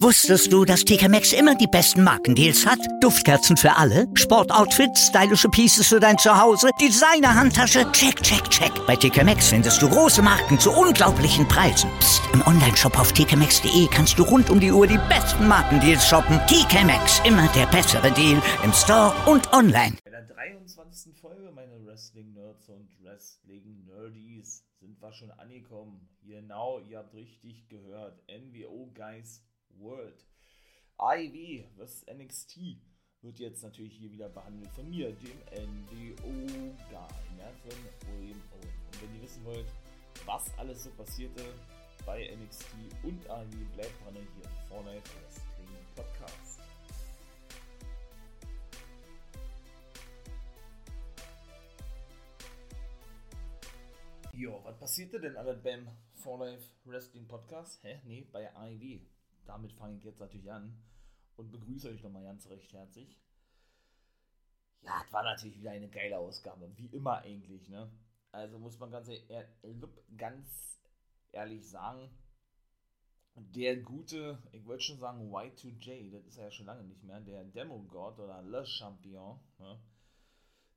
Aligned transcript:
Wusstest 0.00 0.52
du, 0.52 0.64
dass 0.64 0.84
TK 0.84 1.08
Maxx 1.08 1.32
immer 1.32 1.54
die 1.54 1.66
besten 1.66 2.04
Markendeals 2.04 2.64
hat? 2.66 2.78
Duftkerzen 3.00 3.56
für 3.56 3.74
alle, 3.76 4.06
Sportoutfits, 4.14 5.08
stylische 5.08 5.48
Pieces 5.48 5.88
für 5.88 5.98
dein 5.98 6.18
Zuhause, 6.18 6.68
Designer-Handtasche, 6.80 7.90
check, 7.92 8.22
check, 8.22 8.48
check. 8.50 8.70
Bei 8.86 8.94
TK 8.94 9.24
Maxx 9.24 9.48
findest 9.48 9.80
du 9.82 9.88
große 9.88 10.22
Marken 10.22 10.60
zu 10.60 10.70
unglaublichen 10.70 11.48
Preisen. 11.48 11.90
Psst. 11.98 12.22
im 12.32 12.46
Onlineshop 12.46 12.98
auf 12.98 13.12
tkmaxx.de 13.12 13.88
kannst 13.90 14.18
du 14.18 14.22
rund 14.22 14.50
um 14.50 14.60
die 14.60 14.70
Uhr 14.70 14.86
die 14.86 15.00
besten 15.08 15.48
Markendeals 15.48 16.06
shoppen. 16.06 16.38
TK 16.46 16.84
Maxx, 16.84 17.20
immer 17.24 17.48
der 17.48 17.66
bessere 17.66 18.12
Deal 18.12 18.40
im 18.62 18.72
Store 18.72 19.12
und 19.26 19.52
online. 19.52 19.96
Bei 20.04 20.10
der 20.10 20.22
23. 20.22 21.14
Folge, 21.20 21.50
meine 21.54 21.84
Wrestling-Nerds 21.84 22.68
und 22.68 22.88
Wrestling-Nerdies, 23.02 24.62
sind 24.86 25.02
wir 25.02 25.12
schon 25.12 25.32
angekommen. 25.32 26.08
Genau, 26.22 26.78
ihr 26.78 26.98
habt 26.98 27.12
richtig 27.12 27.68
gehört. 27.68 28.22
NWO 28.28 28.88
Guys 28.94 29.44
World. 29.70 30.24
IW 31.00 31.64
vs 31.76 32.06
NXT 32.06 32.58
wird 33.20 33.40
jetzt 33.40 33.64
natürlich 33.64 33.94
hier 33.98 34.12
wieder 34.12 34.28
behandelt 34.28 34.70
von 34.70 34.88
mir, 34.88 35.12
dem 35.12 35.38
NWO-Guy, 35.50 36.76
ja, 36.92 37.08
von 37.62 38.20
William 38.20 38.40
Owen. 38.52 38.72
Und 38.86 39.02
wenn 39.02 39.16
ihr 39.16 39.22
wissen 39.22 39.44
wollt, 39.44 39.66
was 40.24 40.56
alles 40.56 40.84
so 40.84 40.90
passierte 40.90 41.42
bei 42.04 42.30
NXT 42.36 42.66
und 43.02 43.24
IW, 43.24 43.64
bleibt 43.74 44.04
dran 44.04 44.14
hier 44.14 44.48
vorne 44.68 44.94
Wrestling 44.94 45.84
Podcast. 45.96 46.45
Jo, 54.36 54.60
was 54.64 54.78
passierte 54.78 55.18
denn 55.18 55.34
alle 55.38 55.54
beim 55.54 55.88
For 56.12 56.38
Life 56.38 56.68
Wrestling 56.84 57.26
Podcast? 57.26 57.82
Hä? 57.82 58.02
Nee, 58.04 58.28
bei 58.30 58.50
IW 58.54 59.00
damit 59.46 59.72
fange 59.72 59.96
ich 59.96 60.04
jetzt 60.04 60.20
natürlich 60.20 60.52
an 60.52 60.76
und 61.36 61.50
begrüße 61.50 61.88
euch 61.88 62.02
nochmal 62.02 62.24
ganz 62.24 62.46
recht 62.50 62.70
herzlich. 62.74 63.18
Ja, 64.82 65.02
es 65.06 65.10
war 65.10 65.22
natürlich 65.22 65.58
wieder 65.58 65.70
eine 65.70 65.88
geile 65.88 66.18
Ausgabe, 66.18 66.70
wie 66.76 66.88
immer 66.88 67.18
eigentlich, 67.22 67.66
ne? 67.70 67.90
Also 68.30 68.58
muss 68.58 68.78
man 68.78 68.90
ganz, 68.90 69.08
ehr 69.08 69.48
ganz 70.18 70.82
ehrlich 71.32 71.66
sagen, 71.66 72.10
der 73.36 73.78
gute, 73.78 74.42
ich 74.52 74.66
wollte 74.66 74.84
schon 74.84 74.98
sagen 74.98 75.32
Y2J, 75.32 76.12
das 76.12 76.26
ist 76.26 76.36
ja 76.36 76.50
schon 76.50 76.66
lange 76.66 76.84
nicht 76.84 77.02
mehr, 77.04 77.20
der 77.20 77.42
Demogod 77.44 78.18
oder 78.18 78.42
Le 78.42 78.66
Champion, 78.66 79.40
ne? 79.58 79.80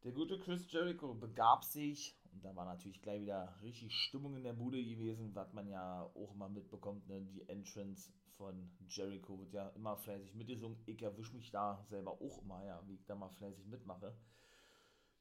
Der 0.04 0.14
gute 0.14 0.40
Chris 0.40 0.72
Jericho 0.72 1.14
begab 1.14 1.66
sich, 1.66 2.18
und 2.34 2.44
da 2.44 2.56
war 2.56 2.66
natürlich 2.66 3.02
gleich 3.02 3.22
wieder 3.22 3.56
richtig 3.62 3.94
Stimmung 3.94 4.36
in 4.36 4.44
der 4.44 4.54
Bude 4.54 4.84
gewesen, 4.84 5.34
was 5.36 5.54
man 5.54 5.68
ja 5.68 6.04
auch 6.04 6.34
immer 6.34 6.50
mitbekommt, 6.50 7.08
ne? 7.08 7.22
die 7.22 7.48
Entrance 7.50 8.12
von 8.38 8.72
Jericho 8.88 9.38
wird 9.40 9.54
ja 9.54 9.70
immer 9.70 9.98
fleißig 9.98 10.34
mitgesungen. 10.34 10.78
Ich 10.86 11.02
erwische 11.02 11.36
mich 11.36 11.52
da 11.52 11.84
selber 11.90 12.14
auch 12.14 12.42
immer, 12.42 12.64
ja, 12.64 12.82
wie 12.88 12.96
ich 12.96 13.06
da 13.06 13.16
mal 13.16 13.30
fleißig 13.30 13.66
mitmache. 13.66 14.16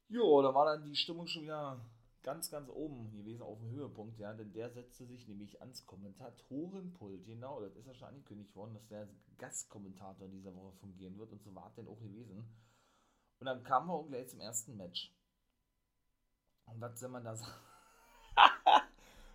Jo, 0.08 0.40
da 0.40 0.54
war 0.54 0.64
dann 0.64 0.84
die 0.84 0.94
Stimmung 0.94 1.26
schon 1.26 1.42
wieder 1.42 1.84
ganz, 2.22 2.50
ganz 2.50 2.68
oben 2.68 3.10
gewesen 3.10 3.42
auf 3.42 3.58
dem 3.58 3.70
Höhepunkt, 3.70 4.18
ja, 4.18 4.32
denn 4.32 4.52
der 4.52 4.70
setzte 4.70 5.06
sich 5.06 5.26
nämlich 5.26 5.60
ans 5.60 5.84
Kommentatorenpult. 5.86 7.26
Genau, 7.26 7.60
das 7.60 7.74
ist 7.74 7.86
ja 7.86 7.94
schon 7.94 8.08
angekündigt 8.08 8.54
worden, 8.54 8.74
dass 8.74 8.86
der 8.86 9.08
Gastkommentator 9.38 10.28
dieser 10.28 10.54
Woche 10.54 10.72
fungieren 10.78 11.18
wird 11.18 11.32
und 11.32 11.42
so 11.42 11.54
war 11.54 11.68
es 11.68 11.74
denn 11.74 11.88
auch 11.88 12.00
gewesen. 12.00 12.48
Und 13.40 13.46
dann 13.46 13.62
kamen 13.62 13.88
wir 13.88 13.94
auch 13.94 14.06
gleich 14.06 14.28
zum 14.28 14.40
ersten 14.40 14.76
Match. 14.76 15.12
Und 16.72 16.80
was 16.80 16.98
soll 16.98 17.10
man 17.10 17.24
da 17.24 17.36
sagen? 17.36 17.52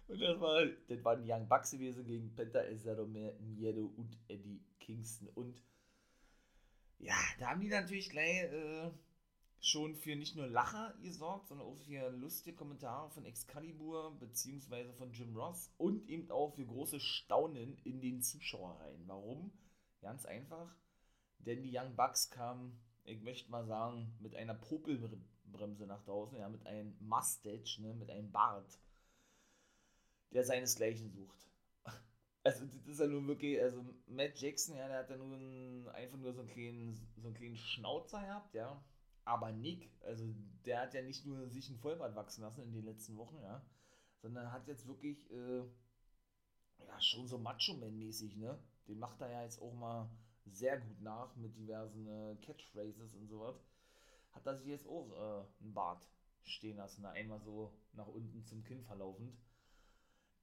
Und 0.08 0.22
das, 0.22 0.40
war, 0.40 0.66
das 0.88 1.04
waren 1.04 1.24
Young 1.26 1.48
Bucks 1.48 1.72
gewesen 1.72 2.06
gegen 2.06 2.36
Penta 2.36 2.60
El 2.60 2.78
Zero 2.78 3.06
Miedo 3.06 3.92
und 3.96 4.18
Eddie 4.28 4.62
Kingston. 4.80 5.30
Und 5.30 5.64
ja, 7.00 7.16
da 7.40 7.50
haben 7.50 7.62
die 7.62 7.70
natürlich 7.70 8.10
gleich 8.10 8.44
äh, 8.44 8.92
schon 9.60 9.96
für 9.96 10.16
nicht 10.16 10.36
nur 10.36 10.48
Lacher 10.48 10.94
gesorgt, 11.02 11.48
sondern 11.48 11.68
auch 11.68 11.78
für 11.78 12.10
lustige 12.12 12.56
Kommentare 12.56 13.10
von 13.12 13.26
Excalibur 13.26 14.20
beziehungsweise 14.20 14.94
von 14.94 15.14
Jim 15.14 15.36
Ross 15.36 15.74
und 15.78 16.08
eben 16.10 16.30
auch 16.32 16.54
für 16.54 16.66
große 16.66 17.00
Staunen 17.00 17.78
in 17.84 18.02
den 18.02 18.22
Zuschauerreihen. 18.22 19.08
Warum? 19.08 19.52
Ganz 20.02 20.26
einfach, 20.26 20.76
denn 21.40 21.64
die 21.64 21.76
Young 21.78 21.96
Bucks 21.96 22.30
kamen, 22.30 22.78
ich 23.06 23.22
möchte 23.22 23.50
mal 23.52 23.66
sagen, 23.66 24.18
mit 24.20 24.36
einer 24.36 24.54
Popelbremse 25.54 25.86
nach 25.86 26.04
draußen, 26.04 26.38
ja, 26.38 26.50
mit 26.50 26.66
einem 26.66 26.96
Mustache, 27.00 27.82
ne, 27.82 27.94
mit 27.94 28.10
einem 28.10 28.32
Bart 28.32 28.80
der 30.32 30.44
seinesgleichen 30.44 31.12
sucht. 31.12 31.48
Also 32.46 32.66
das 32.66 32.88
ist 32.88 33.00
ja 33.00 33.08
nun 33.08 33.26
wirklich, 33.26 33.62
also 33.62 33.86
Matt 34.06 34.38
Jackson, 34.38 34.76
ja, 34.76 34.90
der 34.90 34.98
hat 34.98 35.10
ja 35.10 35.16
nun 35.16 35.88
einfach 35.94 36.18
nur 36.18 36.34
so 36.34 36.42
einen 36.42 36.50
kleinen, 36.50 36.94
so 37.16 37.28
einen 37.28 37.38
kleinen 37.38 37.56
Schnauzer 37.56 38.20
gehabt, 38.20 38.54
ja. 38.54 38.84
Aber 39.24 39.54
Nick, 39.54 39.90
also 40.02 40.26
der 40.66 40.82
hat 40.82 40.94
ja 40.94 41.02
nicht 41.02 41.26
nur 41.26 41.48
sich 41.48 41.70
ein 41.70 41.78
Vollbart 41.78 42.16
wachsen 42.16 42.42
lassen 42.42 42.64
in 42.64 42.74
den 42.74 42.84
letzten 42.84 43.16
Wochen, 43.16 43.40
ja, 43.42 43.66
sondern 44.22 44.52
hat 44.52 44.68
jetzt 44.68 44.88
wirklich, 44.88 45.32
äh, 45.32 45.60
ja, 46.86 47.00
schon 47.00 47.28
so 47.28 47.38
Macho-Man-mäßig, 47.38 48.36
ne? 48.36 48.60
Den 48.90 49.00
macht 49.00 49.22
er 49.22 49.30
ja 49.30 49.44
jetzt 49.44 49.62
auch 49.62 49.74
mal 49.74 50.10
sehr 50.46 50.78
gut 50.82 51.00
nach 51.02 51.34
mit 51.38 51.56
diversen 51.56 52.06
äh, 52.08 52.36
Catchphrases 52.42 53.14
und 53.14 53.30
sowas. 53.30 53.64
Hat 54.34 54.60
sich 54.60 54.68
jetzt 54.68 54.88
auch 54.88 55.12
äh, 55.12 55.64
ein 55.64 55.74
Bart 55.74 56.06
stehen 56.44 56.78
lassen, 56.78 57.06
einmal 57.06 57.40
so 57.40 57.74
nach 57.94 58.08
unten 58.08 58.44
zum 58.46 58.64
Kinn 58.64 58.84
verlaufend 58.84 59.38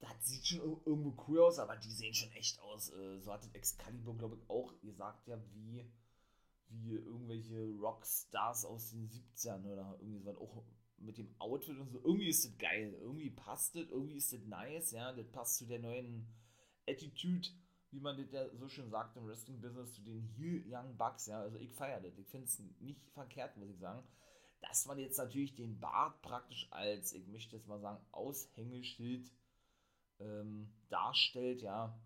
das 0.00 0.26
sieht 0.26 0.46
schon 0.46 0.80
irgendwo 0.84 1.14
cool 1.28 1.40
aus, 1.40 1.58
aber 1.58 1.76
die 1.76 1.90
sehen 1.90 2.14
schon 2.14 2.32
echt 2.32 2.58
aus. 2.60 2.90
Äh, 2.92 3.20
so 3.20 3.32
hat 3.32 3.48
Excalibur, 3.54 4.16
glaube 4.16 4.36
ich, 4.36 4.50
auch 4.50 4.78
gesagt, 4.80 5.28
ja, 5.28 5.38
wie, 5.52 5.84
wie 6.68 6.94
irgendwelche 6.94 7.70
Rockstars 7.78 8.64
aus 8.64 8.90
den 8.90 9.08
70ern 9.08 9.64
oder 9.66 9.96
irgendwie 10.00 10.20
so 10.20 10.30
auch 10.40 10.64
mit 10.96 11.18
dem 11.18 11.34
Outfit 11.38 11.78
und 11.78 11.90
so. 11.90 12.00
Irgendwie 12.02 12.28
ist 12.28 12.44
das 12.44 12.58
geil, 12.58 12.94
irgendwie 13.00 13.30
passt 13.30 13.74
das, 13.74 13.88
irgendwie 13.88 14.16
ist 14.16 14.32
das 14.32 14.44
nice, 14.44 14.90
ja, 14.92 15.12
das 15.12 15.30
passt 15.30 15.58
zu 15.58 15.66
der 15.66 15.78
neuen 15.78 16.26
Attitude, 16.88 17.48
wie 17.90 18.00
man 18.00 18.16
das 18.16 18.30
ja 18.32 18.48
so 18.56 18.68
schön 18.68 18.90
sagt 18.90 19.16
im 19.16 19.26
Wrestling-Business, 19.26 19.94
zu 19.94 20.02
den 20.02 20.22
Heel 20.22 20.62
Young 20.66 20.96
Bucks, 20.96 21.26
ja, 21.26 21.40
also 21.40 21.58
ich 21.58 21.72
feiere 21.72 22.00
das, 22.00 22.18
ich 22.18 22.28
finde 22.28 22.46
es 22.46 22.58
nicht 22.80 23.10
verkehrt, 23.10 23.56
muss 23.56 23.70
ich 23.70 23.78
sagen. 23.78 24.02
Dass 24.60 24.86
man 24.86 24.98
jetzt 24.98 25.16
natürlich 25.16 25.54
den 25.54 25.80
Bart 25.80 26.20
praktisch 26.22 26.68
als, 26.70 27.14
ich 27.14 27.26
möchte 27.26 27.56
jetzt 27.56 27.66
mal 27.66 27.80
sagen, 27.80 28.04
Aushängeschild 28.12 29.32
ähm, 30.18 30.70
darstellt, 30.90 31.62
ja, 31.62 31.98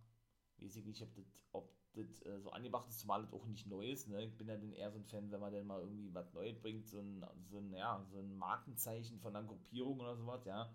weiß 0.59 0.77
ich 0.77 0.85
nicht, 0.85 1.03
ob 1.03 1.13
das, 1.15 1.25
ob 1.53 1.69
das 1.95 2.23
äh, 2.23 2.41
so 2.41 2.51
angebracht 2.51 2.89
ist, 2.89 3.01
zumal 3.01 3.23
das 3.23 3.33
auch 3.33 3.45
nicht 3.47 3.67
neu 3.67 3.91
ist. 3.91 4.09
Ne? 4.09 4.25
Ich 4.25 4.37
bin 4.37 4.49
ja 4.49 4.57
dann 4.57 4.73
eher 4.73 4.93
so 4.93 4.99
ein 4.99 5.05
Fan, 5.05 5.31
wenn 5.33 5.41
man 5.41 5.53
dann 5.53 5.67
mal 5.67 5.81
irgendwie 5.81 6.15
was 6.15 6.33
Neues 6.33 6.59
bringt, 6.61 6.89
so 6.89 7.01
ein, 7.01 7.25
so 7.51 7.59
ein, 7.59 7.73
ja, 7.73 8.05
so 8.11 8.21
ein 8.21 8.37
Markenzeichen 8.37 9.19
von 9.21 9.35
einer 9.35 9.47
Gruppierung 9.47 10.01
oder 10.01 10.17
sowas, 10.17 10.45
ja, 10.45 10.73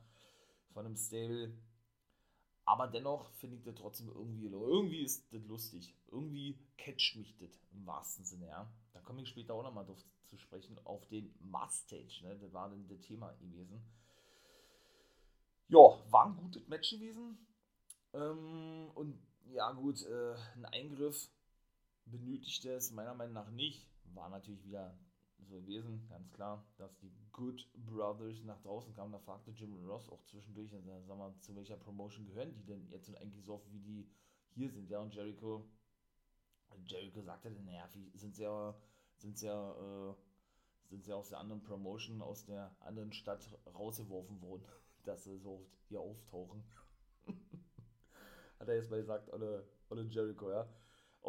von 0.73 0.85
einem 0.85 0.97
Stable. 0.97 1.53
Aber 2.69 2.87
dennoch 2.87 3.31
finde 3.31 3.55
ich 3.55 3.63
das 3.63 3.75
trotzdem 3.75 4.09
irgendwie, 4.09 4.45
irgendwie 4.45 5.01
ist 5.01 5.33
das 5.33 5.43
lustig. 5.45 5.95
Irgendwie 6.11 6.55
catcht 6.77 7.15
mich 7.15 7.35
das 7.37 7.49
im 7.71 7.85
wahrsten 7.85 8.25
Sinne, 8.25 8.47
ja. 8.47 8.71
Da 8.93 8.99
komme 8.99 9.21
ich 9.23 9.29
später 9.29 9.55
auch 9.55 9.63
nochmal 9.63 9.85
drauf 9.85 10.03
zu 10.29 10.37
sprechen, 10.37 10.79
auf 10.85 11.07
den 11.07 11.33
Mustache, 11.39 12.23
ne? 12.23 12.37
Das 12.39 12.53
war 12.53 12.69
dann 12.69 12.87
das 12.87 13.01
Thema 13.01 13.31
gewesen 13.39 13.81
ja, 15.69 15.79
war 16.09 16.25
ein 16.25 16.35
gutes 16.35 16.67
Match 16.67 16.89
gewesen. 16.89 17.37
Ähm, 18.13 18.89
und 18.95 19.19
ja, 19.51 19.71
gut, 19.71 20.03
äh, 20.03 20.35
ein 20.55 20.65
Eingriff 20.65 21.29
benötigte 22.05 22.71
es 22.73 22.91
meiner 22.91 23.13
Meinung 23.13 23.33
nach 23.33 23.51
nicht. 23.51 23.87
War 24.15 24.29
natürlich 24.29 24.63
wieder 24.65 24.97
so 25.47 25.61
gewesen, 25.61 26.05
ganz 26.09 26.31
klar, 26.31 26.65
dass 26.77 26.97
die 26.97 27.11
Good 27.31 27.67
Brothers 27.85 28.43
nach 28.43 28.59
draußen 28.61 28.93
kamen. 28.93 29.11
Da 29.11 29.19
fragte 29.19 29.51
Jim 29.51 29.75
Ross 29.85 30.09
auch 30.09 30.23
zwischendurch, 30.25 30.73
also, 30.73 30.89
sag 31.05 31.17
mal, 31.17 31.33
zu 31.39 31.55
welcher 31.55 31.77
Promotion 31.77 32.25
gehören 32.25 32.53
die 32.53 32.65
denn 32.65 32.87
jetzt 32.89 33.09
und 33.09 33.17
eigentlich 33.17 33.43
so 33.45 33.55
oft 33.55 33.71
wie 33.71 33.79
die 33.79 34.09
hier 34.49 34.69
sind, 34.69 34.89
ja. 34.89 34.99
Und 34.99 35.13
Jericho, 35.13 35.69
Jericho 36.85 37.21
sagte 37.21 37.51
dann, 37.51 37.65
naja, 37.65 37.87
sind 38.13 38.35
sie 38.35 38.43
ja, 38.43 38.75
sind 39.17 39.37
sie 39.37 39.47
ja, 39.47 40.09
äh, 40.09 40.15
sind 40.87 41.03
sie 41.03 41.13
aus 41.13 41.29
der 41.29 41.39
anderen 41.39 41.61
Promotion, 41.61 42.21
aus 42.21 42.45
der 42.45 42.75
anderen 42.79 43.13
Stadt 43.13 43.57
rausgeworfen 43.73 44.41
worden 44.41 44.65
dass 45.03 45.23
sie 45.23 45.37
so 45.37 45.65
hier 45.87 46.01
auftauchen. 46.01 46.63
Hat 48.59 48.67
er 48.67 48.75
jetzt 48.75 48.89
mal 48.91 48.99
gesagt, 48.99 49.31
alle 49.31 49.65
Jericho, 50.09 50.51
ja. 50.51 50.67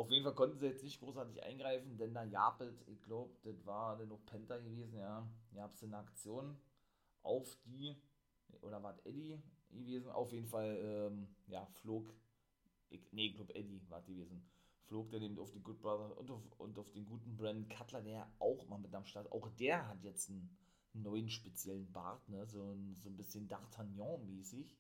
Auf 0.01 0.11
jeden 0.11 0.25
Fall 0.25 0.35
konnten 0.35 0.59
sie 0.59 0.65
jetzt 0.65 0.83
nicht 0.83 0.99
großartig 0.99 1.43
eingreifen, 1.43 1.99
denn 1.99 2.15
da 2.15 2.25
Japelt, 2.25 2.83
ich 2.89 3.03
glaube, 3.03 3.37
das 3.43 3.67
war 3.67 3.99
dann 3.99 4.09
noch 4.09 4.25
Penta 4.25 4.57
gewesen, 4.57 4.99
ja. 4.99 5.29
Gab 5.55 5.75
es 5.75 5.83
eine 5.83 5.99
Aktion 5.99 6.57
auf 7.23 7.55
die, 7.67 7.95
oder 8.63 8.83
war 8.83 8.99
Eddie 9.05 9.39
gewesen? 9.71 10.11
Auf 10.11 10.33
jeden 10.33 10.47
Fall, 10.47 10.79
ähm, 10.83 11.29
ja, 11.49 11.67
flog, 11.83 12.15
ich, 12.89 13.13
nee, 13.13 13.27
ich 13.27 13.35
glaube 13.35 13.55
Eddie 13.55 13.83
war 13.91 14.01
gewesen. 14.01 14.43
Flog 14.85 15.11
dann 15.11 15.21
eben 15.21 15.39
auf 15.39 15.51
die 15.51 15.61
Good 15.61 15.83
Brother 15.83 16.17
und 16.17 16.31
auf, 16.31 16.41
und 16.57 16.79
auf 16.79 16.91
den 16.93 17.05
guten 17.05 17.37
Brandon 17.37 17.69
Cutler, 17.69 18.01
der 18.01 18.27
auch 18.39 18.67
mal 18.69 18.79
mit 18.79 18.95
am 18.95 19.05
Start, 19.05 19.31
auch 19.31 19.51
der 19.59 19.87
hat 19.87 20.03
jetzt 20.03 20.31
einen 20.31 20.57
neuen 20.95 21.29
speziellen 21.29 21.93
Bart, 21.93 22.27
ne? 22.31 22.47
so, 22.47 22.75
so 22.95 23.11
ein 23.11 23.19
bisschen 23.19 23.51
D'Artagnan-mäßig. 23.51 24.79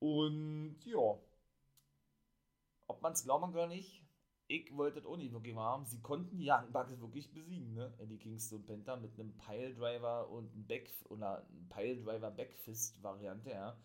Und 0.00 0.84
ja, 0.84 1.18
ob 2.86 3.02
man 3.02 3.12
es 3.12 3.24
glauben 3.24 3.42
kann 3.42 3.54
oder 3.54 3.66
nicht, 3.68 4.02
ich 4.48 4.76
wollte 4.76 5.00
das 5.00 5.06
auch 5.06 5.16
nicht 5.16 5.32
wirklich 5.32 5.56
haben. 5.56 5.84
Sie 5.86 6.00
konnten 6.00 6.38
die 6.38 6.48
Young 6.48 6.70
Bucks 6.72 7.00
wirklich 7.00 7.32
besiegen, 7.32 7.74
ne? 7.74 7.92
Eddie 7.98 8.18
Kingston 8.18 8.60
und 8.60 8.66
Penta 8.66 8.96
mit 8.96 9.18
einem 9.18 9.36
Piledriver 9.36 10.28
und 10.28 10.52
einem 10.52 10.66
Back 10.66 10.88
oder 11.08 11.46
Piledriver 11.68 12.30
Backfist 12.30 13.02
Variante, 13.02 13.50
ja. 13.50 13.76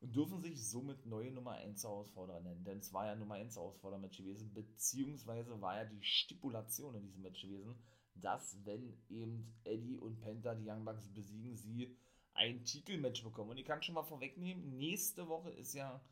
Und 0.00 0.14
dürfen 0.14 0.42
sich 0.42 0.68
somit 0.68 1.06
neue 1.06 1.30
Nummer 1.30 1.52
1 1.52 1.82
Herausforderer 1.84 2.40
nennen. 2.40 2.64
Denn 2.64 2.78
es 2.78 2.92
war 2.92 3.06
ja 3.06 3.14
Nummer 3.14 3.34
1 3.34 3.54
Herausforderer-Match 3.54 4.18
gewesen, 4.18 4.52
beziehungsweise 4.52 5.60
war 5.60 5.76
ja 5.76 5.84
die 5.84 6.02
Stipulation 6.02 6.96
in 6.96 7.04
diesem 7.04 7.22
Match 7.22 7.40
gewesen, 7.40 7.76
dass 8.16 8.58
wenn 8.64 8.98
eben 9.08 9.54
Eddie 9.64 9.96
und 9.96 10.20
Penta 10.20 10.54
die 10.54 10.68
Young 10.68 10.84
Bucks 10.84 11.08
besiegen, 11.08 11.56
sie 11.56 11.96
ein 12.34 12.64
Titelmatch 12.64 13.22
bekommen. 13.22 13.50
Und 13.50 13.58
ich 13.58 13.64
kann 13.64 13.82
schon 13.82 13.94
mal 13.94 14.02
vorwegnehmen, 14.02 14.76
nächste 14.76 15.28
Woche 15.28 15.50
ist 15.50 15.74
ja, 15.74 16.02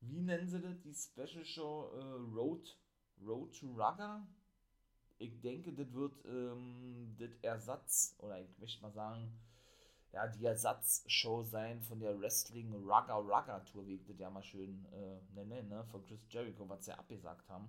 wie 0.00 0.20
nennen 0.20 0.48
sie 0.48 0.60
das, 0.60 0.80
die 0.80 0.94
Special 0.94 1.44
Show 1.44 1.90
äh, 1.94 2.34
Road, 2.34 2.78
Road 3.24 3.58
to 3.58 3.66
Rugger. 3.68 4.26
Ich 5.18 5.40
denke, 5.40 5.72
das 5.72 5.92
wird 5.92 6.24
ähm, 6.24 7.14
das 7.18 7.30
Ersatz, 7.42 8.16
oder 8.18 8.40
ich 8.40 8.58
möchte 8.58 8.82
mal 8.82 8.92
sagen, 8.92 9.38
ja, 10.12 10.26
die 10.26 10.44
Ersatzshow 10.44 11.42
sein 11.42 11.80
von 11.82 12.00
der 12.00 12.18
Wrestling 12.20 12.72
Rugger 12.72 13.14
Rugger 13.14 13.64
Tour, 13.64 13.86
wie 13.86 13.94
ich 13.94 14.04
das 14.04 14.18
ja 14.18 14.30
mal 14.30 14.42
schön 14.42 14.84
äh, 14.86 15.20
nenne, 15.34 15.62
ne, 15.62 15.84
von 15.84 16.02
Chris 16.02 16.20
Jericho, 16.28 16.68
was 16.68 16.84
sie 16.84 16.96
abgesagt 16.96 17.48
haben. 17.48 17.68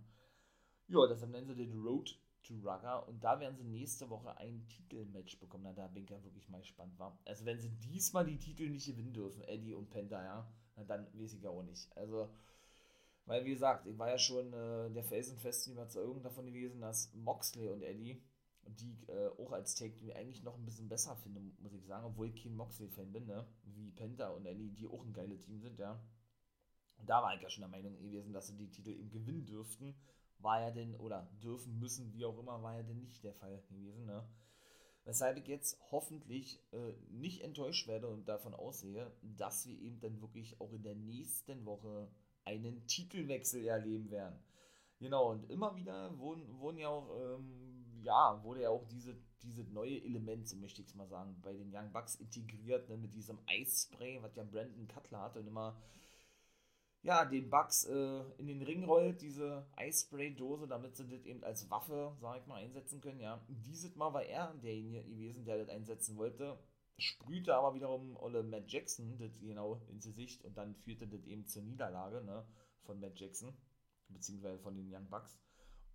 Ja, 0.87 1.05
deshalb 1.07 1.31
nennen 1.31 1.47
sie 1.47 1.55
den 1.55 1.79
Road 1.81 2.17
to 2.43 2.55
Rugger 2.55 3.07
und 3.07 3.23
da 3.23 3.39
werden 3.39 3.55
sie 3.55 3.63
nächste 3.63 4.09
Woche 4.09 4.35
ein 4.37 4.67
Titelmatch 4.67 5.39
bekommen. 5.39 5.63
Na, 5.65 5.73
da 5.73 5.87
bin 5.87 6.03
ich 6.03 6.09
ja 6.09 6.23
wirklich 6.23 6.49
mal 6.49 6.61
gespannt, 6.61 6.97
war. 6.97 7.17
Also, 7.25 7.45
wenn 7.45 7.59
sie 7.59 7.69
diesmal 7.69 8.25
die 8.25 8.39
Titel 8.39 8.69
nicht 8.69 8.87
gewinnen 8.87 9.13
dürfen, 9.13 9.43
Eddie 9.43 9.73
und 9.73 9.89
Penta, 9.89 10.23
ja, 10.23 10.51
dann 10.75 11.07
weiß 11.13 11.33
ich 11.33 11.41
ja 11.41 11.49
auch 11.49 11.63
nicht. 11.63 11.95
Also, 11.95 12.29
weil, 13.25 13.45
wie 13.45 13.51
gesagt, 13.51 13.87
ich 13.87 13.97
war 13.97 14.09
ja 14.09 14.17
schon 14.17 14.51
äh, 14.53 14.89
der 14.91 15.03
felsenfesten 15.03 15.73
Überzeugung 15.73 16.21
davon 16.23 16.45
gewesen, 16.45 16.81
dass 16.81 17.13
Moxley 17.13 17.69
und 17.69 17.83
Eddie, 17.83 18.21
die 18.63 18.97
äh, 19.07 19.29
auch 19.37 19.51
als 19.51 19.75
Take 19.75 20.15
eigentlich 20.15 20.43
noch 20.43 20.57
ein 20.57 20.65
bisschen 20.65 20.89
besser 20.89 21.15
finde, 21.15 21.41
muss 21.59 21.73
ich 21.73 21.85
sagen, 21.85 22.05
obwohl 22.05 22.27
ich 22.27 22.43
kein 22.43 22.55
Moxley-Fan 22.55 23.11
bin, 23.11 23.25
ne, 23.25 23.45
wie 23.63 23.91
Penta 23.91 24.29
und 24.29 24.45
Eddie, 24.45 24.71
die 24.71 24.87
auch 24.87 25.03
ein 25.03 25.13
geiles 25.13 25.41
Team 25.43 25.61
sind, 25.61 25.79
ja. 25.79 25.99
Da 27.03 27.23
war 27.23 27.35
ich 27.35 27.41
ja 27.41 27.49
schon 27.49 27.61
der 27.61 27.69
Meinung 27.69 27.97
gewesen, 27.97 28.31
dass 28.31 28.47
sie 28.47 28.57
die 28.57 28.69
Titel 28.69 28.91
eben 28.91 29.09
gewinnen 29.09 29.45
dürften 29.45 29.95
war 30.43 30.61
ja 30.61 30.71
denn, 30.71 30.95
oder 30.95 31.27
dürfen, 31.41 31.79
müssen, 31.79 32.11
wie 32.13 32.25
auch 32.25 32.37
immer, 32.37 32.61
war 32.61 32.75
ja 32.75 32.83
denn 32.83 32.99
nicht 32.99 33.23
der 33.23 33.33
Fall 33.33 33.61
gewesen. 33.69 34.05
Ne? 34.05 34.23
Weshalb 35.03 35.37
ich 35.37 35.47
jetzt 35.47 35.79
hoffentlich 35.89 36.61
äh, 36.71 36.93
nicht 37.09 37.41
enttäuscht 37.41 37.87
werde 37.87 38.07
und 38.07 38.27
davon 38.27 38.53
aussehe, 38.53 39.11
dass 39.21 39.65
wir 39.65 39.79
eben 39.79 39.99
dann 39.99 40.21
wirklich 40.21 40.61
auch 40.61 40.71
in 40.73 40.83
der 40.83 40.95
nächsten 40.95 41.65
Woche 41.65 42.07
einen 42.45 42.85
Titelwechsel 42.87 43.65
erleben 43.65 44.11
werden. 44.11 44.39
Genau, 44.99 45.31
und 45.31 45.49
immer 45.49 45.75
wieder 45.75 46.17
wurden, 46.19 46.59
wurden 46.59 46.77
ja 46.77 46.89
auch, 46.89 47.09
ähm, 47.19 48.01
ja, 48.03 48.43
wurde 48.43 48.61
ja 48.61 48.69
auch 48.69 48.85
diese, 48.87 49.17
diese 49.41 49.63
neue 49.63 50.03
Element, 50.03 50.47
so 50.47 50.55
möchte 50.55 50.81
ich 50.81 50.87
es 50.87 50.95
mal 50.95 51.07
sagen, 51.07 51.35
bei 51.41 51.53
den 51.53 51.75
Young 51.75 51.91
Bucks 51.91 52.15
integriert, 52.15 52.87
ne, 52.87 52.97
mit 52.97 53.15
diesem 53.15 53.39
Eisspray, 53.47 54.21
was 54.21 54.35
ja 54.35 54.43
Brandon 54.43 54.87
Cutler 54.87 55.21
hatte 55.21 55.39
und 55.39 55.47
immer 55.47 55.81
ja, 57.03 57.25
den 57.25 57.49
Bugs 57.49 57.85
äh, 57.85 58.23
in 58.37 58.47
den 58.47 58.61
Ring 58.61 58.83
rollt, 58.83 59.21
diese 59.21 59.65
Eisspray-Dose, 59.75 60.67
damit 60.67 60.95
sie 60.95 61.07
das 61.07 61.25
eben 61.25 61.43
als 61.43 61.69
Waffe, 61.69 62.15
sag 62.19 62.39
ich 62.39 62.45
mal, 62.45 62.61
einsetzen 62.61 63.01
können, 63.01 63.19
ja. 63.19 63.43
Dieses 63.47 63.95
Mal 63.95 64.13
war 64.13 64.23
er 64.23 64.53
derjenige 64.61 65.03
gewesen, 65.03 65.43
der 65.45 65.57
das 65.57 65.69
einsetzen 65.69 66.15
wollte, 66.17 66.59
sprühte 66.97 67.55
aber 67.55 67.73
wiederum 67.73 68.15
Olle 68.17 68.43
Matt 68.43 68.71
Jackson 68.71 69.17
das 69.17 69.39
genau 69.39 69.81
ins 69.89 70.05
Gesicht 70.05 70.43
und 70.45 70.55
dann 70.57 70.75
führte 70.75 71.07
das 71.07 71.25
eben 71.25 71.47
zur 71.47 71.63
Niederlage, 71.63 72.23
ne, 72.23 72.45
von 72.83 72.99
Matt 72.99 73.19
Jackson, 73.19 73.51
beziehungsweise 74.09 74.59
von 74.59 74.75
den 74.75 74.93
Young 74.93 75.09
Bucks. 75.09 75.39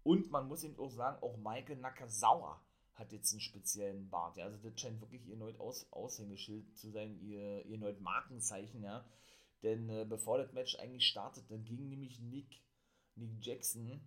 Und 0.03 0.31
man 0.33 0.49
muss 0.49 0.65
eben 0.65 0.79
auch 0.79 0.91
sagen, 0.91 1.23
auch 1.23 1.37
Michael 1.37 1.79
Nakazawa 1.79 2.61
hat 2.95 3.13
jetzt 3.13 3.33
einen 3.33 3.41
speziellen 3.41 4.11
Bart, 4.11 4.37
ja, 4.39 4.47
also 4.47 4.57
das 4.59 4.81
scheint 4.81 5.01
wirklich 5.01 5.25
ihr 5.29 5.37
neues 5.37 5.61
Aus 5.61 5.87
Aushängeschild 5.93 6.77
zu 6.77 6.91
sein, 6.91 7.21
ihr, 7.21 7.65
ihr 7.67 7.79
neues 7.79 8.01
Markenzeichen, 8.01 8.83
ja 8.83 9.05
denn 9.67 9.89
äh, 9.91 10.07
bevor 10.09 10.39
das 10.39 10.53
Match 10.53 10.79
eigentlich 10.79 11.09
startet, 11.09 11.51
dann 11.51 11.65
ging 11.65 11.89
nämlich 11.89 12.21
Nick, 12.21 12.63
Nick 13.17 13.45
Jackson 13.45 14.01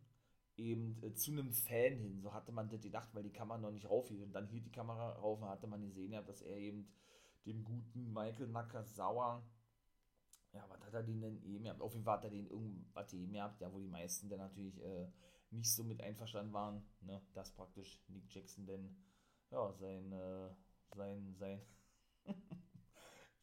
eben 0.56 1.04
äh, 1.04 1.14
zu 1.14 1.32
einem 1.32 1.52
Fan 1.52 1.98
hin. 1.98 2.22
So 2.22 2.34
hatte 2.34 2.54
man 2.54 2.70
das 2.70 2.82
gedacht, 2.82 3.10
weil 3.14 3.24
die 3.24 3.34
Kamera 3.34 3.58
noch 3.58 3.72
nicht 3.72 3.90
raufhielt. 3.90 4.24
Und 4.24 4.32
dann 4.32 4.48
hielt 4.48 4.66
die 4.66 4.72
Kamera 4.72 5.12
rauf 5.14 5.42
und 5.42 5.50
hatte 5.50 5.68
man 5.68 5.82
gesehen, 5.82 6.14
ja, 6.14 6.22
dass 6.22 6.42
er 6.42 6.56
eben 6.56 6.88
dem 7.46 7.64
guten 7.66 8.14
Michael 8.14 8.48
Nakazawa, 8.48 9.44
ja, 10.54 10.66
was 10.70 10.82
hat 10.82 10.94
er 10.94 11.04
den 11.04 11.22
denn 11.22 11.44
eben 11.44 11.66
gehabt? 11.66 11.82
Auf 11.82 11.94
jeden 11.94 12.06
Fall 12.06 12.18
hat 12.18 12.24
er 12.24 12.30
den 12.30 12.48
irgendwas 12.48 13.14
eben 13.14 13.34
gehabt, 13.34 13.60
ja, 13.60 13.72
wo 13.72 13.80
die 13.80 13.88
meisten 13.88 14.30
dann 14.30 14.40
natürlich 14.40 14.82
äh, 14.82 15.08
nicht 15.52 15.74
so 15.74 15.84
mit 15.84 16.02
einverstanden 16.02 16.54
waren, 16.54 16.86
ne, 17.02 17.22
dass 17.34 17.52
praktisch 17.52 18.02
Nick 18.08 18.34
Jackson 18.34 18.66
denn, 18.66 18.96
ja, 19.52 19.74
sein, 19.74 20.12
äh, 20.14 20.50
sein, 20.96 21.36
sein, 21.38 21.62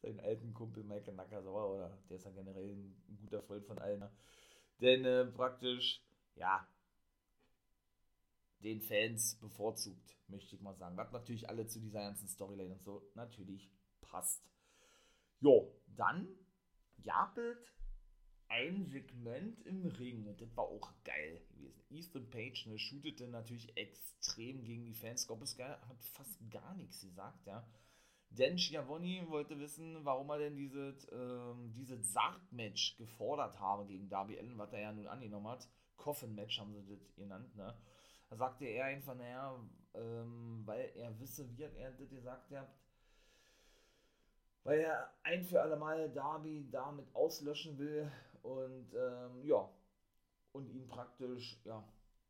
seinen 0.06 0.20
alten 0.20 0.54
Kumpel 0.54 0.84
Michael 0.84 1.14
Nakazawa, 1.14 1.66
oder 1.66 1.98
der 2.08 2.16
ist 2.16 2.24
ja 2.24 2.30
generell 2.30 2.70
ein 2.70 3.18
guter 3.20 3.42
Freund 3.42 3.66
von 3.66 3.78
allen, 3.78 4.00
ne? 4.00 4.10
denn 4.80 5.04
äh, 5.04 5.24
praktisch, 5.26 6.02
ja, 6.34 6.66
den 8.60 8.80
Fans 8.80 9.36
bevorzugt, 9.40 10.16
möchte 10.28 10.56
ich 10.56 10.62
mal 10.62 10.74
sagen. 10.74 10.96
Was 10.96 11.12
natürlich 11.12 11.48
alle 11.48 11.66
zu 11.66 11.80
dieser 11.80 12.00
ganzen 12.00 12.28
Storyline 12.28 12.74
und 12.74 12.82
so 12.82 13.02
natürlich 13.14 13.70
passt. 14.00 14.42
Jo, 15.40 15.72
dann 15.86 16.28
Japelt 16.96 17.72
ein 18.48 18.86
Segment 18.86 19.60
im 19.66 19.86
Ring 19.86 20.26
und 20.26 20.40
das 20.40 20.56
war 20.56 20.64
auch 20.64 20.92
geil 21.04 21.42
gewesen. 21.50 21.84
Ethan 21.90 22.30
Page 22.30 22.66
ne, 22.66 22.78
shootete 22.78 23.28
natürlich 23.28 23.76
extrem 23.76 24.64
gegen 24.64 24.86
die 24.86 24.94
Fans. 24.94 25.26
Gobbes 25.26 25.58
hat 25.58 26.02
fast 26.02 26.38
gar 26.50 26.74
nichts 26.74 27.02
gesagt, 27.02 27.46
ja. 27.46 27.68
Denn 28.30 28.58
Schiavoni 28.58 29.24
wollte 29.28 29.58
wissen, 29.58 30.04
warum 30.04 30.28
er 30.30 30.38
denn 30.38 30.56
dieses, 30.56 31.10
ähm, 31.12 31.72
dieses 31.72 32.12
Sarg-Match 32.12 32.96
gefordert 32.96 33.58
habe 33.60 33.86
gegen 33.86 34.08
Darby 34.08 34.38
Allen, 34.38 34.58
was 34.58 34.72
er 34.72 34.80
ja 34.80 34.92
nun 34.92 35.06
angenommen 35.06 35.48
hat. 35.48 35.66
Coffin-Match 35.96 36.60
haben 36.60 36.74
sie 36.74 36.84
das 36.86 37.14
genannt, 37.14 37.54
ne? 37.56 37.74
Da 38.28 38.36
sagte 38.36 38.66
er 38.66 38.86
einfach, 38.86 39.14
naja, 39.14 39.58
ähm, 39.94 40.62
weil 40.66 40.90
er 40.96 41.18
wisse, 41.20 41.48
wie 41.56 41.62
er 41.62 41.92
das 41.92 42.10
gesagt 42.10 42.50
hat, 42.50 42.68
weil 44.64 44.80
er 44.80 45.10
ein 45.22 45.44
für 45.44 45.62
alle 45.62 45.76
Mal 45.76 46.10
Darby 46.10 46.68
damit 46.70 47.06
auslöschen 47.14 47.78
will 47.78 48.10
und 48.42 48.92
ähm, 48.94 49.44
ja, 49.44 49.68
und 50.52 50.68
ihn 50.68 50.88
praktisch, 50.88 51.60
ja, 51.64 51.82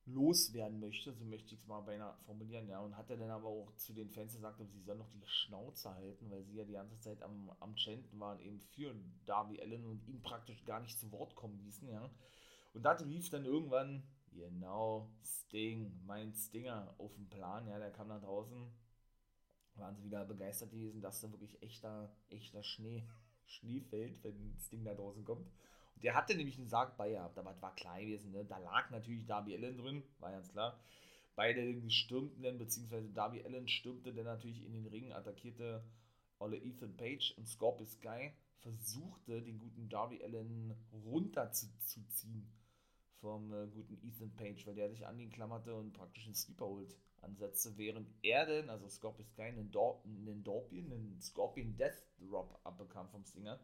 loswerden 0.07 0.79
möchte, 0.79 1.13
so 1.13 1.25
möchte 1.25 1.55
ich 1.55 1.61
es 1.61 1.67
mal 1.67 1.81
beinahe 1.81 2.17
formulieren, 2.25 2.69
ja, 2.69 2.81
und 2.81 2.97
hat 2.97 3.11
er 3.11 3.17
dann 3.17 3.31
aber 3.31 3.49
auch 3.49 3.75
zu 3.77 3.93
den 3.93 4.09
Fans 4.09 4.35
gesagt, 4.35 4.61
sie 4.61 4.81
sollen 4.81 4.99
noch 4.99 5.11
die 5.11 5.27
Schnauze 5.27 5.93
halten, 5.95 6.31
weil 6.31 6.45
sie 6.45 6.57
ja 6.57 6.65
die 6.65 6.75
ganze 6.75 6.99
Zeit 7.01 7.23
am, 7.23 7.51
am 7.61 7.77
Chanten 7.77 8.19
waren, 8.21 8.41
eben 8.41 8.61
für 8.61 8.95
Darby 9.27 9.61
Allen 9.61 9.85
und 9.85 10.07
ihn 10.07 10.23
praktisch 10.23 10.65
gar 10.65 10.81
nicht 10.81 10.99
zu 10.99 11.11
Wort 11.11 11.35
kommen 11.35 11.59
ließen, 11.59 11.89
ja. 11.89 12.09
Und 12.73 12.83
da 12.83 12.93
rief 12.93 13.31
dann 13.31 13.45
irgendwann, 13.45 14.05
genau, 14.33 15.11
Sting, 15.25 16.01
mein 16.07 16.33
Stinger 16.35 16.95
auf 16.99 17.13
den 17.15 17.29
Plan, 17.29 17.67
ja, 17.67 17.79
der 17.79 17.91
kam 17.91 18.09
da 18.09 18.21
draußen, 18.21 18.71
waren 19.75 19.97
sie 19.97 20.05
wieder 20.05 20.25
begeistert 20.25 20.71
gewesen, 20.71 21.01
dass 21.01 21.21
da 21.21 21.31
wirklich 21.33 21.61
echter, 21.63 22.15
echter 22.29 22.63
Schnee, 22.63 23.09
Schnee 23.47 23.81
fällt, 23.81 24.23
wenn 24.23 24.57
Sting 24.59 24.85
da 24.85 24.95
draußen 24.95 25.25
kommt. 25.25 25.49
Der 26.03 26.15
hatte 26.15 26.35
nämlich 26.35 26.59
einen 26.59 26.69
Sarg 26.69 26.97
bei 26.97 27.11
gehabt, 27.11 27.39
aber 27.39 27.51
das 27.51 27.63
war 27.63 27.75
klein 27.75 28.07
gewesen. 28.07 28.33
Ne? 28.33 28.45
Da 28.45 28.59
lag 28.59 28.91
natürlich 28.91 29.27
Darby 29.27 29.57
Allen 29.57 29.79
drin, 29.79 30.03
war 30.19 30.31
ganz 30.31 30.51
klar. 30.51 30.79
Beide 31.35 31.91
stürmten 31.91 32.43
dann, 32.43 32.59
beziehungsweise 32.59 33.11
Darby 33.11 33.45
Allen 33.45 33.69
stürmte 33.69 34.13
dann 34.13 34.25
natürlich 34.25 34.65
in 34.65 34.73
den 34.73 34.87
Ring, 34.87 35.13
attackierte 35.13 35.83
Olle 36.39 36.59
Ethan 36.59 36.97
Page 36.97 37.35
und 37.37 37.49
Scorpio 37.49 37.87
Sky 37.87 38.31
versuchte, 38.61 39.43
den 39.43 39.59
guten 39.59 39.89
Darby 39.89 40.23
Allen 40.23 40.75
runterzuziehen 40.93 42.51
vom 43.21 43.53
äh, 43.53 43.67
guten 43.69 43.99
Ethan 44.03 44.35
Page, 44.37 44.67
weil 44.67 44.75
der 44.75 44.91
sich 44.91 45.07
an 45.07 45.19
ihn 45.19 45.31
klammerte 45.31 45.75
und 45.75 45.93
praktisch 45.93 46.27
einen 46.27 46.35
Sleeper 46.35 46.67
Hold 46.67 46.97
ansetzte, 47.23 47.77
während 47.77 48.09
er 48.23 48.47
denn, 48.47 48.71
also 48.71 48.89
Scorpio 48.89 49.25
Sky, 49.25 49.43
einen, 49.43 49.71
Dor 49.71 50.03
einen 50.05 50.45
Dorpion, 50.45 50.93
einen 50.93 51.21
Scorpion 51.21 51.77
Death 51.77 52.05
Drop 52.19 52.59
abbekam 52.65 53.09
vom 53.09 53.25
Stinger. 53.25 53.59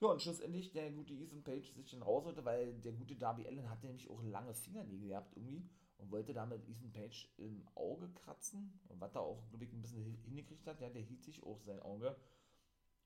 Ja, 0.00 0.08
und 0.08 0.22
schlussendlich 0.22 0.70
der 0.70 0.92
gute 0.92 1.12
Ethan 1.12 1.42
Page 1.42 1.74
sich 1.74 1.90
dann 1.90 2.02
rausholte, 2.02 2.44
weil 2.44 2.72
der 2.74 2.92
gute 2.92 3.16
Darby 3.16 3.46
Allen 3.46 3.68
hatte 3.68 3.86
nämlich 3.86 4.08
auch 4.08 4.22
lange 4.22 4.54
Fingernägel 4.54 5.08
gehabt 5.08 5.36
irgendwie 5.36 5.68
und 5.98 6.12
wollte 6.12 6.32
damit 6.32 6.68
Ethan 6.68 6.92
Page 6.92 7.28
im 7.36 7.66
Auge 7.74 8.08
kratzen. 8.12 8.80
Und 8.88 9.00
was 9.00 9.16
er 9.16 9.22
auch, 9.22 9.48
glaube 9.48 9.64
ich, 9.64 9.72
ein 9.72 9.82
bisschen 9.82 10.04
hingekriegt 10.24 10.66
hat, 10.68 10.80
ja, 10.80 10.88
der 10.88 11.02
hielt 11.02 11.24
sich 11.24 11.42
auch 11.42 11.60
sein 11.62 11.80
Auge 11.80 12.16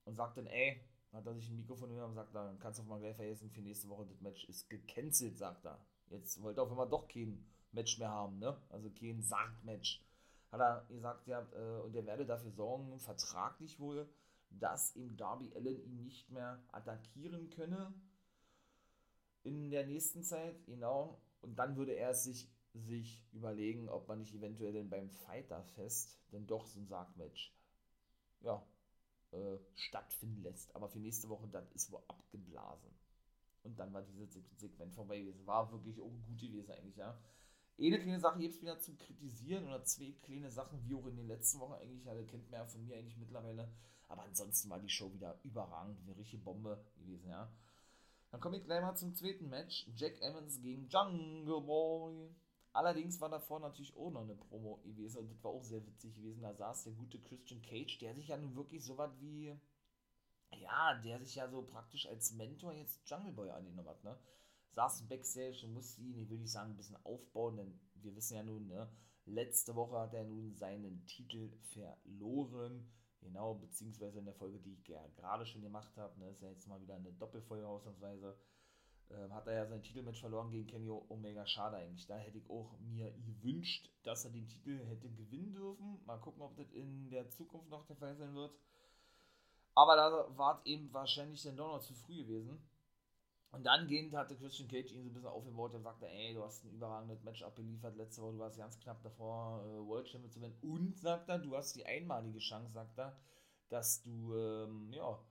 und 0.05 0.15
sagt 0.15 0.37
dann, 0.37 0.45
ey, 0.45 0.81
hat 1.11 1.25
er 1.25 1.33
sich 1.33 1.49
ein 1.49 1.55
Mikrofon 1.55 1.89
genommen 1.89 2.09
und 2.09 2.15
sagt, 2.15 2.35
dann 2.35 2.59
kannst 2.59 2.79
du 2.79 2.83
mal 2.83 2.99
gleich 2.99 3.15
vergessen, 3.15 3.49
für 3.49 3.61
nächste 3.61 3.89
Woche 3.89 4.05
das 4.05 4.21
Match 4.21 4.45
ist 4.45 4.69
gecancelt, 4.69 5.37
sagt 5.37 5.65
er. 5.65 5.83
Jetzt 6.09 6.41
wollte 6.43 6.61
er 6.61 6.63
auf 6.63 6.71
einmal 6.71 6.89
doch 6.89 7.07
kein 7.07 7.43
Match 7.71 7.97
mehr 7.97 8.09
haben, 8.09 8.37
ne? 8.37 8.55
Also 8.69 8.91
kein 8.91 9.21
Sarg-Match. 9.21 10.03
Hat 10.51 10.61
er 10.61 10.85
gesagt, 10.89 11.27
ja, 11.27 11.41
äh, 11.53 11.81
und 11.81 11.95
er 11.95 12.05
werde 12.05 12.25
dafür 12.25 12.51
sorgen, 12.51 12.99
vertraglich 12.99 13.79
wohl, 13.79 14.07
dass 14.59 14.95
eben 14.95 15.17
Darby 15.17 15.51
Allen 15.55 15.83
ihn 15.83 16.03
nicht 16.03 16.29
mehr 16.31 16.63
attackieren 16.71 17.49
könne. 17.49 17.93
in 19.43 19.69
der 19.71 19.85
nächsten 19.85 20.23
Zeit, 20.23 20.65
genau. 20.65 21.21
Und 21.41 21.57
dann 21.59 21.75
würde 21.75 21.93
er 21.93 22.13
sich, 22.15 22.49
sich 22.73 23.25
überlegen, 23.33 23.89
ob 23.89 24.07
man 24.07 24.19
nicht 24.19 24.33
eventuell 24.33 24.73
denn 24.73 24.89
beim 24.89 25.09
Fighterfest 25.09 26.17
denn 26.31 26.47
doch 26.47 26.65
so 26.65 26.79
ein 26.79 26.87
Sargmatch 26.87 27.53
ja, 28.41 28.65
äh, 29.31 29.57
stattfinden 29.75 30.43
lässt. 30.43 30.75
Aber 30.75 30.89
für 30.89 30.99
nächste 30.99 31.29
Woche, 31.29 31.47
dann 31.47 31.67
ist 31.73 31.91
wo 31.91 31.97
abgeblasen. 32.07 32.91
Und 33.63 33.79
dann 33.79 33.93
war 33.93 34.03
dieses 34.03 34.33
Segment 34.57 34.93
vorbei 34.93 35.19
gewesen. 35.19 35.45
War 35.47 35.71
wirklich 35.71 35.99
auch 35.99 36.11
gut 36.27 36.39
gewesen 36.39 36.71
eigentlich, 36.71 36.97
ja. 36.97 37.17
Eine 37.79 37.99
kleine 37.99 38.19
Sache 38.19 38.39
gibt 38.39 38.53
es 38.55 38.61
wieder 38.61 38.79
zu 38.79 38.95
kritisieren 38.95 39.65
oder 39.65 39.83
zwei 39.83 40.13
kleine 40.21 40.51
Sachen, 40.51 40.83
wie 40.85 40.93
auch 40.95 41.07
in 41.07 41.15
den 41.15 41.27
letzten 41.27 41.59
Wochen 41.59 41.73
eigentlich, 41.73 42.05
ja, 42.05 42.13
kennt 42.23 42.49
man 42.51 42.61
ja 42.61 42.65
von 42.67 42.85
mir 42.85 42.97
eigentlich 42.97 43.17
mittlerweile. 43.17 43.71
Aber 44.13 44.25
ansonsten 44.25 44.69
war 44.69 44.77
die 44.77 44.89
Show 44.89 45.11
wieder 45.11 45.39
überragend, 45.41 45.99
eine 46.03 46.15
richtige 46.15 46.43
Bombe 46.43 46.85
gewesen, 46.97 47.27
ja. 47.31 47.51
Dann 48.29 48.39
komme 48.39 48.57
ich 48.57 48.63
gleich 48.63 48.83
mal 48.83 48.95
zum 48.95 49.15
zweiten 49.15 49.49
Match. 49.49 49.87
Jack 49.95 50.21
Evans 50.21 50.61
gegen 50.61 50.87
Jungle 50.87 51.61
Boy. 51.61 52.29
Allerdings 52.73 53.19
war 53.21 53.29
davor 53.29 53.59
natürlich 53.59 53.95
auch 53.97 54.11
noch 54.11 54.21
eine 54.21 54.35
Promo 54.35 54.77
gewesen 54.83 55.17
und 55.17 55.31
das 55.31 55.43
war 55.43 55.49
auch 55.49 55.63
sehr 55.63 55.83
witzig 55.87 56.13
gewesen. 56.13 56.43
Da 56.43 56.53
saß 56.53 56.83
der 56.83 56.93
gute 56.93 57.19
Christian 57.21 57.63
Cage, 57.63 57.97
der 57.97 58.13
sich 58.13 58.27
ja 58.27 58.37
nun 58.37 58.55
wirklich 58.55 58.85
so 58.85 58.99
was 58.99 59.19
wie, 59.19 59.57
ja, 60.59 60.93
der 61.03 61.19
sich 61.19 61.33
ja 61.33 61.49
so 61.49 61.63
praktisch 61.63 62.05
als 62.05 62.33
Mentor 62.33 62.73
jetzt 62.73 63.01
Jungle 63.09 63.33
Boy 63.33 63.49
angenommen 63.49 63.89
hat, 63.89 64.03
ne? 64.03 64.15
Saß 64.73 65.07
Backstage 65.07 65.65
und 65.65 65.73
musste 65.73 66.01
ihn, 66.01 66.19
ich 66.19 66.29
will 66.29 66.45
sagen, 66.45 66.73
ein 66.73 66.77
bisschen 66.77 67.03
aufbauen, 67.03 67.57
denn 67.57 67.79
wir 67.95 68.15
wissen 68.15 68.35
ja 68.35 68.43
nun, 68.43 68.67
ne? 68.67 68.91
Letzte 69.25 69.73
Woche 69.73 69.97
hat 69.97 70.13
er 70.13 70.25
nun 70.25 70.53
seinen 70.53 71.03
Titel 71.07 71.51
verloren. 71.73 72.87
Genau, 73.23 73.55
beziehungsweise 73.55 74.19
in 74.19 74.25
der 74.25 74.33
Folge, 74.33 74.59
die 74.59 74.73
ich 74.73 74.83
gerade 74.83 75.45
schon 75.45 75.61
gemacht 75.61 75.95
habe, 75.97 76.19
ne, 76.19 76.29
ist 76.29 76.41
ja 76.41 76.49
jetzt 76.49 76.67
mal 76.67 76.81
wieder 76.81 76.95
eine 76.95 77.11
Doppelfolge 77.13 77.67
ausnahmsweise, 77.67 78.37
äh, 79.09 79.29
hat 79.29 79.47
er 79.47 79.53
ja 79.53 79.65
sein 79.65 79.81
Titelmatch 79.81 80.19
verloren 80.19 80.49
gegen 80.51 80.67
Kenny 80.67 80.89
Omega. 80.89 81.45
Schade 81.45 81.77
eigentlich. 81.77 82.05
Da 82.05 82.17
hätte 82.17 82.37
ich 82.37 82.49
auch 82.49 82.77
mir 82.79 83.11
gewünscht, 83.11 83.89
dass 84.03 84.25
er 84.25 84.31
den 84.31 84.47
Titel 84.47 84.85
hätte 84.85 85.09
gewinnen 85.09 85.53
dürfen. 85.53 85.99
Mal 86.05 86.19
gucken, 86.19 86.41
ob 86.41 86.55
das 86.55 86.71
in 86.71 87.09
der 87.09 87.29
Zukunft 87.29 87.69
noch 87.69 87.85
der 87.85 87.95
Fall 87.95 88.15
sein 88.15 88.35
wird. 88.35 88.53
Aber 89.75 89.95
da 89.95 90.37
war 90.37 90.59
es 90.59 90.65
eben 90.65 90.93
wahrscheinlich 90.93 91.41
dann 91.43 91.57
doch 91.57 91.75
noch 91.75 91.81
zu 91.81 91.93
früh 91.93 92.17
gewesen. 92.17 92.61
Und 93.53 93.67
dann 93.67 93.87
gehend 93.87 94.15
hatte 94.15 94.35
Christian 94.35 94.67
Cage 94.67 94.91
ihn 94.91 95.03
so 95.03 95.09
ein 95.09 95.13
bisschen 95.13 95.29
aufgebaut 95.29 95.75
und 95.75 95.83
sagte, 95.83 96.07
ey, 96.07 96.33
du 96.33 96.43
hast 96.43 96.65
ein 96.65 96.71
überragendes 96.71 97.21
Match 97.21 97.43
abgeliefert 97.43 97.95
letzte 97.95 98.23
Woche, 98.23 98.33
du 98.33 98.39
warst 98.39 98.57
ganz 98.57 98.79
knapp 98.79 99.03
davor, 99.03 99.63
äh, 99.63 99.87
World 99.87 100.09
Champion 100.09 100.31
zu 100.31 100.41
werden. 100.41 100.57
Und, 100.63 100.97
sagt 100.97 101.29
er, 101.29 101.37
du 101.37 101.55
hast 101.55 101.75
die 101.75 101.85
einmalige 101.85 102.39
Chance, 102.39 102.73
sagt 102.73 102.97
er, 102.97 103.15
dass 103.69 104.01
du, 104.01 104.35
ähm, 104.35 104.91
ja, 104.91 105.23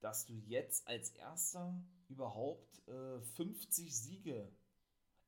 dass 0.00 0.26
du 0.26 0.34
jetzt 0.46 0.86
als 0.86 1.08
erster 1.12 1.74
überhaupt 2.10 2.86
äh, 2.86 3.18
50 3.22 3.96
Siege 3.96 4.52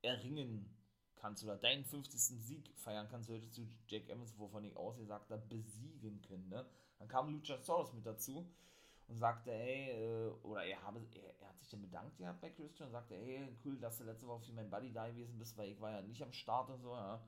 erringen 0.02 0.76
kannst 1.16 1.44
oder 1.44 1.56
deinen 1.56 1.86
50. 1.86 2.20
Sieg 2.20 2.70
feiern 2.76 3.08
kannst, 3.10 3.28
solltest 3.28 3.56
du 3.56 3.66
Jack 3.86 4.10
Evans, 4.10 4.38
wovon 4.38 4.64
ich 4.64 4.76
ausgesagt 4.76 5.30
habe, 5.30 5.42
besiegen 5.46 6.20
können. 6.20 6.50
Ne? 6.50 6.66
Dann 6.98 7.08
kam 7.08 7.32
Luchasaurus 7.32 7.94
mit 7.94 8.04
dazu 8.04 8.46
und 9.12 9.18
sagte, 9.18 9.52
ey, 9.52 9.90
äh, 9.90 10.30
oder 10.42 10.64
er, 10.64 10.82
habe, 10.82 11.00
er, 11.14 11.40
er, 11.40 11.48
hat 11.48 11.58
sich 11.58 11.68
dann 11.68 11.82
bedankt 11.82 12.16
gehabt 12.16 12.40
bei 12.40 12.50
Christian 12.50 12.88
und 12.88 12.92
sagte, 12.92 13.14
ey, 13.14 13.48
cool, 13.64 13.78
dass 13.78 13.98
du 13.98 14.04
letzte 14.04 14.26
Woche 14.26 14.42
für 14.42 14.52
mein 14.52 14.70
Buddy 14.70 14.92
da 14.92 15.06
gewesen 15.06 15.38
bist, 15.38 15.56
weil 15.56 15.70
ich 15.70 15.80
war 15.80 15.90
ja 15.90 16.02
nicht 16.02 16.22
am 16.22 16.32
Start 16.32 16.70
und 16.70 16.80
so, 16.80 16.94
ja. 16.94 17.22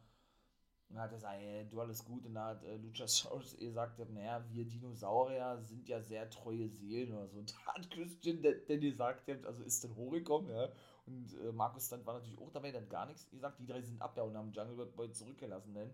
Und 0.88 0.98
hat 0.98 1.10
er 1.10 1.14
gesagt, 1.14 1.40
ey, 1.40 1.68
du 1.68 1.80
alles 1.80 2.04
gut. 2.04 2.24
Und 2.26 2.34
da 2.34 2.48
hat 2.48 2.64
äh, 2.64 2.76
Luchasaurus 2.76 3.56
gesagt, 3.56 3.98
naja, 4.10 4.44
wir 4.50 4.64
Dinosaurier 4.64 5.58
sind 5.62 5.88
ja 5.88 6.00
sehr 6.00 6.28
treue 6.30 6.68
Seelen 6.68 7.12
oder 7.12 7.28
so. 7.28 7.38
Und 7.38 7.52
da 7.52 7.74
hat 7.74 7.90
Christian 7.90 8.42
denn 8.42 8.80
gesagt, 8.80 9.28
also 9.44 9.62
ist 9.62 9.84
dann 9.84 9.96
hochgekommen, 9.96 10.50
ja. 10.50 10.68
Und 11.06 11.34
äh, 11.40 11.52
Markus 11.52 11.86
Stunt 11.86 12.06
war 12.06 12.14
natürlich 12.14 12.38
auch 12.38 12.50
dabei, 12.50 12.70
der 12.70 12.80
hat 12.82 12.90
gar 12.90 13.06
nichts 13.06 13.28
gesagt. 13.28 13.58
Die 13.60 13.66
drei 13.66 13.82
sind 13.82 14.00
ab, 14.00 14.16
ja, 14.16 14.22
und 14.22 14.36
haben 14.36 14.52
Jungle 14.52 14.86
Boy 14.86 15.10
zurückgelassen, 15.10 15.74
denn. 15.74 15.90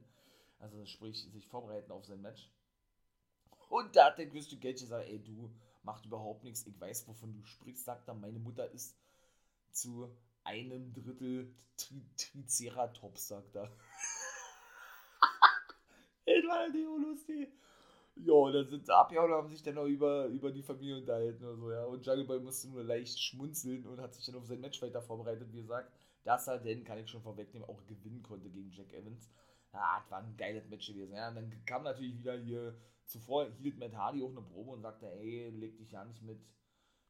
Also 0.58 0.84
sprich, 0.84 1.18
sich 1.32 1.46
vorbereiten 1.46 1.90
auf 1.90 2.04
sein 2.04 2.20
Match. 2.20 2.50
Und 3.70 3.94
da 3.96 4.06
hat 4.06 4.18
der 4.18 4.28
Christian 4.28 4.60
Cage 4.60 4.80
gesagt, 4.80 5.08
ey, 5.08 5.22
du, 5.22 5.48
macht 5.82 6.04
überhaupt 6.04 6.44
nichts. 6.44 6.66
Ich 6.66 6.78
weiß, 6.78 7.08
wovon 7.08 7.32
du 7.32 7.42
sprichst, 7.44 7.84
sagt 7.84 8.08
er. 8.08 8.14
Meine 8.14 8.38
Mutter 8.38 8.70
ist 8.70 8.96
zu 9.70 10.14
einem 10.44 10.92
Drittel 10.92 11.54
Tri 11.76 12.02
Triceratops, 12.16 13.28
sagt 13.28 13.54
er. 13.54 13.64
das 16.26 16.44
war 16.46 16.58
halt 16.58 16.74
nicht 16.74 16.84
lustig. 16.84 17.48
Ja, 18.16 18.34
und 18.34 18.52
dann 18.52 18.68
sind 18.68 18.84
sie 18.84 18.94
abgehauen 18.94 19.30
und 19.30 19.36
haben 19.36 19.48
sich 19.48 19.62
dann 19.62 19.76
noch 19.76 19.86
über, 19.86 20.26
über 20.26 20.50
die 20.50 20.62
Familie 20.62 20.98
unterhalten 20.98 21.44
oder 21.44 21.56
so, 21.56 21.70
ja. 21.70 21.84
Und 21.84 22.04
Jungle 22.04 22.24
Boy 22.24 22.40
musste 22.40 22.68
nur 22.68 22.82
leicht 22.82 23.18
schmunzeln 23.18 23.86
und 23.86 24.00
hat 24.00 24.14
sich 24.14 24.26
dann 24.26 24.34
auf 24.34 24.46
sein 24.46 24.60
Match 24.60 24.82
weiter 24.82 25.00
vorbereitet, 25.00 25.52
wie 25.52 25.62
gesagt, 25.62 25.90
dass 26.24 26.48
er 26.48 26.58
denn, 26.58 26.84
kann 26.84 26.98
ich 26.98 27.08
schon 27.08 27.22
vorwegnehmen, 27.22 27.66
auch 27.66 27.86
gewinnen 27.86 28.22
konnte 28.22 28.50
gegen 28.50 28.72
Jack 28.72 28.92
Evans. 28.92 29.30
Ja, 29.72 30.00
das 30.00 30.10
war 30.10 30.18
ein 30.22 30.36
geiles 30.36 30.68
Match 30.68 30.88
gewesen, 30.88 31.14
ja. 31.14 31.28
Und 31.28 31.36
dann 31.36 31.64
kam 31.64 31.84
natürlich 31.84 32.18
wieder 32.18 32.36
hier 32.38 32.76
zuvor 33.04 33.50
hielt 33.58 33.78
Matt 33.78 33.94
Hardy 33.94 34.22
auch 34.22 34.30
eine 34.30 34.42
Probe 34.42 34.70
und 34.72 34.82
sagte, 34.82 35.10
ey, 35.10 35.50
leg 35.50 35.76
dich 35.78 35.90
ja 35.92 36.04
nicht 36.04 36.22
mit, 36.22 36.40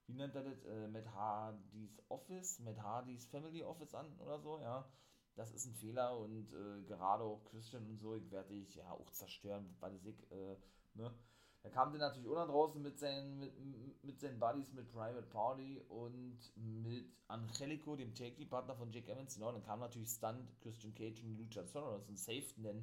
wie 0.07 0.15
nennt 0.15 0.35
er 0.35 0.45
das, 0.45 0.65
äh, 0.65 0.89
Matt 0.89 1.07
Hardys 1.09 2.03
Office, 2.09 2.59
Matt 2.61 2.79
Hardys 2.79 3.27
Family 3.27 3.63
Office 3.63 3.95
an 3.95 4.13
oder 4.19 4.39
so, 4.41 4.59
ja. 4.61 4.91
Das 5.37 5.53
ist 5.53 5.67
ein 5.67 5.75
Fehler 5.75 6.19
und 6.19 6.53
äh, 6.53 6.83
gerade 6.87 7.23
auch 7.25 7.45
Christian 7.45 7.87
und 7.87 7.99
so, 7.99 8.15
ich 8.17 8.31
werde 8.31 8.55
dich 8.55 8.75
ja 8.75 8.91
auch 8.91 9.11
zerstören, 9.13 9.77
weil 9.81 9.95
ich, 9.95 10.07
äh, 10.33 10.57
ne. 10.95 11.15
Da 11.63 11.69
kam 11.69 11.93
der 11.93 12.01
natürlich 12.01 12.29
auch 12.29 12.37
nach 12.37 12.49
draußen 12.49 12.81
mit 12.81 12.99
seinen, 12.99 13.39
mit, 13.39 14.05
mit 14.05 14.21
seinen 14.21 14.39
Buddies, 14.39 14.73
mit 14.73 14.91
Private 14.91 15.27
Party 15.27 15.81
und 15.89 16.39
mit 16.57 17.05
Angelico, 17.29 17.97
dem 17.97 18.15
Take-Partner 18.15 18.75
von 18.75 18.91
Jake 18.91 19.13
Evans. 19.13 19.35
Genau, 19.35 19.53
dann 19.53 19.63
kam 19.63 19.81
natürlich 19.81 20.09
Stunt, 20.09 20.59
Christian 20.61 20.95
Cage 20.95 21.23
und 21.23 21.37
Lucha 21.37 21.65
Sonoros 21.65 22.09
und 22.09 22.19
Safety, 22.19 22.63
denn 22.63 22.83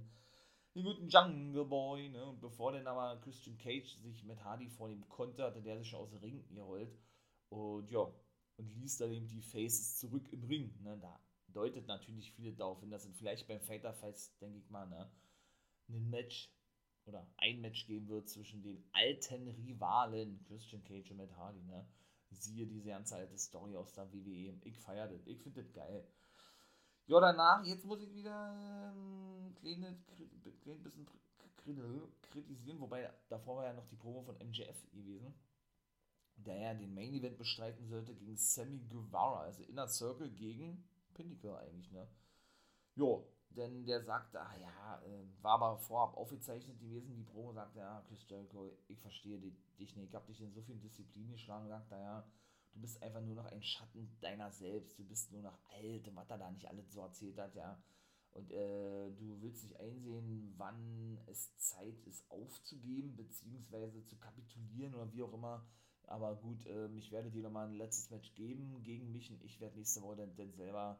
den 0.75 0.84
guten 0.84 1.07
Jungle 1.07 1.65
Boy, 1.65 2.10
ne? 2.10 2.24
Und 2.24 2.39
bevor 2.39 2.72
dann 2.72 2.86
aber 2.86 3.19
Christian 3.22 3.57
Cage 3.57 3.98
sich 3.98 4.24
mit 4.24 4.43
Hardy 4.43 4.69
vornehmen 4.69 5.10
konnte, 5.10 5.43
hatte 5.43 5.62
der 5.62 5.79
sich 5.79 5.89
schon 5.89 6.01
aus 6.01 6.12
dem 6.12 6.19
Ring 6.19 6.46
geholt. 6.53 6.96
Und 7.50 7.89
ja, 7.89 8.07
und 8.57 8.74
ließ 8.75 8.98
dann 8.98 9.12
eben 9.12 9.27
die 9.27 9.41
Faces 9.41 9.98
zurück 9.98 10.31
im 10.31 10.43
Ring. 10.43 10.75
Ne? 10.84 10.98
Da 11.01 11.19
deutet 11.48 11.88
natürlich 11.88 12.31
viele 12.34 12.53
darauf 12.53 12.79
hin, 12.79 12.91
dass 12.91 13.05
es 13.05 13.17
vielleicht 13.17 13.48
beim 13.48 13.62
Fighter 13.62 13.93
Fest, 13.93 14.39
denke 14.41 14.60
ich 14.60 14.69
mal, 14.69 14.88
ne, 14.88 15.10
ein 15.89 16.10
Match 16.10 16.51
oder 17.08 17.28
ein 17.38 17.62
Match 17.62 17.86
geben 17.86 18.08
wird 18.08 18.30
zwischen 18.30 18.62
den 18.62 18.84
alten 18.94 19.48
Rivalen 19.48 20.44
Christian 20.44 20.84
Cage 20.84 21.12
und 21.12 21.18
Matt 21.18 21.36
Hardy. 21.36 21.64
Ne? 21.64 21.88
Siehe 22.32 22.68
diese 22.68 22.90
ganze 22.90 23.16
alte 23.16 23.38
Story 23.38 23.76
aus 23.76 23.94
der 23.94 24.12
WWE. 24.12 24.60
Ich 24.64 24.78
feiere 24.80 25.08
das. 25.08 25.26
Ich 25.26 25.42
finde 25.42 25.62
das 25.64 25.74
geil. 25.74 26.08
Ja, 27.08 27.22
danach, 27.22 27.64
jetzt 27.64 27.86
muss 27.86 28.02
ich 28.02 28.14
wieder 28.14 28.52
ein 28.92 29.56
kleines, 29.56 30.06
klein 30.62 30.84
bisschen 30.84 31.08
kritisieren, 32.22 32.80
wobei 32.82 33.10
davor 33.30 33.58
war 33.58 33.66
ja 33.66 33.74
noch 33.74 33.88
die 33.88 33.96
Promo 33.96 34.22
von 34.22 34.36
MJF 34.38 34.92
gewesen, 34.92 35.34
der 36.36 36.58
ja 36.58 36.74
den 36.74 36.94
Main 36.94 37.14
Event 37.14 37.38
bestreiten 37.38 37.88
sollte 37.88 38.14
gegen 38.14 38.36
Sammy 38.36 38.80
Guevara, 38.90 39.44
also 39.44 39.64
Inner 39.64 39.88
Circle 39.88 40.30
gegen 40.32 40.84
Pinnacle 41.14 41.58
eigentlich, 41.58 41.92
ne? 41.92 42.08
Jo, 42.96 43.28
denn 43.50 43.86
der 43.86 44.01
sagte, 44.04 44.39
ah 44.39 44.56
ja, 44.60 45.01
äh, 45.06 45.25
war 45.42 45.54
aber 45.54 45.77
vorab 45.77 46.16
aufgezeichnet 46.16 46.80
gewesen, 46.80 47.16
die 47.16 47.24
Promo 47.24 47.54
sagte, 47.54 47.80
ja, 47.80 48.04
Chris 48.08 48.27
Jericho, 48.27 48.72
ich 48.88 49.00
verstehe 49.00 49.39
dich 49.39 49.96
nicht, 49.96 50.10
ich 50.10 50.16
hab 50.16 50.27
dich 50.27 50.42
in 50.42 50.54
so 50.54 50.62
viel 50.62 50.77
Disziplin 50.77 51.32
geschlagen, 51.32 51.68
sagt 51.68 51.92
er, 51.92 52.00
ja, 52.00 52.27
du 52.74 52.82
bist 52.82 53.01
einfach 53.01 53.22
nur 53.22 53.36
noch 53.36 53.46
ein 53.46 53.63
Schatten 53.63 54.18
deiner 54.22 54.51
selbst, 54.51 55.00
du 55.00 55.04
bist 55.04 55.32
nur 55.32 55.42
noch 55.42 55.60
alt 55.70 56.08
und 56.08 56.16
was 56.16 56.30
er 56.30 56.38
da 56.38 56.51
nicht 56.51 56.68
alles 56.68 56.92
so 56.92 57.01
erzählt 57.01 57.38
hat, 57.38 57.56
ja. 57.56 57.82
Und 58.32 58.51
äh, 58.51 59.10
du 59.16 59.42
willst 59.42 59.63
nicht 59.63 59.80
einsehen, 59.80 60.54
wann 60.58 61.18
es 61.25 61.58
Zeit 61.58 62.00
ist 62.06 62.30
aufzugeben, 62.30 63.16
beziehungsweise 63.16 64.04
zu 64.06 64.16
kapitulieren 64.18 64.94
oder 64.94 65.12
wie 65.12 65.24
auch 65.24 65.34
immer. 65.34 65.66
Aber 66.04 66.36
gut, 66.36 66.63
äh, 66.68 66.88
ich 66.94 67.12
werde 67.12 67.32
dir 67.32 67.42
nochmal 67.42 67.68
ein 67.68 67.74
letztes 67.74 68.12
Match 68.12 68.36
geben 68.36 68.84
gegen 68.84 69.12
mich 69.12 69.32
und 69.32 69.44
ich 69.44 69.60
werde 69.60 69.75
nächste 69.75 70.04
Woche 70.04 70.18
dann, 70.18 70.36
dann 70.36 70.54
selber 70.54 71.00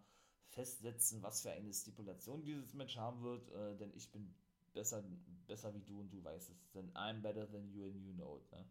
festsetzen, 0.50 1.22
was 1.22 1.42
für 1.42 1.52
eine 1.52 1.74
Stipulation 1.74 2.44
dieses 2.44 2.74
Match 2.74 2.98
haben 2.98 3.22
wird, 3.22 3.50
äh, 3.52 3.78
denn 3.78 3.94
ich 3.96 4.12
bin 4.12 4.34
besser, 4.74 5.04
besser 5.48 5.74
wie 5.74 5.82
du 5.82 6.00
und 6.00 6.12
du 6.12 6.24
weißt 6.24 6.50
es. 6.50 6.72
Denn 6.72 6.92
I'm 6.94 7.22
better 7.22 7.50
than 7.50 7.70
you 7.72 7.86
and 7.86 8.04
you 8.04 8.14
know 8.14 8.38
it. 8.38 8.52
Ne? 8.52 8.66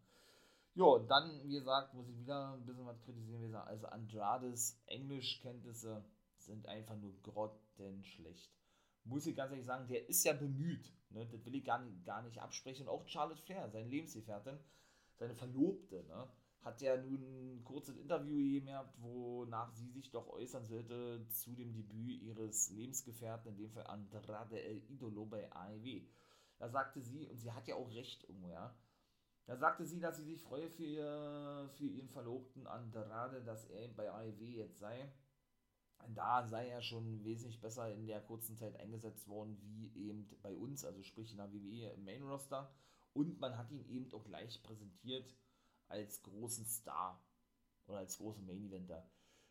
Ja, 0.75 0.99
dann, 0.99 1.43
wie 1.43 1.53
gesagt, 1.53 1.93
muss 1.93 2.07
ich 2.07 2.17
wieder 2.19 2.53
ein 2.53 2.65
bisschen 2.65 2.85
was 2.85 3.01
kritisieren. 3.01 3.41
Wie 3.41 3.47
gesagt, 3.47 3.67
also 3.67 3.87
Andrades 3.87 4.79
Englischkenntnisse 4.85 6.05
sind 6.37 6.67
einfach 6.67 6.95
nur 6.97 7.13
grottenschlecht. 7.23 8.51
Muss 9.03 9.25
ich 9.25 9.35
ganz 9.35 9.51
ehrlich 9.51 9.65
sagen, 9.65 9.87
der 9.87 10.07
ist 10.07 10.23
ja 10.23 10.33
bemüht. 10.33 10.93
Ne? 11.09 11.25
Das 11.25 11.45
will 11.45 11.55
ich 11.55 11.65
gar 11.65 11.79
nicht, 11.79 12.05
gar 12.05 12.21
nicht 12.21 12.39
absprechen. 12.39 12.87
Und 12.87 12.93
auch 12.93 13.07
Charlotte 13.07 13.41
Flair, 13.41 13.69
seine 13.69 13.87
Lebensgefährtin, 13.87 14.59
seine 15.15 15.33
Verlobte, 15.33 16.03
ne? 16.03 16.27
Hat 16.67 16.81
ja 16.81 16.97
nun 16.97 17.21
ein 17.23 17.63
kurzes 17.63 17.97
Interview 17.97 18.61
gehabt, 18.63 19.01
wonach 19.01 19.71
sie 19.71 19.89
sich 19.89 20.11
doch 20.11 20.27
äußern 20.27 20.65
sollte 20.65 21.25
zu 21.29 21.55
dem 21.55 21.73
Debüt 21.73 22.21
ihres 22.21 22.69
Lebensgefährten, 22.71 23.51
in 23.51 23.57
dem 23.57 23.71
Fall 23.71 23.87
Andrade 23.87 24.61
El 24.61 24.83
Idolo 24.89 25.25
bei 25.25 25.49
AEW. 25.51 26.01
Da 26.59 26.67
sagte 26.69 27.01
sie, 27.01 27.27
und 27.27 27.39
sie 27.39 27.51
hat 27.51 27.67
ja 27.67 27.75
auch 27.75 27.89
recht 27.91 28.23
irgendwo, 28.27 28.49
ja, 28.49 28.75
da 29.45 29.55
sagte 29.55 29.85
sie, 29.85 30.01
dass 30.01 30.17
sie 30.17 30.25
sich 30.25 30.41
freue 30.41 30.69
für, 30.69 31.69
für 31.77 31.85
ihren 31.85 32.09
Verlobten 32.09 32.67
Andrade, 32.67 33.41
dass 33.43 33.65
er 33.65 33.87
bei 33.87 34.11
AEW 34.11 34.43
jetzt 34.43 34.79
sei. 34.79 35.09
da 36.09 36.45
sei 36.45 36.67
er 36.67 36.81
schon 36.81 37.23
wesentlich 37.23 37.61
besser 37.61 37.93
in 37.93 38.07
der 38.07 38.21
kurzen 38.21 38.57
Zeit 38.57 38.75
eingesetzt 38.75 39.29
worden, 39.29 39.57
wie 39.61 39.93
eben 39.95 40.27
bei 40.41 40.53
uns, 40.53 40.83
also 40.83 41.01
sprich 41.01 41.31
in 41.31 41.37
der 41.37 41.53
WWE 41.53 41.93
im 41.93 42.03
Main 42.03 42.23
Roster. 42.23 42.69
Und 43.13 43.39
man 43.39 43.57
hat 43.57 43.71
ihn 43.71 43.85
eben 43.87 44.11
auch 44.13 44.25
gleich 44.25 44.61
präsentiert 44.63 45.33
als 45.89 46.21
großen 46.23 46.65
Star 46.65 47.21
oder 47.87 47.99
als 47.99 48.17
großen 48.17 48.45
Main 48.45 48.63
Eventer. 48.63 49.09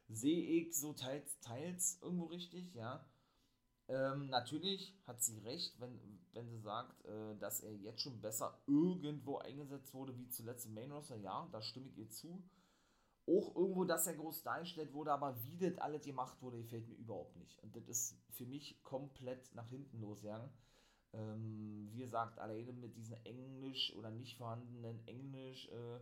Sehe 0.08 0.42
ich 0.60 0.76
so 0.76 0.92
teils, 0.92 1.40
teils 1.40 1.98
irgendwo 2.00 2.26
richtig, 2.26 2.72
ja. 2.74 3.04
Ähm, 3.88 4.28
natürlich 4.30 4.96
hat 5.06 5.22
sie 5.22 5.38
recht, 5.38 5.80
wenn, 5.80 5.98
wenn 6.32 6.48
sie 6.48 6.58
sagt, 6.58 7.04
äh, 7.06 7.36
dass 7.38 7.60
er 7.60 7.72
jetzt 7.72 8.00
schon 8.00 8.20
besser 8.20 8.60
irgendwo 8.66 9.38
eingesetzt 9.38 9.94
wurde 9.94 10.16
wie 10.18 10.28
zuletzt 10.28 10.66
im 10.66 10.74
Main 10.74 10.92
Roster. 10.92 11.16
Ja, 11.16 11.48
da 11.52 11.62
stimme 11.62 11.88
ich 11.88 11.98
ihr 11.98 12.10
zu. 12.10 12.42
Auch 13.28 13.56
irgendwo, 13.56 13.84
dass 13.84 14.06
er 14.06 14.14
groß 14.14 14.44
dargestellt 14.44 14.92
wurde, 14.92 15.12
aber 15.12 15.42
wie 15.42 15.58
das 15.58 15.78
alles 15.78 16.04
gemacht 16.04 16.40
wurde, 16.40 16.58
gefällt 16.58 16.88
mir 16.88 16.94
überhaupt 16.94 17.36
nicht. 17.36 17.60
Und 17.62 17.74
das 17.74 17.88
ist 17.88 18.16
für 18.30 18.46
mich 18.46 18.80
komplett 18.84 19.52
nach 19.54 19.68
hinten 19.68 20.00
losgegangen. 20.00 20.50
Ähm, 21.12 21.88
wie 21.92 21.98
gesagt, 21.98 22.38
alleine 22.38 22.72
mit 22.72 22.96
diesen 22.96 23.16
Englisch 23.24 23.92
oder 23.96 24.10
nicht 24.10 24.36
vorhandenen 24.36 25.00
Englisch-Kenntnissen, 25.06 25.72
äh, 25.72 26.00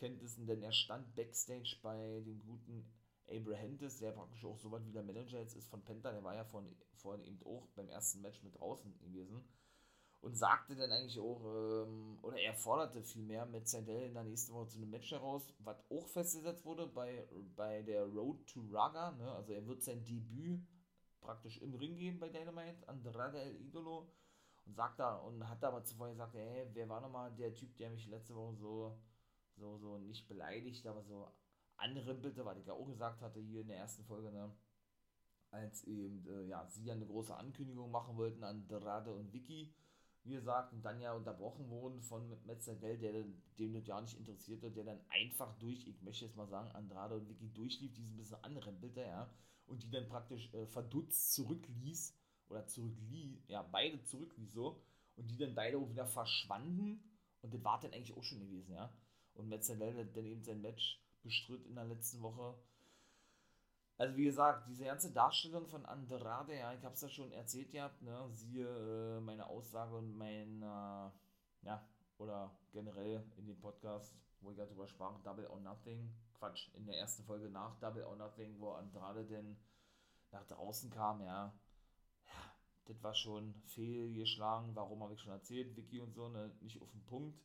denn 0.00 0.62
er 0.62 0.72
stand 0.72 1.14
backstage 1.14 1.78
bei 1.82 2.20
dem 2.20 2.42
guten 2.42 2.84
Abrahantis, 3.28 3.98
der 3.98 4.12
praktisch 4.12 4.44
auch 4.44 4.58
so 4.58 4.70
weit 4.70 4.84
wie 4.86 4.92
der 4.92 5.02
Manager 5.02 5.38
jetzt 5.38 5.54
ist 5.56 5.68
von 5.68 5.84
Penta, 5.84 6.12
der 6.12 6.24
war 6.24 6.34
ja 6.34 6.44
vorhin, 6.44 6.74
vorhin 6.94 7.24
eben 7.24 7.42
auch 7.44 7.68
beim 7.74 7.88
ersten 7.88 8.20
Match 8.20 8.42
mit 8.42 8.58
draußen 8.58 8.92
gewesen 8.98 9.44
und 10.22 10.36
sagte 10.36 10.76
dann 10.76 10.92
eigentlich 10.92 11.18
auch, 11.18 11.42
ähm, 11.44 12.18
oder 12.22 12.38
er 12.38 12.54
forderte 12.54 13.02
vielmehr 13.02 13.44
mit 13.46 13.68
Sandel 13.68 14.02
in 14.02 14.14
der 14.14 14.24
nächsten 14.24 14.52
Woche 14.52 14.68
zu 14.68 14.78
einem 14.78 14.90
Match 14.90 15.10
heraus, 15.10 15.52
was 15.58 15.82
auch 15.90 16.06
festgesetzt 16.08 16.64
wurde 16.64 16.86
bei, 16.86 17.28
bei 17.56 17.82
der 17.82 18.04
Road 18.04 18.46
to 18.46 18.60
Raga, 18.70 19.12
ne? 19.12 19.30
also 19.32 19.52
er 19.52 19.66
wird 19.66 19.82
sein 19.82 20.04
Debüt 20.04 20.64
praktisch 21.20 21.58
im 21.58 21.74
Ring 21.74 21.96
geben 21.96 22.18
bei 22.18 22.28
Dynamite, 22.28 22.88
Andrade 22.88 23.40
El 23.40 23.56
Idolo 23.56 24.12
und 24.64 24.74
sagt 24.74 25.00
da, 25.00 25.16
und 25.16 25.48
hat 25.48 25.62
da 25.62 25.68
aber 25.68 25.84
zuvor 25.84 26.08
gesagt, 26.08 26.34
hey, 26.34 26.68
wer 26.72 26.88
war 26.88 27.00
nochmal 27.00 27.32
der 27.34 27.54
Typ, 27.54 27.76
der 27.76 27.90
mich 27.90 28.06
letzte 28.06 28.34
Woche 28.36 28.54
so, 28.54 28.98
so, 29.56 29.78
so 29.78 29.98
nicht 29.98 30.28
beleidigt, 30.28 30.86
aber 30.86 31.02
so 31.02 31.28
anrimpelte, 31.76 32.44
was 32.44 32.58
ich 32.58 32.66
ja 32.66 32.74
auch 32.74 32.86
gesagt 32.86 33.20
hatte 33.20 33.40
hier 33.40 33.62
in 33.62 33.68
der 33.68 33.78
ersten 33.78 34.04
Folge, 34.04 34.30
ne? 34.30 34.52
als 35.50 35.84
eben, 35.84 36.26
äh, 36.26 36.46
ja, 36.46 36.66
sie 36.66 36.84
ja 36.84 36.94
eine 36.94 37.06
große 37.06 37.36
Ankündigung 37.36 37.90
machen 37.90 38.16
wollten 38.16 38.42
an 38.42 38.66
Dorade 38.68 39.14
und 39.14 39.32
Vicky, 39.32 39.74
wie 40.24 40.34
gesagt, 40.34 40.72
und 40.72 40.82
dann 40.82 41.00
ja 41.00 41.12
unterbrochen 41.14 41.68
wurden 41.68 42.00
von 42.00 42.28
Metzger 42.46 42.74
der 42.76 42.96
dem 43.58 43.74
das 43.74 43.86
ja 43.86 44.00
nicht 44.00 44.16
interessierte, 44.16 44.70
der 44.70 44.84
dann 44.84 45.00
einfach 45.10 45.52
durch, 45.58 45.86
ich 45.86 46.00
möchte 46.02 46.24
jetzt 46.24 46.36
mal 46.36 46.46
sagen, 46.46 46.70
Andrade 46.72 47.16
und 47.16 47.28
Vicky 47.28 47.52
durchlief, 47.52 47.92
die 47.92 48.04
ein 48.04 48.16
bisschen 48.16 48.42
anrempelte, 48.42 49.00
ja, 49.00 49.28
und 49.66 49.82
die 49.82 49.90
dann 49.90 50.08
praktisch 50.08 50.52
äh, 50.54 50.66
verdutzt 50.66 51.34
zurückließ, 51.34 52.16
oder 52.48 52.66
zurückließ, 52.66 53.48
ja, 53.48 53.62
beide 53.62 54.02
zurückließ 54.04 54.52
so, 54.52 54.80
und 55.16 55.30
die 55.30 55.36
dann 55.36 55.54
beide 55.54 55.78
auch 55.78 55.88
wieder 55.88 56.06
verschwanden, 56.06 57.02
und 57.40 57.52
das 57.52 57.64
war 57.64 57.80
dann 57.80 57.92
eigentlich 57.92 58.16
auch 58.16 58.22
schon 58.22 58.40
gewesen, 58.40 58.72
ja, 58.72 58.92
und 59.34 59.48
Metzger 59.48 59.76
dann 59.76 60.26
eben 60.26 60.42
sein 60.42 60.60
Match 60.60 61.00
bestritt 61.22 61.66
in 61.66 61.74
der 61.74 61.84
letzten 61.84 62.20
Woche. 62.22 62.54
Also 63.98 64.16
wie 64.16 64.24
gesagt, 64.24 64.68
diese 64.68 64.84
ganze 64.84 65.12
Darstellung 65.12 65.68
von 65.68 65.86
Andrade, 65.86 66.56
ja, 66.58 66.72
ich 66.74 66.82
habe 66.82 66.94
es 66.94 67.00
ja 67.02 67.08
schon 67.08 67.30
erzählt 67.32 67.70
gehabt, 67.70 68.02
ne, 68.02 68.28
siehe 68.32 68.66
äh, 68.66 69.20
meine 69.20 69.46
Aussage 69.46 69.94
und 69.96 70.16
mein, 70.16 70.62
äh, 70.62 71.10
ja, 71.66 71.86
oder 72.18 72.50
generell 72.72 73.22
in 73.36 73.46
dem 73.46 73.60
Podcast, 73.60 74.16
wo 74.40 74.50
ich 74.50 74.56
darüber 74.56 74.88
sprach, 74.88 75.20
Double 75.22 75.46
or 75.46 75.60
Nothing, 75.60 76.12
Quatsch, 76.34 76.68
in 76.74 76.86
der 76.86 76.98
ersten 76.98 77.22
Folge 77.24 77.48
nach 77.48 77.78
Double 77.78 78.04
or 78.04 78.16
Nothing, 78.16 78.58
wo 78.58 78.72
Andrade 78.72 79.24
denn 79.24 79.56
nach 80.32 80.46
draußen 80.46 80.90
kam, 80.90 81.20
ja, 81.22 81.52
ja, 82.26 82.54
das 82.86 83.02
war 83.02 83.14
schon 83.14 83.54
fehlgeschlagen, 83.66 84.74
warum 84.74 85.02
habe 85.02 85.14
ich 85.14 85.20
schon 85.20 85.32
erzählt, 85.32 85.76
Vicky 85.76 86.00
und 86.00 86.12
so, 86.14 86.28
ne, 86.28 86.50
nicht 86.60 86.80
auf 86.82 86.90
den 86.90 87.04
Punkt. 87.04 87.38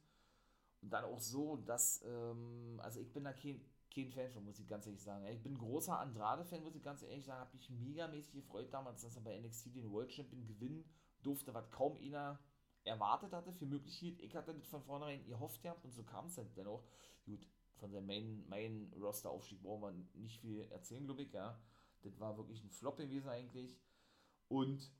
Und 0.81 0.91
dann 0.91 1.05
auch 1.05 1.19
so, 1.19 1.57
dass, 1.57 2.03
ähm, 2.05 2.79
also 2.83 2.99
ich 2.99 3.11
bin 3.11 3.23
da 3.23 3.33
kein, 3.33 3.61
kein 3.93 4.11
Fan 4.11 4.29
von, 4.29 4.45
muss 4.45 4.59
ich 4.59 4.67
ganz 4.67 4.85
ehrlich 4.85 5.01
sagen. 5.01 5.25
Ich 5.27 5.41
bin 5.41 5.57
großer 5.57 5.99
Andrade-Fan, 5.99 6.63
muss 6.63 6.75
ich 6.75 6.83
ganz 6.83 7.01
ehrlich 7.01 7.25
sagen. 7.25 7.41
Habe 7.41 7.55
mich 7.55 7.69
megamäßig 7.69 8.33
gefreut 8.33 8.71
damals, 8.71 9.01
dass 9.01 9.15
er 9.15 9.21
bei 9.23 9.39
NXT 9.39 9.75
den 9.75 9.91
World 9.91 10.11
Champion 10.11 10.45
gewinnen 10.45 10.85
durfte, 11.23 11.53
was 11.53 11.69
kaum 11.71 11.97
einer 11.97 12.39
erwartet 12.83 13.33
hatte, 13.33 13.51
für 13.51 13.65
möglich 13.65 13.97
hielt. 13.97 14.21
Ich 14.21 14.35
hatte 14.35 14.53
das 14.53 14.67
von 14.67 14.83
vornherein 14.83 15.25
gehofft 15.25 15.61
gehabt 15.61 15.83
und 15.83 15.93
so 15.93 16.03
kam 16.03 16.27
es 16.27 16.35
dann 16.35 16.67
auch. 16.67 16.83
Gut, 17.25 17.45
von 17.75 17.91
seinem 17.91 18.07
Main, 18.07 18.47
Main 18.47 18.93
Roster-Aufstieg 18.99 19.61
brauchen 19.61 19.81
wir 19.81 20.21
nicht 20.21 20.39
viel 20.39 20.61
erzählen, 20.71 21.05
glaube 21.05 21.23
ich, 21.23 21.33
ja. 21.33 21.59
Das 22.03 22.19
war 22.19 22.37
wirklich 22.37 22.63
ein 22.63 22.69
Flop 22.69 22.97
gewesen 22.97 23.29
eigentlich. 23.29 23.77
Und 24.47 24.91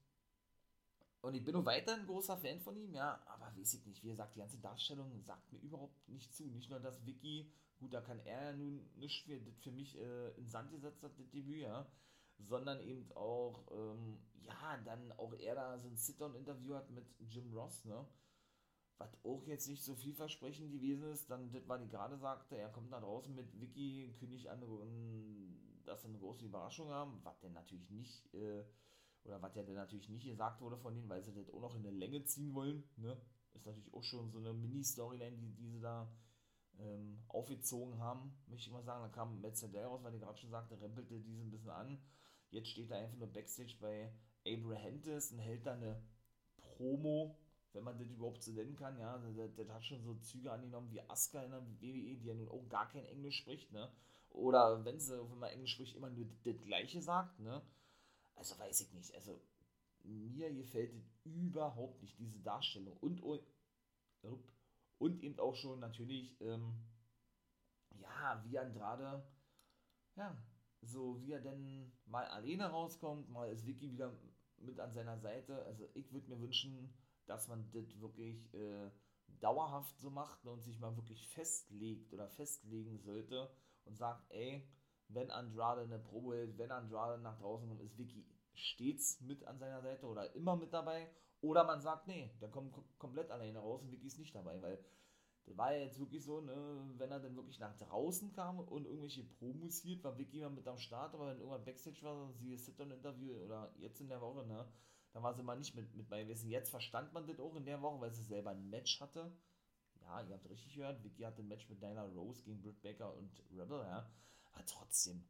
und 1.21 1.33
ich 1.33 1.43
bin 1.43 1.53
noch 1.53 1.65
weiter 1.65 1.95
ein 1.95 2.05
großer 2.05 2.37
Fan 2.37 2.59
von 2.59 2.75
ihm, 2.77 2.93
ja, 2.93 3.21
aber 3.25 3.51
weiß 3.57 3.73
ich 3.73 3.85
nicht, 3.85 4.03
wie 4.03 4.09
gesagt, 4.09 4.35
die 4.35 4.39
ganze 4.39 4.59
Darstellung 4.59 5.21
sagt 5.23 5.51
mir 5.51 5.59
überhaupt 5.59 6.07
nicht 6.07 6.33
zu. 6.33 6.45
Nicht 6.45 6.69
nur, 6.69 6.79
dass 6.79 7.05
Vicky, 7.05 7.51
gut, 7.79 7.93
da 7.93 8.01
kann 8.01 8.19
er 8.19 8.51
ja 8.51 8.53
nun 8.53 8.87
nicht 8.95 9.25
für, 9.25 9.39
für 9.61 9.71
mich 9.71 9.97
äh, 9.97 10.29
in 10.37 10.49
Sand 10.49 10.71
gesetzt 10.71 11.03
hat, 11.03 11.17
das 11.17 11.29
Debüt, 11.29 11.61
ja, 11.61 11.85
sondern 12.39 12.79
eben 12.81 13.11
auch, 13.13 13.65
ähm, 13.71 14.19
ja, 14.45 14.77
dann 14.85 15.11
auch 15.13 15.33
er 15.33 15.55
da 15.55 15.77
so 15.79 15.87
ein 15.87 15.97
Sit-Down-Interview 15.97 16.75
hat 16.75 16.89
mit 16.91 17.05
Jim 17.19 17.51
Ross, 17.53 17.83
ne, 17.85 18.05
was 18.97 19.09
auch 19.23 19.45
jetzt 19.45 19.67
nicht 19.67 19.83
so 19.83 19.95
vielversprechend 19.95 20.71
gewesen 20.71 21.11
ist, 21.11 21.29
dann 21.29 21.51
das, 21.51 21.67
was 21.67 21.81
ich 21.81 21.89
gerade 21.89 22.17
sagte, 22.17 22.57
er 22.57 22.69
kommt 22.69 22.91
da 22.91 22.99
draußen 22.99 23.33
mit 23.35 23.59
Vicky, 23.59 24.13
kündigt 24.19 24.47
an, 24.47 24.61
dass 25.85 26.01
sie 26.01 26.07
eine 26.07 26.17
große 26.17 26.45
Überraschung 26.45 26.89
haben, 26.89 27.19
was 27.23 27.39
denn 27.39 27.53
natürlich 27.53 27.89
nicht, 27.89 28.33
äh, 28.33 28.63
oder 29.27 29.41
was 29.41 29.55
ja 29.55 29.63
dann 29.63 29.75
natürlich 29.75 30.09
nicht 30.09 30.25
gesagt 30.25 30.61
wurde 30.61 30.77
von 30.77 30.93
denen, 30.93 31.09
weil 31.09 31.23
sie 31.23 31.33
das 31.33 31.49
auch 31.49 31.61
noch 31.61 31.75
in 31.75 31.83
der 31.83 31.91
Länge 31.91 32.23
ziehen 32.23 32.53
wollen, 32.53 32.83
ne? 32.97 33.17
Ist 33.53 33.65
natürlich 33.65 33.93
auch 33.93 34.03
schon 34.03 34.29
so 34.31 34.37
eine 34.37 34.53
Mini-Storyline, 34.53 35.37
die, 35.37 35.53
die 35.55 35.69
sie 35.69 35.79
da 35.79 36.11
ähm, 36.79 37.19
aufgezogen 37.27 37.99
haben, 37.99 38.37
möchte 38.47 38.67
ich 38.67 38.73
mal 38.73 38.83
sagen. 38.83 39.03
Da 39.03 39.09
kam 39.09 39.41
Metzeler 39.41 39.85
raus, 39.85 40.03
weil 40.03 40.13
ich 40.13 40.21
gerade 40.21 40.37
schon 40.37 40.51
sagte, 40.51 40.79
rempelte 40.79 41.19
diese 41.19 41.41
ein 41.41 41.49
bisschen 41.49 41.69
an. 41.69 41.99
Jetzt 42.51 42.69
steht 42.69 42.91
er 42.91 42.99
einfach 42.99 43.17
nur 43.17 43.27
Backstage 43.27 43.75
bei 43.79 44.11
Abrahantis 44.47 45.31
und 45.31 45.39
hält 45.39 45.65
da 45.65 45.73
eine 45.73 46.01
Promo, 46.57 47.35
wenn 47.73 47.83
man 47.83 47.97
das 47.97 48.09
überhaupt 48.09 48.43
so 48.43 48.51
nennen 48.51 48.75
kann, 48.75 48.97
ja. 48.99 49.17
Das, 49.17 49.55
das 49.55 49.69
hat 49.69 49.83
schon 49.83 50.03
so 50.03 50.13
Züge 50.15 50.51
angenommen 50.51 50.91
wie 50.91 51.01
Asuka 51.01 51.43
in 51.43 51.51
der 51.51 51.61
WWE, 51.61 52.17
die 52.17 52.25
ja 52.27 52.33
nun 52.33 52.49
auch 52.49 52.67
gar 52.69 52.87
kein 52.89 53.05
Englisch 53.05 53.37
spricht, 53.37 53.71
ne? 53.71 53.91
Oder 54.29 54.85
wenn 54.85 54.99
sie, 54.99 55.17
wenn 55.17 55.39
man 55.39 55.49
Englisch 55.49 55.73
spricht, 55.73 55.95
immer 55.95 56.09
nur 56.09 56.27
das 56.43 56.61
Gleiche 56.61 57.01
sagt, 57.01 57.39
ne? 57.39 57.61
Also 58.37 58.57
weiß 58.59 58.81
ich 58.81 58.93
nicht. 58.93 59.13
Also 59.15 59.41
mir 60.03 60.53
gefällt 60.53 60.93
überhaupt 61.23 62.01
nicht, 62.01 62.17
diese 62.17 62.39
Darstellung. 62.39 62.95
Und, 62.97 63.21
und, 63.21 63.43
und 64.99 65.23
eben 65.23 65.39
auch 65.39 65.55
schon 65.55 65.79
natürlich, 65.79 66.39
ähm, 66.41 66.73
ja, 67.99 68.41
wie 68.45 68.57
Andrade, 68.57 69.27
ja, 70.15 70.37
so 70.81 71.19
wie 71.21 71.31
er 71.31 71.41
denn 71.41 71.91
mal 72.05 72.25
alleine 72.25 72.67
rauskommt, 72.67 73.29
mal 73.29 73.51
ist 73.51 73.65
Vicky 73.65 73.91
wieder 73.91 74.13
mit 74.57 74.79
an 74.79 74.91
seiner 74.91 75.17
Seite. 75.17 75.63
Also 75.65 75.87
ich 75.93 76.11
würde 76.11 76.29
mir 76.29 76.39
wünschen, 76.39 76.93
dass 77.25 77.47
man 77.47 77.69
das 77.71 77.99
wirklich 77.99 78.53
äh, 78.53 78.89
dauerhaft 79.39 79.99
so 79.99 80.09
macht 80.09 80.45
und 80.45 80.63
sich 80.63 80.79
mal 80.79 80.95
wirklich 80.95 81.27
festlegt 81.27 82.13
oder 82.13 82.29
festlegen 82.29 82.97
sollte 82.99 83.51
und 83.85 83.97
sagt, 83.97 84.31
ey, 84.31 84.67
wenn 85.09 85.31
Andrade 85.31 85.81
eine 85.81 85.99
Probe 85.99 86.35
hält, 86.35 86.57
wenn 86.57 86.71
Andrade 86.71 87.21
nach 87.21 87.37
draußen 87.37 87.67
kommt, 87.67 87.81
ist 87.81 87.97
Vicky 87.97 88.25
stets 88.53 89.21
mit 89.21 89.45
an 89.45 89.59
seiner 89.59 89.81
Seite 89.81 90.05
oder 90.07 90.33
immer 90.35 90.55
mit 90.55 90.73
dabei. 90.73 91.09
Oder 91.41 91.63
man 91.63 91.81
sagt, 91.81 92.07
nee, 92.07 92.31
der 92.41 92.49
kommt 92.49 92.75
komplett 92.97 93.29
alleine 93.29 93.59
raus 93.59 93.83
und 93.83 93.91
Vicky 93.91 94.07
ist 94.07 94.17
nicht 94.17 94.33
dabei, 94.33 94.59
weil 94.61 94.83
das 95.45 95.57
war 95.57 95.73
ja 95.73 95.83
jetzt 95.83 95.99
wirklich 95.99 96.23
so, 96.25 96.41
ne, 96.41 96.53
wenn 96.97 97.11
er 97.11 97.19
dann 97.19 97.35
wirklich 97.35 97.59
nach 97.59 97.77
draußen 97.77 98.33
kam 98.33 98.59
und 98.59 98.85
irgendwelche 98.85 99.23
Promos 99.23 99.79
hielt, 99.79 100.03
war 100.03 100.17
Vicky 100.17 100.39
immer 100.39 100.49
mit 100.49 100.67
am 100.67 100.77
Start, 100.77 101.13
aber 101.13 101.27
wenn 101.27 101.37
irgendwann 101.37 101.63
Backstage 101.63 102.01
war, 102.01 102.33
sie 102.33 102.57
Sit-Down-Interview 102.57 103.33
oder 103.33 103.73
jetzt 103.77 104.01
in 104.01 104.09
der 104.09 104.19
Woche, 104.19 104.45
ne, 104.45 104.67
dann 105.13 105.23
war 105.23 105.33
sie 105.33 105.43
mal 105.43 105.57
nicht 105.57 105.73
mit, 105.73 105.95
mit 105.95 106.09
bei 106.09 106.23
gewesen. 106.23 106.49
Jetzt 106.49 106.69
verstand 106.69 107.13
man 107.13 107.25
das 107.25 107.39
auch 107.39 107.55
in 107.55 107.65
der 107.65 107.81
Woche, 107.81 108.01
weil 108.01 108.11
sie 108.11 108.23
selber 108.23 108.49
ein 108.49 108.69
Match 108.69 108.99
hatte. 108.99 109.31
Ja, 110.01 110.21
ihr 110.21 110.35
habt 110.35 110.49
richtig 110.49 110.75
gehört, 110.75 111.03
Vicky 111.03 111.23
hatte 111.23 111.41
ein 111.41 111.47
Match 111.47 111.69
mit 111.69 111.81
Nyla 111.81 112.03
Rose 112.03 112.43
gegen 112.43 112.61
Britt 112.61 112.81
Baker 112.81 113.15
und 113.15 113.41
Rebel, 113.51 113.79
ja. 113.79 114.09
Aber 114.57 114.65
trotzdem, 114.65 115.23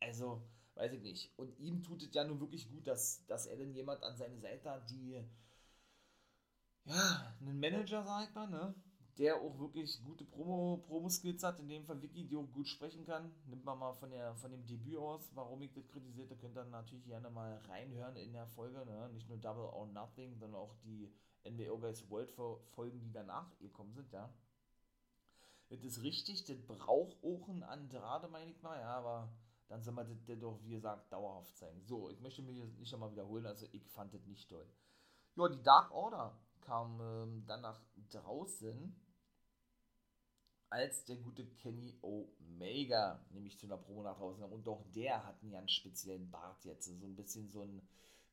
also, 0.00 0.42
weiß 0.74 0.92
ich 0.92 1.00
nicht. 1.00 1.32
Und 1.38 1.58
ihm 1.58 1.82
tut 1.82 2.02
es 2.02 2.14
ja 2.14 2.24
nun 2.24 2.40
wirklich 2.40 2.68
gut, 2.68 2.86
dass, 2.86 3.24
dass 3.26 3.46
er 3.46 3.56
denn 3.56 3.72
jemand 3.72 4.02
an 4.02 4.16
seine 4.16 4.38
Seite 4.38 4.70
hat, 4.70 4.90
die, 4.90 5.24
ja, 6.84 7.34
einen 7.40 7.58
Manager, 7.58 8.04
sag 8.04 8.28
ich 8.28 8.34
mal, 8.34 8.46
ne? 8.48 8.74
Der 9.16 9.36
auch 9.36 9.58
wirklich 9.58 10.02
gute 10.04 10.24
Promo, 10.24 10.82
Promo-Skills 10.86 11.42
hat, 11.44 11.60
in 11.60 11.68
dem 11.68 11.86
Fall 11.86 12.02
Vicky, 12.02 12.24
die 12.24 12.36
auch 12.36 12.50
gut 12.52 12.68
sprechen 12.68 13.06
kann. 13.06 13.32
Nimmt 13.46 13.64
man 13.64 13.78
mal 13.78 13.92
von, 13.94 14.10
der, 14.10 14.34
von 14.34 14.50
dem 14.50 14.66
Debüt 14.66 14.98
aus, 14.98 15.30
warum 15.34 15.62
ich 15.62 15.72
das 15.72 15.88
kritisiert, 15.88 16.30
da 16.30 16.34
könnt 16.34 16.58
ihr 16.58 16.64
natürlich 16.64 17.06
gerne 17.06 17.30
mal 17.30 17.56
reinhören 17.68 18.16
in 18.16 18.32
der 18.32 18.46
Folge, 18.48 18.84
ne? 18.84 19.08
Nicht 19.14 19.28
nur 19.28 19.38
Double 19.38 19.64
or 19.64 19.86
Nothing, 19.86 20.36
sondern 20.36 20.60
auch 20.60 20.74
die 20.84 21.10
NWO 21.48 21.78
Guys 21.78 22.10
World 22.10 22.30
Folgen, 22.32 23.00
die 23.00 23.12
danach 23.12 23.56
gekommen 23.58 23.94
sind, 23.94 24.12
ja. 24.12 24.28
Das 25.74 25.82
ist 25.82 26.02
richtig, 26.02 26.44
das 26.44 26.60
braucht 26.62 27.16
auch 27.24 27.48
ein 27.48 27.64
Andrade, 27.64 28.28
meine 28.28 28.50
ich 28.50 28.62
mal, 28.62 28.78
ja, 28.78 28.96
aber 28.96 29.32
dann 29.66 29.82
soll 29.82 29.94
man 29.94 30.06
das 30.06 30.38
doch, 30.38 30.60
wie 30.62 30.70
gesagt, 30.70 31.12
dauerhaft 31.12 31.56
zeigen. 31.56 31.82
So, 31.84 32.10
ich 32.10 32.20
möchte 32.20 32.42
mich 32.42 32.56
nicht 32.78 32.92
nochmal 32.92 33.10
wiederholen, 33.10 33.46
also 33.46 33.66
ich 33.72 33.84
fand 33.88 34.14
das 34.14 34.24
nicht 34.26 34.48
toll. 34.48 34.68
Ja, 35.36 35.48
die 35.48 35.62
Dark 35.62 35.90
Order 35.90 36.38
kam 36.60 37.00
ähm, 37.00 37.44
dann 37.46 37.62
nach 37.62 37.80
draußen, 38.10 38.94
als 40.70 41.04
der 41.06 41.16
gute 41.16 41.44
Kenny 41.46 41.98
Omega 42.02 43.24
nämlich 43.30 43.58
zu 43.58 43.66
einer 43.66 43.76
Promo 43.76 44.02
nach 44.02 44.16
draußen 44.16 44.40
kam. 44.40 44.52
Und 44.52 44.66
doch 44.66 44.84
der 44.94 45.24
hat 45.24 45.42
einen 45.42 45.52
ganz 45.52 45.72
speziellen 45.72 46.30
Bart 46.30 46.64
jetzt. 46.64 46.84
So 46.84 47.06
ein 47.06 47.16
bisschen 47.16 47.48
so 47.48 47.62
ein, 47.62 47.82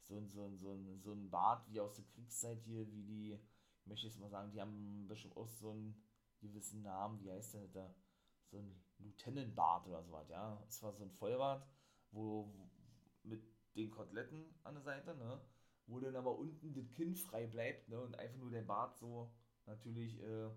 so 0.03 0.15
ein, 0.15 0.29
so 0.29 0.45
ein, 0.45 0.59
so 0.59 0.71
ein, 0.71 1.01
so 1.01 1.11
ein 1.11 1.29
Bart 1.29 1.67
wie 1.69 1.79
aus 1.79 1.95
der 1.95 2.05
Kriegszeit 2.05 2.61
hier, 2.63 2.91
wie 2.91 3.03
die, 3.03 3.39
ich 3.79 3.87
möchte 3.87 4.07
jetzt 4.07 4.19
mal 4.19 4.29
sagen, 4.29 4.51
die 4.51 4.61
haben 4.61 5.07
bestimmt 5.07 5.37
auch 5.37 5.47
so 5.47 5.71
einen 5.71 5.95
gewissen 6.41 6.81
Namen, 6.81 7.21
wie 7.21 7.31
heißt 7.31 7.53
der 7.53 7.67
da? 7.67 7.93
So 8.49 8.57
ein 8.57 8.83
Lieutenant-Bart 8.99 9.87
oder 9.87 10.03
sowas, 10.03 10.27
ja. 10.29 10.61
Es 10.67 10.81
war 10.83 10.93
so 10.93 11.03
ein 11.03 11.11
Vollbart, 11.11 11.65
wo, 12.11 12.53
mit 13.23 13.43
den 13.75 13.91
Koteletten 13.91 14.53
an 14.63 14.75
der 14.75 14.83
Seite, 14.83 15.15
ne? 15.15 15.41
Wo 15.87 15.99
dann 15.99 16.15
aber 16.15 16.37
unten 16.37 16.73
das 16.73 16.91
Kinn 16.91 17.15
frei 17.15 17.47
bleibt, 17.47 17.87
ne? 17.89 17.99
Und 17.99 18.17
einfach 18.19 18.37
nur 18.37 18.51
der 18.51 18.63
Bart 18.63 18.97
so 18.97 19.31
natürlich 19.65 20.21
äh, 20.21 20.49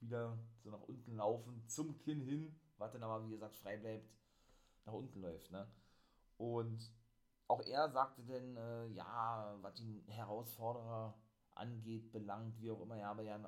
wieder 0.00 0.38
so 0.62 0.70
nach 0.70 0.82
unten 0.82 1.16
laufen 1.16 1.66
zum 1.68 1.98
Kinn 1.98 2.20
hin, 2.20 2.58
was 2.78 2.92
dann 2.92 3.02
aber 3.02 3.24
wie 3.26 3.30
gesagt 3.30 3.54
frei 3.56 3.76
bleibt, 3.76 4.10
nach 4.84 4.94
unten 4.94 5.20
läuft, 5.20 5.50
ne? 5.50 5.70
Und 6.38 6.92
auch 7.48 7.60
er 7.66 7.90
sagte 7.90 8.22
dann, 8.24 8.56
äh, 8.56 8.86
ja, 8.88 9.58
was 9.60 9.74
die 9.74 10.02
Herausforderer 10.08 11.14
angeht, 11.54 12.10
belangt, 12.10 12.58
wie 12.60 12.70
auch 12.70 12.80
immer, 12.80 12.96
ja, 12.96 13.10
aber 13.10 13.22
ja, 13.22 13.38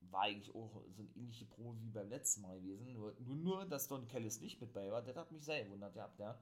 war 0.00 0.22
eigentlich 0.22 0.54
auch 0.54 0.82
so 0.90 1.02
eine 1.02 1.10
ähnliche 1.16 1.46
Promo 1.46 1.76
wie 1.80 1.90
beim 1.90 2.08
letzten 2.08 2.42
Mal 2.42 2.60
gewesen. 2.60 2.92
Nur, 2.92 3.14
nur, 3.20 3.36
nur 3.36 3.64
dass 3.66 3.88
Don 3.88 4.06
Kellis 4.06 4.40
nicht 4.40 4.60
mit 4.60 4.72
bei 4.72 4.90
war, 4.90 5.02
das 5.02 5.16
hat 5.16 5.32
mich 5.32 5.44
sehr 5.44 5.64
gewundert 5.64 5.96
ja. 6.18 6.38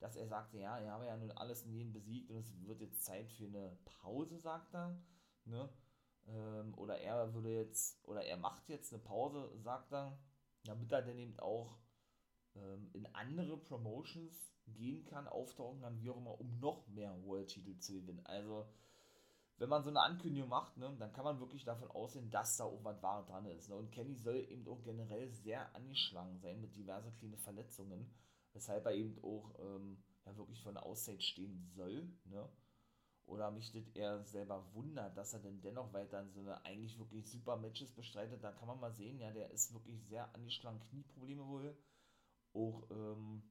Dass 0.00 0.14
er 0.14 0.28
sagte, 0.28 0.58
ja, 0.58 0.78
er 0.78 0.92
habe 0.92 1.06
ja 1.06 1.16
nun 1.16 1.32
alles 1.32 1.64
in 1.64 1.72
jeden 1.72 1.92
besiegt 1.92 2.30
und 2.30 2.38
es 2.38 2.52
wird 2.66 2.80
jetzt 2.80 3.04
Zeit 3.04 3.32
für 3.32 3.46
eine 3.46 3.76
Pause, 3.84 4.38
sagt 4.38 4.74
er. 4.74 4.96
Ne? 5.44 5.68
Ähm, 6.28 6.74
oder 6.76 6.98
er 6.98 7.34
würde 7.34 7.52
jetzt, 7.52 7.98
oder 8.06 8.22
er 8.24 8.36
macht 8.36 8.68
jetzt 8.68 8.92
eine 8.92 9.02
Pause, 9.02 9.50
sagt 9.58 9.92
er, 9.92 10.18
damit 10.64 10.92
er 10.92 11.02
dann 11.02 11.18
eben 11.18 11.38
auch 11.40 11.78
ähm, 12.54 12.90
in 12.92 13.06
andere 13.14 13.56
Promotions 13.56 14.52
gehen 14.66 15.04
kann, 15.04 15.26
auftauchen 15.26 15.80
kann, 15.80 16.00
wie 16.00 16.10
auch 16.10 16.16
immer, 16.16 16.38
um 16.38 16.58
noch 16.60 16.86
mehr 16.88 17.16
World-Titel 17.24 17.78
zu 17.78 17.94
gewinnen. 17.94 18.24
Also, 18.24 18.68
wenn 19.58 19.68
man 19.68 19.82
so 19.82 19.90
eine 19.90 20.00
Ankündigung 20.02 20.48
macht, 20.48 20.76
ne, 20.76 20.94
dann 20.98 21.12
kann 21.12 21.24
man 21.24 21.40
wirklich 21.40 21.64
davon 21.64 21.90
ausgehen, 21.90 22.30
dass 22.30 22.56
da 22.56 22.64
auch 22.64 22.84
was 22.84 23.02
Wahres 23.02 23.26
dran 23.26 23.46
ist. 23.46 23.68
Ne? 23.68 23.74
Und 23.74 23.90
Kenny 23.90 24.14
soll 24.14 24.36
eben 24.48 24.66
auch 24.68 24.82
generell 24.82 25.28
sehr 25.32 25.74
angeschlagen 25.74 26.38
sein 26.38 26.60
mit 26.60 26.76
diversen 26.76 27.12
kleinen 27.14 27.38
Verletzungen, 27.38 28.08
weshalb 28.52 28.86
er 28.86 28.94
eben 28.94 29.18
auch 29.22 29.54
ähm, 29.58 30.02
ja, 30.24 30.36
wirklich 30.36 30.62
von 30.62 30.74
der 30.74 30.86
Auszeit 30.86 31.22
stehen 31.22 31.68
soll. 31.74 32.08
Ne? 32.24 32.48
Oder 33.26 33.50
mich 33.50 33.72
das 33.72 33.88
eher 33.88 34.24
selber 34.24 34.64
wundert, 34.72 35.16
dass 35.16 35.34
er 35.34 35.40
denn 35.40 35.60
dennoch 35.60 35.92
weiter 35.92 36.22
in 36.22 36.30
so 36.30 36.40
eine 36.40 36.64
eigentlich 36.64 36.98
wirklich 36.98 37.28
super 37.28 37.56
Matches 37.56 37.92
bestreitet. 37.92 38.42
Da 38.42 38.52
kann 38.52 38.68
man 38.68 38.80
mal 38.80 38.92
sehen, 38.92 39.18
ja, 39.18 39.30
der 39.32 39.50
ist 39.50 39.74
wirklich 39.74 40.02
sehr 40.06 40.32
angeschlagen, 40.34 40.80
Knieprobleme 40.80 41.46
wohl. 41.46 41.76
Auch, 42.54 42.88
ähm, 42.90 43.42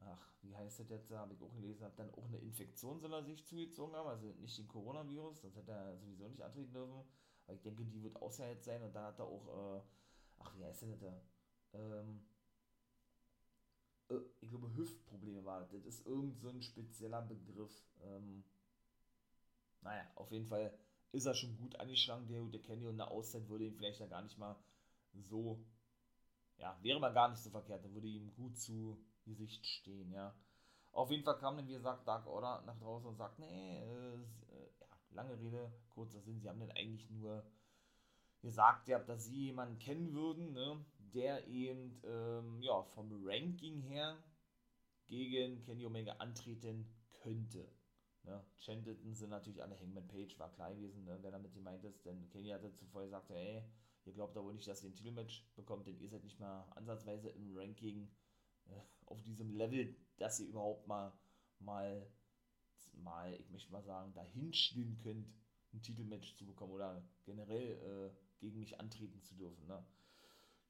ach, 0.00 0.32
wie 0.42 0.56
heißt 0.56 0.80
das 0.80 0.88
jetzt, 0.88 1.10
habe 1.10 1.34
ich 1.34 1.42
auch 1.42 1.52
gelesen, 1.54 1.84
hat 1.84 1.98
dann 1.98 2.12
auch 2.14 2.24
eine 2.26 2.38
Infektion 2.38 3.00
soll 3.00 3.12
er 3.12 3.24
sich 3.24 3.44
zugezogen 3.44 3.94
haben, 3.94 4.08
also 4.08 4.32
nicht 4.40 4.58
den 4.58 4.68
Coronavirus, 4.68 5.42
das 5.42 5.56
hätte 5.56 5.72
er 5.72 5.96
sowieso 5.98 6.28
nicht 6.28 6.42
antreten 6.42 6.72
dürfen, 6.72 7.04
aber 7.46 7.54
ich 7.54 7.62
denke, 7.62 7.84
die 7.84 8.02
wird 8.02 8.16
ausgeheilt 8.16 8.62
sein 8.62 8.82
und 8.82 8.94
dann 8.94 9.04
hat 9.04 9.18
er 9.18 9.26
auch, 9.26 9.78
äh, 9.78 9.82
ach, 10.38 10.56
wie 10.56 10.64
heißt 10.64 10.82
das 10.82 10.98
da, 10.98 11.22
ähm, 11.74 12.22
äh, 14.08 14.20
ich 14.40 14.48
glaube, 14.48 14.74
Hüftprobleme 14.74 15.44
war 15.44 15.60
das, 15.60 15.70
das 15.70 15.84
ist 15.84 16.06
irgend 16.06 16.38
so 16.38 16.48
ein 16.48 16.62
spezieller 16.62 17.22
Begriff, 17.22 17.84
ähm, 18.02 18.44
naja, 19.82 20.06
auf 20.14 20.30
jeden 20.30 20.46
Fall 20.46 20.72
ist 21.12 21.26
er 21.26 21.34
schon 21.34 21.56
gut 21.56 21.76
angeschlagen, 21.76 22.26
der 22.28 22.40
gute 22.40 22.60
Kenny, 22.60 22.86
und 22.86 23.00
eine 23.00 23.10
Auszeit 23.10 23.48
würde 23.48 23.64
ihm 23.64 23.74
vielleicht 23.74 24.00
ja 24.00 24.06
gar 24.06 24.22
nicht 24.22 24.38
mal 24.38 24.56
so, 25.14 25.58
ja, 26.58 26.78
wäre 26.82 27.00
mal 27.00 27.12
gar 27.12 27.28
nicht 27.28 27.42
so 27.42 27.50
verkehrt, 27.50 27.84
dann 27.84 27.94
würde 27.94 28.06
ihm 28.06 28.32
gut 28.34 28.56
zu 28.58 29.02
Gesicht 29.24 29.66
stehen, 29.66 30.12
ja. 30.12 30.34
Auf 30.92 31.10
jeden 31.10 31.22
Fall 31.22 31.38
kam 31.38 31.56
dann, 31.56 31.68
wie 31.68 31.74
gesagt, 31.74 32.06
Dark 32.06 32.26
Order 32.26 32.62
nach 32.66 32.78
draußen 32.78 33.08
und 33.08 33.16
sagt, 33.16 33.38
nee, 33.38 33.78
äh, 33.78 34.16
ja, 34.80 34.86
lange 35.10 35.38
Rede, 35.38 35.72
kurzer 35.88 36.20
Sinn, 36.20 36.40
sie 36.40 36.48
haben 36.48 36.60
dann 36.60 36.72
eigentlich 36.72 37.08
nur 37.10 37.44
gesagt, 38.40 38.88
ja, 38.88 38.98
dass 38.98 39.26
sie 39.26 39.46
jemanden 39.46 39.78
kennen 39.78 40.12
würden, 40.12 40.52
ne, 40.52 40.84
der 40.98 41.46
eben, 41.46 42.00
ähm, 42.04 42.60
ja, 42.60 42.82
vom 42.82 43.10
Ranking 43.24 43.82
her 43.82 44.16
gegen 45.06 45.62
Kenny 45.62 45.86
Omega 45.86 46.12
antreten 46.14 46.88
könnte. 47.12 47.68
Ne? 48.24 48.44
Chanteten 48.56 49.14
sind 49.14 49.30
natürlich 49.30 49.62
alle 49.62 49.78
Hangman 49.78 50.08
Page, 50.08 50.38
war 50.38 50.52
klar 50.52 50.74
gewesen, 50.74 51.04
ne, 51.04 51.18
wer 51.20 51.30
damit 51.30 51.52
gemeint 51.52 51.84
ist, 51.84 52.04
denn 52.04 52.28
Kenny 52.30 52.48
hatte 52.48 52.72
zuvor 52.74 53.02
gesagt, 53.02 53.30
ey, 53.30 53.62
ihr 54.04 54.12
glaubt 54.12 54.36
aber 54.36 54.52
nicht, 54.52 54.68
dass 54.68 54.82
ihr 54.82 54.90
ein 54.90 54.94
Titelmatch 54.94 55.46
bekommt, 55.54 55.86
denn 55.86 55.98
ihr 55.98 56.08
seid 56.08 56.24
nicht 56.24 56.40
mal 56.40 56.64
ansatzweise 56.74 57.28
im 57.30 57.56
Ranking 57.56 58.06
äh, 58.06 58.29
auf 59.06 59.22
diesem 59.22 59.50
Level, 59.50 59.94
dass 60.18 60.40
ihr 60.40 60.48
überhaupt 60.48 60.86
mal, 60.86 61.12
mal, 61.58 62.06
mal, 62.92 63.34
ich 63.34 63.50
möchte 63.50 63.72
mal 63.72 63.82
sagen, 63.82 64.12
dahin 64.14 64.52
stehen 64.52 64.98
könnt, 64.98 65.26
ein 65.72 65.82
Titelmatch 65.82 66.36
zu 66.36 66.46
bekommen 66.46 66.72
oder 66.72 67.02
generell 67.24 68.12
äh, 68.12 68.40
gegen 68.40 68.58
mich 68.58 68.78
antreten 68.80 69.22
zu 69.22 69.34
dürfen. 69.34 69.66
Ne? 69.66 69.84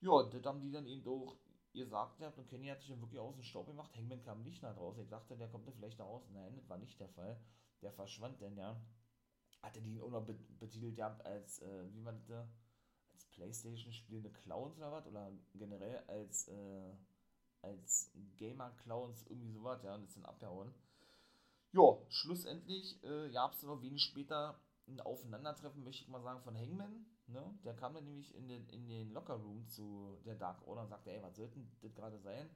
Ja, 0.01 0.23
das 0.23 0.45
haben 0.45 0.61
die 0.61 0.71
dann 0.71 0.87
eben 0.87 1.07
auch 1.07 1.37
gesagt 1.73 2.19
gehabt 2.19 2.39
und 2.39 2.49
Kenny 2.49 2.69
hat 2.69 2.81
sich 2.81 2.91
dann 2.91 3.01
wirklich 3.01 3.21
aus 3.21 3.35
dem 3.35 3.45
Staub 3.45 3.67
gemacht. 3.67 3.95
Hangman 3.97 4.23
kam 4.23 4.43
nicht 4.43 4.63
nach 4.63 4.75
draußen. 4.75 5.03
Ich 5.03 5.09
dachte, 5.09 5.37
der 5.37 5.49
kommt 5.49 5.69
da 5.69 5.73
vielleicht 5.73 5.99
nach 5.99 6.07
raus. 6.07 6.23
Nein, 6.33 6.55
das 6.57 6.69
war 6.69 6.79
nicht 6.79 6.99
der 6.99 7.09
Fall. 7.09 7.39
Der 7.83 7.93
verschwand 7.93 8.41
denn, 8.41 8.57
ja. 8.57 8.81
Hatte 9.63 9.81
die 9.81 9.95
ihn 9.95 10.01
auch 10.01 10.11
noch 10.11 10.25
betitelt 10.59 10.97
gehabt 10.97 11.25
als, 11.25 11.61
äh, 11.61 11.93
wie 11.93 12.01
man 12.01 12.25
das, 12.27 12.49
als 13.13 13.25
Playstation 13.27 13.93
spielende 13.93 14.31
Clowns 14.31 14.77
oder 14.79 14.91
was? 14.91 15.07
Oder 15.07 15.31
generell 15.55 16.03
als, 16.09 16.49
äh, 16.49 16.93
als 17.63 18.13
Gamer-Clowns, 18.39 19.27
irgendwie 19.29 19.53
sowas, 19.53 19.83
ja, 19.83 19.95
und 19.95 20.05
ist 20.05 20.17
dann 20.17 20.25
abgehauen. 20.25 20.73
Ja, 21.73 21.99
schlussendlich 22.09 23.03
äh, 23.05 23.31
gab 23.31 23.53
es 23.53 23.63
noch 23.63 23.81
wenig 23.83 24.03
später 24.03 24.61
ein 24.89 25.01
Aufeinandertreffen, 25.01 25.85
möchte 25.85 26.03
ich 26.03 26.09
mal 26.09 26.23
sagen, 26.23 26.43
von 26.43 26.57
Hangman. 26.57 27.07
Ne? 27.29 27.59
Der 27.65 27.75
kam 27.75 27.95
dann 27.95 28.05
nämlich 28.05 28.35
in 28.35 28.49
den, 28.49 28.69
in 28.71 28.89
den 28.89 29.13
Lockerroom 29.13 29.69
zu 29.69 30.19
der 30.25 30.35
Dark 30.35 30.67
Order 30.67 30.83
und 30.83 30.89
sagte, 30.89 31.13
ey, 31.13 31.23
was 31.23 31.37
sollte 31.37 31.55
denn 31.55 31.71
das 31.81 31.95
gerade 31.95 32.19
sein? 32.19 32.51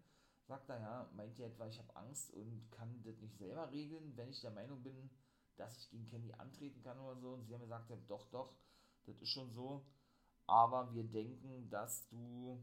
Sagt 0.46 0.68
er, 0.68 0.80
ja, 0.80 1.10
meint 1.14 1.38
ihr 1.38 1.46
etwa, 1.46 1.66
ich 1.66 1.78
habe 1.78 1.94
Angst 1.96 2.32
und 2.34 2.68
kann 2.72 3.02
das 3.02 3.18
nicht 3.20 3.38
selber 3.38 3.70
regeln, 3.70 4.16
wenn 4.16 4.28
ich 4.28 4.40
der 4.40 4.50
Meinung 4.50 4.82
bin, 4.82 5.10
dass 5.56 5.76
ich 5.78 5.90
gegen 5.90 6.08
Kenny 6.08 6.32
antreten 6.32 6.82
kann 6.82 6.98
oder 6.98 7.18
so. 7.20 7.34
Und 7.34 7.46
sie 7.46 7.54
haben 7.54 7.62
gesagt, 7.62 7.88
ja, 7.88 7.96
doch, 8.08 8.26
doch, 8.30 8.52
das 9.06 9.16
ist 9.20 9.30
schon 9.30 9.50
so. 9.52 9.86
Aber 10.46 10.92
wir 10.92 11.04
denken, 11.04 11.70
dass 11.70 12.06
du, 12.08 12.62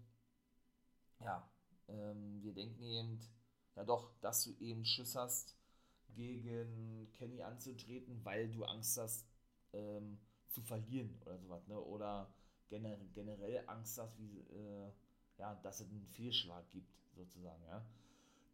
ja, 1.20 1.50
ähm, 1.88 2.42
wir 2.42 2.54
denken 2.54 2.84
eben, 2.84 3.20
ja 3.76 3.84
doch, 3.86 4.12
dass 4.22 4.44
du 4.44 4.52
eben 4.60 4.86
Schiss 4.86 5.16
hast, 5.16 5.56
gegen 6.14 7.10
Kenny 7.14 7.42
anzutreten, 7.42 8.24
weil 8.24 8.50
du 8.50 8.64
Angst 8.66 8.98
hast, 8.98 9.26
ähm, 9.74 10.20
zu 10.50 10.62
verlieren 10.62 11.18
oder 11.22 11.38
sowas, 11.38 11.68
ne? 11.68 11.80
Oder 11.80 12.34
gener 12.70 12.98
generell 13.14 13.64
Angst 13.68 13.98
hast, 13.98 14.18
wie, 14.18 14.40
äh, 14.40 14.92
ja, 15.38 15.56
dass 15.56 15.80
es 15.80 15.90
einen 15.90 16.08
Fehlschlag 16.08 16.70
gibt, 16.72 16.92
sozusagen, 17.16 17.64
ja. 17.66 17.86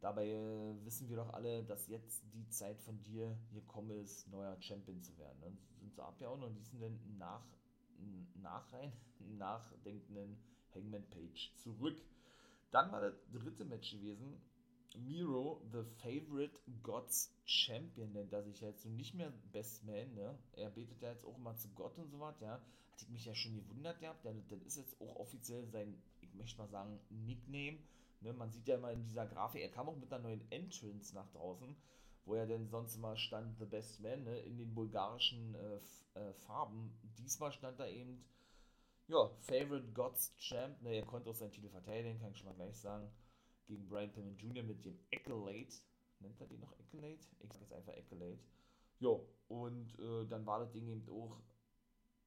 Dabei 0.00 0.28
äh, 0.28 0.84
wissen 0.84 1.08
wir 1.08 1.16
doch 1.16 1.32
alle, 1.32 1.64
dass 1.64 1.88
jetzt 1.88 2.22
die 2.32 2.48
Zeit 2.50 2.80
von 2.80 3.02
dir 3.02 3.36
gekommen 3.52 3.90
ist, 3.98 4.28
neuer 4.28 4.56
Champion 4.60 5.02
zu 5.02 5.16
werden. 5.18 5.40
Dann 5.40 5.58
sind 5.80 5.92
sie 5.92 6.02
abgehauen 6.02 6.42
und 6.44 6.64
sind 6.64 6.80
dann 6.80 7.00
nach, 7.18 7.44
nachrein, 8.40 8.92
nachdenkenden 9.38 10.38
Hangman 10.72 11.04
Page 11.10 11.52
zurück. 11.56 12.00
Dann 12.70 12.92
war 12.92 13.00
das 13.00 13.14
dritte 13.30 13.64
Match 13.64 13.92
gewesen. 13.92 14.40
Miro, 14.96 15.62
the 15.72 15.82
Favorite 16.02 16.58
Gods 16.82 17.32
Champion, 17.44 18.12
nennt 18.12 18.32
er 18.32 18.42
sich 18.42 18.60
jetzt. 18.60 18.84
Und 18.86 18.96
nicht 18.96 19.14
mehr 19.14 19.32
Best 19.52 19.84
Man, 19.84 20.14
ne? 20.14 20.38
Er 20.52 20.70
betet 20.70 21.00
ja 21.02 21.10
jetzt 21.10 21.24
auch 21.24 21.36
immer 21.36 21.56
zu 21.56 21.68
Gott 21.74 21.96
und 21.98 22.10
so 22.10 22.20
was, 22.20 22.40
ja. 22.40 22.52
Hatte 22.92 23.04
ich 23.04 23.10
mich 23.10 23.24
ja 23.24 23.34
schon 23.34 23.54
gewundert 23.54 24.00
gehabt. 24.00 24.24
Ja, 24.24 24.32
das 24.48 24.62
ist 24.62 24.76
jetzt 24.76 25.00
auch 25.00 25.16
offiziell 25.16 25.66
sein, 25.68 26.02
ich 26.20 26.34
möchte 26.34 26.58
mal 26.58 26.68
sagen, 26.68 26.98
Nickname. 27.10 27.78
Ne? 28.20 28.32
Man 28.32 28.50
sieht 28.50 28.66
ja 28.66 28.76
immer 28.76 28.90
in 28.90 29.04
dieser 29.04 29.26
Grafik, 29.26 29.62
er 29.62 29.70
kam 29.70 29.88
auch 29.88 29.96
mit 29.96 30.12
einer 30.12 30.22
neuen 30.22 30.50
Entrance 30.50 31.14
nach 31.14 31.30
draußen, 31.30 31.76
wo 32.24 32.34
er 32.34 32.46
denn 32.46 32.68
sonst 32.68 32.96
immer 32.96 33.16
stand, 33.16 33.58
The 33.58 33.66
Best 33.66 34.00
Man, 34.00 34.24
ne? 34.24 34.40
In 34.40 34.58
den 34.58 34.74
bulgarischen 34.74 35.54
äh, 35.54 35.76
äh, 36.18 36.32
Farben. 36.34 36.98
Diesmal 37.18 37.52
stand 37.52 37.78
da 37.78 37.86
eben 37.86 38.24
ja, 39.08 39.30
Favorite 39.40 39.88
Gods 39.92 40.34
Champ. 40.36 40.80
Ne, 40.82 40.96
er 40.96 41.06
konnte 41.06 41.30
auch 41.30 41.34
seinen 41.34 41.52
Titel 41.52 41.68
verteidigen, 41.68 42.18
kann 42.20 42.32
ich 42.32 42.38
schon 42.38 42.48
mal 42.48 42.54
gleich 42.54 42.76
sagen. 42.78 43.10
Gegen 43.66 43.88
Brian 43.88 44.12
Pillman 44.12 44.36
Jr. 44.36 44.62
mit 44.62 44.84
dem 44.84 44.98
Accolade. 45.12 45.72
Nennt 46.20 46.40
er 46.40 46.46
den 46.46 46.60
noch 46.60 46.78
Accolade? 46.78 47.18
Ich 47.40 47.52
sag 47.52 47.60
jetzt 47.60 47.72
einfach 47.72 47.94
Accolade. 47.94 48.38
Jo, 48.98 49.28
und 49.48 49.98
äh, 49.98 50.26
dann 50.26 50.44
war 50.46 50.60
das 50.60 50.72
Ding 50.72 50.88
eben 50.88 51.08
auch, 51.08 51.40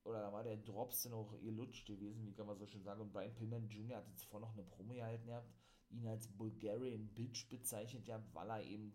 oder 0.03 0.21
da 0.21 0.31
war 0.31 0.43
der 0.43 0.57
Drops 0.57 1.03
dann 1.03 1.13
auch 1.13 1.33
ihr 1.41 1.51
Lutsch 1.51 1.85
gewesen, 1.85 2.25
wie 2.25 2.33
kann 2.33 2.47
man 2.47 2.57
so 2.57 2.65
schön 2.65 2.83
sagen. 2.83 3.01
Und 3.01 3.11
Brian 3.11 3.35
Pillman 3.35 3.69
Jr. 3.69 3.97
hatte 3.97 4.13
zuvor 4.15 4.39
noch 4.39 4.53
eine 4.53 4.63
Promo 4.63 4.93
gehalten 4.93 5.27
gehabt. 5.27 5.51
ihn 5.89 6.07
als 6.07 6.27
Bulgarian 6.29 7.07
Bitch 7.13 7.49
bezeichnet, 7.49 8.07
ja, 8.07 8.23
weil 8.33 8.49
er 8.49 8.63
eben, 8.63 8.93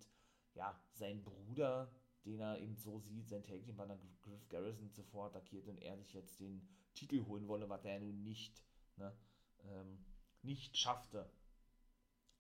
ja, 0.54 0.80
sein 0.92 1.22
Bruder, 1.22 1.92
den 2.24 2.40
er 2.40 2.58
eben 2.58 2.76
so 2.76 2.98
sieht, 2.98 3.28
sein 3.28 3.44
Tag 3.44 3.62
Team 3.62 3.76
Partner 3.76 3.98
Griff 4.22 4.48
Garrison 4.48 4.90
zuvor 4.92 5.26
attackiert 5.26 5.68
und 5.68 5.78
er 5.78 5.98
sich 5.98 6.14
jetzt 6.14 6.40
den 6.40 6.66
Titel 6.96 7.24
holen 7.26 7.46
wolle, 7.46 7.68
was 7.68 7.84
er 7.84 8.00
nun 8.00 8.24
nicht, 8.24 8.64
ne, 8.96 9.16
ähm, 9.64 10.04
nicht 10.42 10.76
schaffte. 10.76 11.30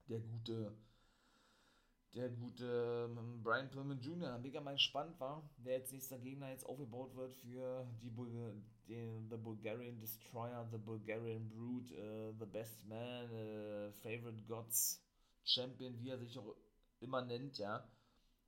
Der 0.08 0.20
gute 0.20 0.76
der 2.16 2.30
gute 2.30 3.10
ähm, 3.10 3.42
Brian 3.42 3.68
Pillman 3.68 4.00
Jr. 4.00 4.38
Mega 4.38 4.60
mal 4.62 4.78
spannend 4.78 5.20
war, 5.20 5.42
wer 5.58 5.76
jetzt 5.76 5.92
nächster 5.92 6.18
Gegner 6.18 6.50
jetzt 6.50 6.64
aufgebaut 6.64 7.14
wird 7.14 7.34
für 7.34 7.86
die, 8.00 8.08
Bul 8.08 8.30
den, 8.88 9.28
The 9.28 9.36
Bulgarian 9.36 10.00
Destroyer, 10.00 10.66
The 10.72 10.78
Bulgarian 10.78 11.46
Brute, 11.50 11.92
uh, 11.94 12.32
The 12.38 12.46
Best 12.46 12.86
Man, 12.86 13.26
uh, 13.26 13.92
Favorite 14.02 14.42
Gods 14.48 15.04
Champion, 15.44 16.00
wie 16.00 16.08
er 16.08 16.18
sich 16.18 16.38
auch 16.38 16.56
immer 17.00 17.22
nennt, 17.22 17.58
ja. 17.58 17.86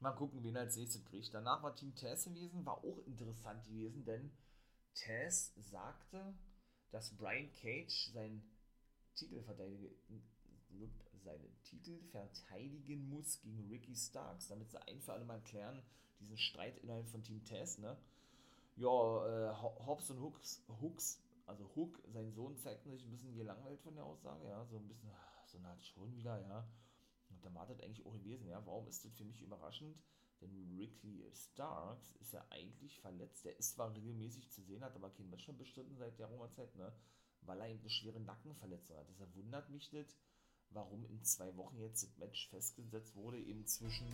Mal 0.01 0.13
gucken, 0.13 0.43
wen 0.43 0.57
er 0.57 0.63
als 0.63 0.77
nächstes 0.77 1.05
kriegt. 1.05 1.35
Danach 1.35 1.63
war 1.63 1.75
Team 1.75 1.95
Taz 1.95 2.25
gewesen, 2.25 2.65
war 2.65 2.79
auch 2.79 2.99
interessant 3.07 3.65
gewesen, 3.65 4.05
denn 4.05 4.31
Taz 4.95 5.53
sagte, 5.57 6.35
dass 6.91 7.17
Brian 7.17 7.53
Cage 7.55 8.11
sein 8.13 8.43
Titelverteidiger 9.15 9.91
seinen 11.29 11.63
Titel 11.63 12.01
verteidigen 12.11 13.09
muss 13.09 13.41
gegen 13.41 13.69
Ricky 13.69 13.95
Starks, 13.95 14.49
damit 14.49 14.71
sie 14.71 14.81
ein 14.83 15.01
für 15.01 15.13
alle 15.13 15.25
mal 15.25 15.43
klären, 15.43 15.83
diesen 16.21 16.39
Streit 16.39 16.79
innerhalb 16.79 17.09
von 17.09 17.23
Team 17.23 17.45
Tess, 17.45 17.79
ne? 17.79 17.97
Ja, 18.77 18.87
äh, 18.89 19.55
Hobbs 19.57 20.11
und 20.11 20.21
Hooks, 20.21 20.65
Hooks, 20.81 21.23
also 21.47 21.69
Hook, 21.75 22.01
sein 22.07 22.33
Sohn, 22.33 22.57
zeigten 22.57 22.91
sich 22.91 23.05
ein 23.05 23.11
bisschen 23.11 23.35
gelangweilt 23.35 23.81
von 23.81 23.95
der 23.95 24.05
Aussage, 24.05 24.49
ja, 24.49 24.65
so 24.67 24.77
ein 24.77 24.89
bisschen, 24.89 25.11
so 25.47 25.59
Art 25.59 25.83
schon 25.83 26.15
wieder, 26.15 26.41
ja. 26.41 26.69
Und 27.31 27.45
da 27.45 27.53
war 27.55 27.67
das 27.67 27.81
eigentlich 27.81 28.07
auch 28.07 28.13
gewesen, 28.13 28.49
ja. 28.49 28.65
Warum 28.65 28.87
ist 28.89 29.05
das 29.05 29.13
für 29.15 29.25
mich 29.25 29.43
überraschend? 29.43 29.97
Denn 30.41 30.77
Ricky 30.79 31.25
Starks 31.33 32.13
ist 32.21 32.33
ja 32.33 32.45
eigentlich 32.51 33.01
verletzt. 33.01 33.45
Der 33.45 33.59
ist 33.59 33.73
zwar 33.73 33.93
regelmäßig 33.95 34.51
zu 34.51 34.63
sehen, 34.63 34.85
hat 34.85 34.95
aber 34.95 35.11
kein 35.11 35.31
Match 35.31 35.49
mehr 35.49 35.57
bestritten 35.57 35.97
seit 35.97 36.19
der 36.19 36.27
Roma-Zeit, 36.27 36.75
ne? 36.77 36.93
Weil 37.43 37.61
er 37.61 37.69
eben 37.69 37.81
eine 37.81 37.91
schwere 37.91 38.21
Nackenverletzung 38.21 38.97
hat. 38.97 39.09
Deshalb 39.09 39.35
wundert 39.35 39.71
mich 39.71 39.91
das, 39.91 40.17
warum 40.71 41.05
in 41.07 41.23
zwei 41.25 41.57
Wochen 41.57 41.79
jetzt 41.79 42.03
das 42.03 42.17
Match 42.19 42.49
festgesetzt 42.51 43.17
wurde, 43.17 43.39
eben 43.39 43.67
zwischen 43.67 44.07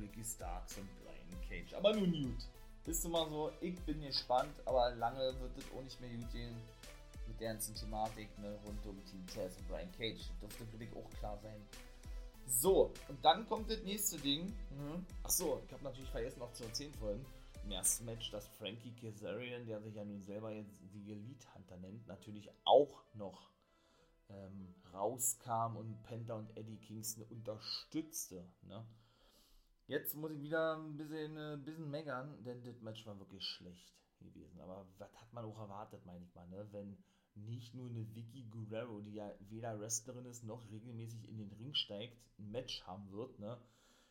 Ricky 0.00 0.24
Starks 0.24 0.78
und 0.78 0.88
Brian 1.02 1.48
Cage. 1.48 1.74
Aber 1.74 1.94
nun 1.94 2.12
gut. 2.12 2.48
Bist 2.84 3.04
du 3.04 3.08
mal 3.08 3.28
so, 3.30 3.50
ich 3.60 3.78
bin 3.80 4.02
gespannt, 4.02 4.54
aber 4.66 4.94
lange 4.96 5.40
wird 5.40 5.56
es 5.56 5.64
auch 5.72 5.82
nicht 5.82 5.98
mehr 6.00 6.10
gut 6.10 6.30
gehen 6.32 6.54
mit 7.26 7.40
der 7.40 7.52
ganzen 7.52 7.74
Thematik 7.74 8.28
ne, 8.38 8.58
rund 8.66 8.84
um 8.86 9.02
Team 9.06 9.26
Taz 9.26 9.56
und 9.56 9.68
Brian 9.68 9.90
Cage. 9.92 10.20
Das 10.40 10.56
dürfte 10.56 10.78
wirklich 10.78 10.94
auch 10.94 11.10
klar 11.18 11.38
sein. 11.42 11.60
So, 12.46 12.92
und 13.08 13.24
dann 13.24 13.46
kommt 13.46 13.70
das 13.70 13.82
nächste 13.82 14.18
Ding. 14.18 14.46
Mhm. 14.70 15.06
Achso, 15.22 15.62
ich 15.66 15.72
habe 15.72 15.84
natürlich 15.84 16.10
vergessen 16.10 16.38
noch 16.38 16.52
zu 16.52 16.64
erzählen 16.64 16.94
vorhin. 16.94 17.24
Im 17.64 17.70
ersten 17.70 18.04
Match, 18.04 18.30
dass 18.30 18.46
Frankie 18.48 18.92
Kazarian, 18.92 19.66
der 19.66 19.80
sich 19.80 19.94
ja 19.94 20.04
nun 20.04 20.22
selber 20.22 20.50
jetzt 20.52 20.74
die 20.92 21.10
Elite 21.12 21.46
Hunter 21.54 21.78
nennt, 21.78 22.06
natürlich 22.06 22.50
auch 22.64 23.02
noch 23.14 23.50
ähm, 24.28 24.74
rauskam 24.92 25.76
und 25.76 26.02
Penta 26.02 26.34
und 26.34 26.54
Eddie 26.56 26.78
Kingston 26.78 27.24
unterstützte. 27.30 28.46
Ne? 28.62 28.86
Jetzt 29.86 30.14
muss 30.14 30.32
ich 30.32 30.42
wieder 30.42 30.76
ein 30.76 30.96
bisschen, 30.96 31.36
ein 31.36 31.60
äh, 31.60 31.62
bisschen 31.62 31.90
meckern, 31.90 32.42
denn 32.44 32.62
das 32.62 32.80
Match 32.80 33.06
war 33.06 33.18
wirklich 33.18 33.44
schlecht 33.44 33.94
gewesen. 34.18 34.60
Aber 34.60 34.86
was 34.98 35.14
hat 35.14 35.32
man 35.32 35.44
auch 35.44 35.58
erwartet, 35.58 36.04
meine 36.04 36.24
ich 36.24 36.34
mal, 36.34 36.46
ne? 36.48 36.66
wenn 36.70 36.96
nicht 37.36 37.74
nur 37.74 37.88
eine 37.88 38.06
Vicky 38.14 38.44
Guerrero, 38.44 39.00
die 39.00 39.14
ja 39.14 39.30
weder 39.48 39.78
Wrestlerin 39.80 40.26
ist, 40.26 40.44
noch 40.44 40.70
regelmäßig 40.70 41.28
in 41.28 41.38
den 41.38 41.52
Ring 41.52 41.74
steigt, 41.74 42.16
ein 42.38 42.50
Match 42.50 42.82
haben 42.86 43.10
wird. 43.10 43.38
Ne? 43.38 43.58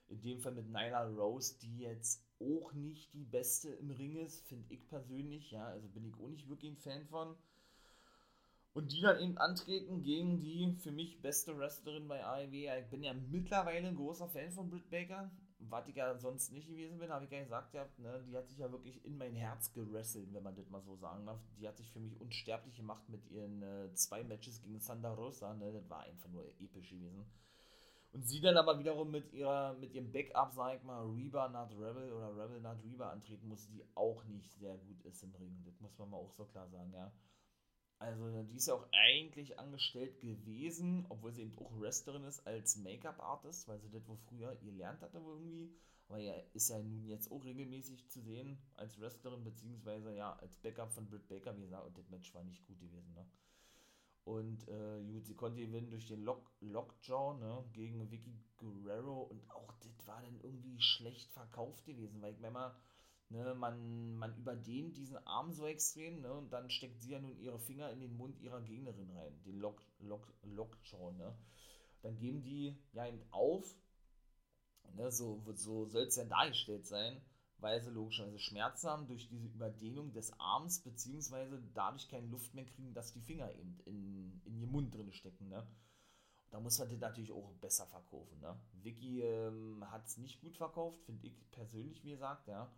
In 0.09 0.21
dem 0.21 0.39
Fall 0.39 0.53
mit 0.53 0.67
Nyla 0.67 1.07
Rose, 1.07 1.57
die 1.59 1.79
jetzt 1.79 2.23
auch 2.39 2.73
nicht 2.73 3.13
die 3.13 3.25
beste 3.25 3.69
im 3.69 3.91
Ring 3.91 4.17
ist, 4.17 4.45
finde 4.47 4.73
ich 4.73 4.87
persönlich. 4.87 5.51
Ja, 5.51 5.65
also 5.67 5.87
bin 5.87 6.05
ich 6.05 6.15
auch 6.15 6.27
nicht 6.27 6.49
wirklich 6.49 6.71
ein 6.71 6.77
Fan 6.77 7.05
von. 7.07 7.35
Und 8.73 8.91
die 8.91 9.01
dann 9.01 9.19
eben 9.19 9.37
antreten 9.37 10.01
gegen 10.01 10.39
die 10.39 10.73
für 10.79 10.91
mich 10.91 11.21
beste 11.21 11.57
Wrestlerin 11.57 12.07
bei 12.07 12.25
AEW. 12.25 12.79
Ich 12.79 12.89
bin 12.89 13.03
ja 13.03 13.13
mittlerweile 13.13 13.87
ein 13.87 13.95
großer 13.95 14.27
Fan 14.29 14.51
von 14.51 14.69
Britt 14.69 14.89
Baker. 14.89 15.31
Was 15.69 15.87
ich 15.87 15.95
ja 15.95 16.17
sonst 16.17 16.51
nicht 16.51 16.67
gewesen 16.67 16.99
bin, 16.99 17.09
habe 17.09 17.25
ich 17.25 17.31
ja 17.31 17.41
gesagt, 17.41 17.73
ja, 17.73 17.85
ne, 17.97 18.23
die 18.27 18.35
hat 18.35 18.47
sich 18.47 18.57
ja 18.57 18.71
wirklich 18.71 19.03
in 19.05 19.17
mein 19.17 19.35
Herz 19.35 19.71
gerasselt, 19.71 20.33
wenn 20.33 20.43
man 20.43 20.55
das 20.55 20.69
mal 20.69 20.81
so 20.81 20.95
sagen 20.95 21.25
darf. 21.25 21.39
Die 21.57 21.67
hat 21.67 21.77
sich 21.77 21.91
für 21.91 21.99
mich 21.99 22.19
unsterblich 22.19 22.75
gemacht 22.75 23.07
mit 23.09 23.29
ihren 23.31 23.61
äh, 23.61 23.93
zwei 23.93 24.23
Matches 24.23 24.61
gegen 24.61 24.79
Santa 24.79 25.13
Rosa. 25.13 25.53
Ne, 25.53 25.71
das 25.71 25.89
war 25.89 26.01
einfach 26.01 26.29
nur 26.29 26.45
episch 26.59 26.89
gewesen. 26.89 27.25
Und 28.13 28.27
sie 28.27 28.41
dann 28.41 28.57
aber 28.57 28.77
wiederum 28.77 29.09
mit 29.09 29.33
ihrer, 29.33 29.73
mit 29.73 29.91
ihrem 29.95 30.11
Backup, 30.11 30.53
sag 30.53 30.75
ich 30.77 30.83
mal, 30.83 31.03
Reba 31.03 31.49
not 31.49 31.71
Rebel 31.71 32.13
oder 32.13 32.29
Rebel 32.37 32.61
not 32.61 32.77
Reba 32.83 33.09
antreten 33.09 33.47
muss, 33.47 33.67
die 33.67 33.83
auch 33.95 34.23
nicht 34.25 34.53
sehr 34.59 34.77
gut 34.77 35.03
ist 35.03 35.23
im 35.23 35.33
Ring. 35.33 35.63
Das 35.65 35.79
muss 35.79 35.97
man 35.97 36.11
mal 36.11 36.17
auch 36.17 36.31
so 36.33 36.45
klar 36.45 36.69
sagen, 36.69 36.93
ja. 36.93 37.11
Also 37.99 38.43
die 38.43 38.57
ist 38.57 38.67
ja 38.67 38.73
auch 38.73 38.87
eigentlich 38.91 39.57
angestellt 39.59 40.19
gewesen, 40.19 41.05
obwohl 41.09 41.31
sie 41.31 41.43
eben 41.43 41.57
auch 41.57 41.71
Wrestlerin 41.79 42.25
ist, 42.25 42.45
als 42.45 42.75
Make-up-Artist, 42.75 43.67
weil 43.67 43.79
sie 43.79 43.89
das 43.89 44.07
wohl 44.07 44.17
früher 44.17 44.55
gelernt 44.57 45.01
hatte 45.01 45.19
irgendwie. 45.19 45.73
Aber 46.09 46.19
ja, 46.19 46.33
ist 46.53 46.69
ja 46.69 46.79
nun 46.79 47.05
jetzt 47.07 47.31
auch 47.31 47.43
regelmäßig 47.43 48.09
zu 48.09 48.21
sehen 48.21 48.57
als 48.75 48.99
Wrestlerin, 48.99 49.43
beziehungsweise 49.43 50.13
ja 50.13 50.33
als 50.33 50.53
Backup 50.57 50.91
von 50.91 51.07
Britt 51.07 51.27
Baker, 51.27 51.55
wie 51.57 51.61
gesagt, 51.61 51.85
und 51.85 51.97
das 51.97 52.09
Match 52.09 52.33
war 52.33 52.43
nicht 52.43 52.65
gut 52.65 52.79
gewesen, 52.79 53.13
ne? 53.13 53.25
Und 54.25 54.67
äh, 54.69 55.03
gut, 55.03 55.25
sie 55.25 55.35
konnte 55.35 55.59
gewinnen 55.59 55.89
durch 55.89 56.07
den 56.07 56.23
Lock, 56.23 56.49
Lockjaw, 56.61 57.37
ne, 57.39 57.63
gegen 57.73 58.09
Vicky 58.09 58.33
Guerrero 58.55 59.23
und 59.23 59.49
auch 59.51 59.73
das 59.79 60.07
war 60.07 60.21
dann 60.21 60.39
irgendwie 60.41 60.79
schlecht 60.79 61.29
verkauft 61.31 61.85
gewesen, 61.85 62.21
weil 62.21 62.33
ich 62.33 62.39
mir 62.39 62.51
mal 62.51 62.73
Ne, 63.33 63.55
man, 63.55 64.15
man 64.17 64.35
überdehnt 64.37 64.95
diesen 64.95 65.17
Arm 65.25 65.53
so 65.53 65.65
extrem 65.65 66.21
ne, 66.21 66.31
und 66.31 66.53
dann 66.53 66.69
steckt 66.69 67.01
sie 67.01 67.13
ja 67.13 67.19
nun 67.19 67.35
ihre 67.39 67.57
Finger 67.57 67.89
in 67.89 67.99
den 67.99 68.15
Mund 68.15 68.39
ihrer 68.39 68.61
Gegnerin 68.61 69.09
rein, 69.09 69.41
den 69.43 69.57
Lock, 69.57 69.83
Lock, 69.97 70.31
Lockjaw. 70.43 71.11
Ne. 71.13 71.35
Dann 72.03 72.15
geben 72.19 72.43
die 72.43 72.77
ja 72.91 73.07
eben 73.07 73.23
auf, 73.31 73.65
ne, 74.93 75.11
so, 75.11 75.41
so 75.55 75.87
soll 75.87 76.03
es 76.03 76.15
ja 76.15 76.25
dargestellt 76.25 76.85
sein, 76.85 77.19
weil 77.57 77.81
sie 77.81 77.89
logischerweise 77.89 78.37
Schmerzen 78.37 78.87
haben 78.87 79.07
durch 79.07 79.27
diese 79.29 79.47
Überdehnung 79.47 80.13
des 80.13 80.31
Arms, 80.39 80.83
beziehungsweise 80.83 81.59
dadurch 81.73 82.09
keine 82.09 82.27
Luft 82.27 82.53
mehr 82.53 82.65
kriegen, 82.65 82.93
dass 82.93 83.13
die 83.13 83.21
Finger 83.21 83.51
eben 83.55 83.79
in, 83.85 84.41
in 84.45 84.59
ihrem 84.59 84.71
Mund 84.71 84.93
drin 84.93 85.11
stecken. 85.11 85.49
Ne. 85.49 85.67
Da 86.51 86.59
muss 86.59 86.77
man 86.77 86.87
den 86.87 86.99
natürlich 86.99 87.31
auch 87.31 87.51
besser 87.53 87.87
verkaufen. 87.87 88.39
Ne? 88.41 88.55
Vicky 88.73 89.23
ähm, 89.23 89.83
hat 89.89 90.05
es 90.05 90.17
nicht 90.17 90.39
gut 90.39 90.55
verkauft, 90.55 91.01
finde 91.01 91.25
ich 91.25 91.49
persönlich, 91.49 92.03
wie 92.03 92.11
gesagt, 92.11 92.47
ja. 92.47 92.71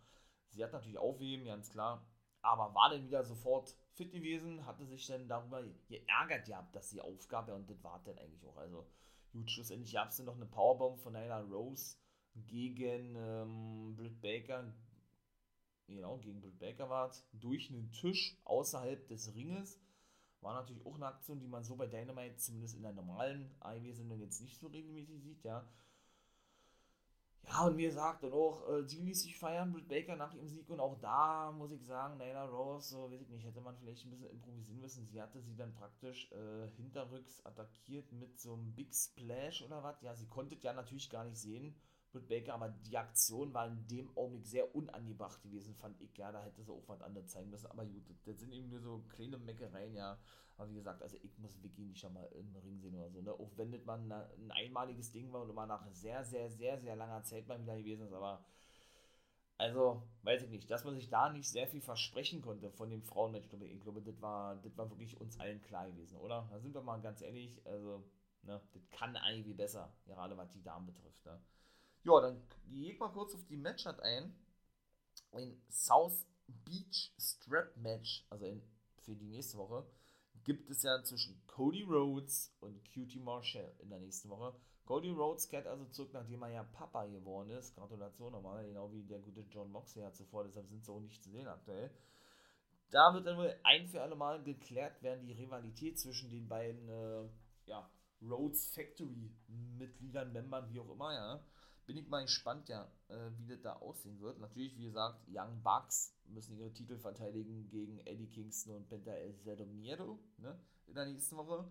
Sie 0.50 0.62
hat 0.64 0.72
natürlich 0.72 0.98
aufheben, 0.98 1.46
ganz 1.46 1.70
klar. 1.70 2.06
Aber 2.42 2.74
war 2.74 2.90
dann 2.90 3.04
wieder 3.04 3.24
sofort 3.24 3.74
fit 3.94 4.12
gewesen, 4.12 4.66
hatte 4.66 4.86
sich 4.86 5.06
dann 5.06 5.28
darüber 5.28 5.64
geärgert 5.88 6.46
gehabt, 6.46 6.76
dass 6.76 6.90
sie 6.90 7.00
aufgab. 7.00 7.48
Ja, 7.48 7.54
und 7.54 7.68
das 7.68 7.82
war 7.82 8.00
dann 8.04 8.18
eigentlich 8.18 8.44
auch. 8.46 8.56
Also, 8.56 8.86
gut, 9.32 9.50
schlussendlich 9.50 9.92
gab 9.92 10.10
es 10.10 10.16
dann 10.16 10.26
noch 10.26 10.36
eine 10.36 10.46
Powerbomb 10.46 11.00
von 11.00 11.12
Nyla 11.12 11.40
Rose 11.40 11.96
gegen 12.34 13.16
ähm, 13.16 13.96
Britt 13.96 14.20
Baker. 14.20 14.72
Genau, 15.88 16.18
gegen 16.18 16.40
Britt 16.40 16.58
Baker 16.58 16.88
war 16.88 17.08
es. 17.08 17.26
Durch 17.32 17.70
einen 17.70 17.90
Tisch 17.92 18.38
außerhalb 18.44 19.06
des 19.08 19.34
Ringes. 19.34 19.80
War 20.40 20.54
natürlich 20.54 20.84
auch 20.84 20.94
eine 20.94 21.06
Aktion, 21.06 21.40
die 21.40 21.48
man 21.48 21.64
so 21.64 21.76
bei 21.76 21.86
Dynamite 21.86 22.36
zumindest 22.36 22.76
in 22.76 22.82
der 22.82 22.92
normalen 22.92 23.50
AEW-Sendung 23.60 24.20
jetzt 24.20 24.40
nicht 24.40 24.60
so 24.60 24.66
regelmäßig 24.66 25.20
sieht, 25.22 25.42
ja. 25.42 25.66
Ja, 27.48 27.64
und 27.64 27.76
wie 27.76 27.84
gesagt, 27.84 28.24
und 28.24 28.32
auch, 28.32 28.68
äh, 28.68 28.82
sie 28.88 29.00
ließ 29.00 29.22
sich 29.22 29.38
feiern, 29.38 29.72
Britt 29.72 29.88
Baker 29.88 30.16
nach 30.16 30.34
ihrem 30.34 30.48
Sieg 30.48 30.68
und 30.68 30.80
auch 30.80 30.98
da 30.98 31.52
muss 31.52 31.70
ich 31.70 31.84
sagen, 31.84 32.18
Nyla 32.18 32.44
Rose, 32.46 32.88
so 32.90 33.10
weiß 33.10 33.20
ich 33.20 33.28
nicht, 33.28 33.46
hätte 33.46 33.60
man 33.60 33.76
vielleicht 33.76 34.04
ein 34.04 34.10
bisschen 34.10 34.30
improvisieren 34.30 34.80
müssen. 34.80 35.06
Sie 35.06 35.22
hatte 35.22 35.40
sie 35.40 35.54
dann 35.54 35.72
praktisch 35.72 36.30
äh, 36.32 36.68
hinterrücks 36.76 37.44
attackiert 37.46 38.10
mit 38.12 38.38
so 38.40 38.54
einem 38.54 38.74
Big 38.74 38.92
Splash 38.94 39.62
oder 39.62 39.82
was. 39.82 40.02
Ja, 40.02 40.14
sie 40.14 40.26
konnte 40.26 40.56
ja 40.60 40.72
natürlich 40.72 41.08
gar 41.08 41.24
nicht 41.24 41.38
sehen, 41.38 41.74
Britt 42.12 42.28
Baker, 42.28 42.54
aber 42.54 42.68
die 42.68 42.96
Aktion 42.96 43.52
war 43.52 43.66
in 43.66 43.86
dem 43.88 44.16
Augenblick 44.16 44.46
sehr 44.46 44.74
unangebracht 44.74 45.42
gewesen, 45.42 45.74
fand 45.74 46.00
ich. 46.00 46.16
Ja, 46.16 46.32
da 46.32 46.42
hätte 46.42 46.62
sie 46.62 46.72
auch 46.72 46.88
was 46.88 47.02
anderes 47.02 47.28
zeigen 47.28 47.50
müssen. 47.50 47.66
Aber 47.66 47.84
gut, 47.84 48.04
das 48.24 48.38
sind 48.38 48.52
eben 48.52 48.68
nur 48.68 48.80
so 48.80 49.04
kleine 49.08 49.38
Meckereien, 49.38 49.94
ja. 49.94 50.18
Aber 50.56 50.70
wie 50.70 50.74
gesagt, 50.74 51.02
also 51.02 51.16
ich 51.22 51.36
muss 51.38 51.62
Vicky 51.62 51.84
nicht 51.84 52.00
schon 52.00 52.14
mal 52.14 52.24
im 52.32 52.56
Ring 52.56 52.80
sehen 52.80 52.94
oder 52.94 53.10
so, 53.10 53.20
ne? 53.20 53.32
Auch 53.32 53.50
wenn 53.56 53.72
das 53.72 53.84
mal 53.84 53.98
ein 53.98 54.50
einmaliges 54.50 55.12
Ding 55.12 55.32
war 55.32 55.42
und 55.42 55.50
immer 55.50 55.66
nach 55.66 55.86
sehr, 55.92 56.24
sehr, 56.24 56.50
sehr, 56.50 56.78
sehr 56.78 56.96
langer 56.96 57.22
Zeit 57.24 57.46
mal 57.46 57.60
wieder 57.60 57.76
gewesen 57.76 58.06
ist, 58.06 58.12
aber 58.12 58.44
also, 59.58 60.02
weiß 60.22 60.42
ich 60.42 60.50
nicht, 60.50 60.70
dass 60.70 60.84
man 60.84 60.94
sich 60.94 61.08
da 61.08 61.30
nicht 61.30 61.48
sehr 61.48 61.66
viel 61.66 61.80
versprechen 61.80 62.42
konnte 62.42 62.70
von 62.70 62.90
dem 62.90 63.02
Frauenmatch. 63.02 63.44
Ich 63.44 63.50
glaube, 63.50 63.66
ich 63.66 63.80
glaube 63.80 64.02
das, 64.02 64.20
war, 64.20 64.56
das 64.56 64.76
war 64.76 64.90
wirklich 64.90 65.18
uns 65.18 65.40
allen 65.40 65.62
klar 65.62 65.86
gewesen, 65.86 66.18
oder? 66.18 66.46
Da 66.50 66.60
sind 66.60 66.74
wir 66.74 66.82
mal 66.82 67.00
ganz 67.00 67.22
ehrlich, 67.22 67.60
also, 67.66 68.04
ne, 68.42 68.60
das 68.74 68.90
kann 68.90 69.16
eigentlich 69.16 69.56
besser, 69.56 69.94
gerade 70.04 70.36
was 70.36 70.50
die 70.50 70.62
Damen 70.62 70.86
betrifft, 70.86 71.24
ne? 71.24 71.40
Ja, 72.06 72.20
dann 72.20 72.40
gehe 72.68 72.92
ich 72.92 73.00
mal 73.00 73.08
kurz 73.08 73.34
auf 73.34 73.44
die 73.46 73.56
Matchart 73.56 73.98
ein. 74.00 74.32
Ein 75.32 75.60
South 75.68 76.24
Beach 76.46 77.12
Strap 77.18 77.76
Match, 77.76 78.24
also 78.30 78.46
in, 78.46 78.62
für 79.02 79.16
die 79.16 79.26
nächste 79.26 79.58
Woche. 79.58 79.84
gibt 80.44 80.70
es 80.70 80.84
ja 80.84 81.02
zwischen 81.02 81.44
Cody 81.48 81.82
Rhodes 81.82 82.54
und 82.60 82.80
QT 82.92 83.16
Marshall 83.16 83.74
in 83.80 83.90
der 83.90 83.98
nächsten 83.98 84.28
Woche. 84.28 84.54
Cody 84.84 85.10
Rhodes 85.10 85.48
kehrt 85.48 85.66
also 85.66 85.84
zurück, 85.86 86.10
nachdem 86.12 86.42
er 86.42 86.50
ja 86.50 86.62
Papa 86.62 87.06
geworden 87.06 87.50
ist. 87.50 87.74
Gratulation 87.74 88.30
nochmal, 88.30 88.64
genau 88.64 88.92
wie 88.92 89.02
der 89.02 89.18
gute 89.18 89.40
John 89.50 89.72
Moxley 89.72 90.04
hat 90.04 90.14
zuvor, 90.14 90.44
deshalb 90.44 90.68
sind 90.68 90.84
sie 90.84 90.92
auch 90.92 91.00
nicht 91.00 91.24
zu 91.24 91.30
sehen 91.30 91.48
aktuell. 91.48 91.90
Da 92.92 93.14
wird 93.14 93.26
dann 93.26 93.36
wohl 93.36 93.52
ein 93.64 93.88
für 93.88 94.00
alle 94.00 94.14
Mal 94.14 94.44
geklärt 94.44 95.02
werden, 95.02 95.26
die 95.26 95.32
Rivalität 95.32 95.98
zwischen 95.98 96.30
den 96.30 96.46
beiden 96.46 96.88
äh, 96.88 97.28
ja, 97.64 97.90
Rhodes 98.22 98.68
Factory 98.68 99.34
Mitgliedern, 99.48 100.32
Membern, 100.32 100.72
wie 100.72 100.78
auch 100.78 100.90
immer, 100.92 101.12
ja. 101.12 101.44
Bin 101.86 101.96
ich 101.96 102.08
mal 102.08 102.22
gespannt, 102.22 102.68
ja, 102.68 102.90
äh, 103.08 103.30
wie 103.38 103.46
das 103.46 103.60
da 103.60 103.74
aussehen 103.74 104.20
wird. 104.20 104.40
Natürlich, 104.40 104.76
wie 104.76 104.86
gesagt, 104.86 105.24
Young 105.28 105.62
Bucks 105.62 106.12
müssen 106.24 106.58
ihre 106.58 106.72
Titel 106.72 106.98
verteidigen 106.98 107.68
gegen 107.68 108.00
Eddie 108.00 108.28
Kingston 108.28 108.74
und 108.74 108.88
Penta 108.88 109.12
El 109.12 109.36
Zero 109.36 109.64
Miedo, 109.64 110.18
ne, 110.38 110.58
in 110.86 110.94
der 110.94 111.06
nächsten 111.06 111.36
Woche. 111.36 111.70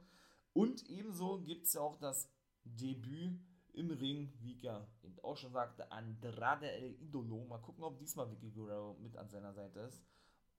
Und 0.53 0.89
ebenso 0.89 1.41
gibt 1.41 1.65
es 1.65 1.73
ja 1.73 1.81
auch 1.81 1.97
das 1.97 2.29
Debüt 2.63 3.41
im 3.73 3.91
Ring, 3.91 4.31
wie 4.39 4.53
ich 4.53 4.61
ja 4.61 4.87
eben 5.03 5.19
auch 5.19 5.35
schon 5.35 5.51
sagte, 5.51 5.91
Andrade 5.91 6.71
El 6.71 6.93
Idolo. 7.01 7.43
Mal 7.45 7.57
gucken, 7.59 7.83
ob 7.83 7.99
diesmal 7.99 8.31
Vicky 8.31 8.51
Guerrero 8.51 8.97
mit 9.01 9.17
an 9.17 9.29
seiner 9.29 9.53
Seite 9.53 9.81
ist. 9.81 10.01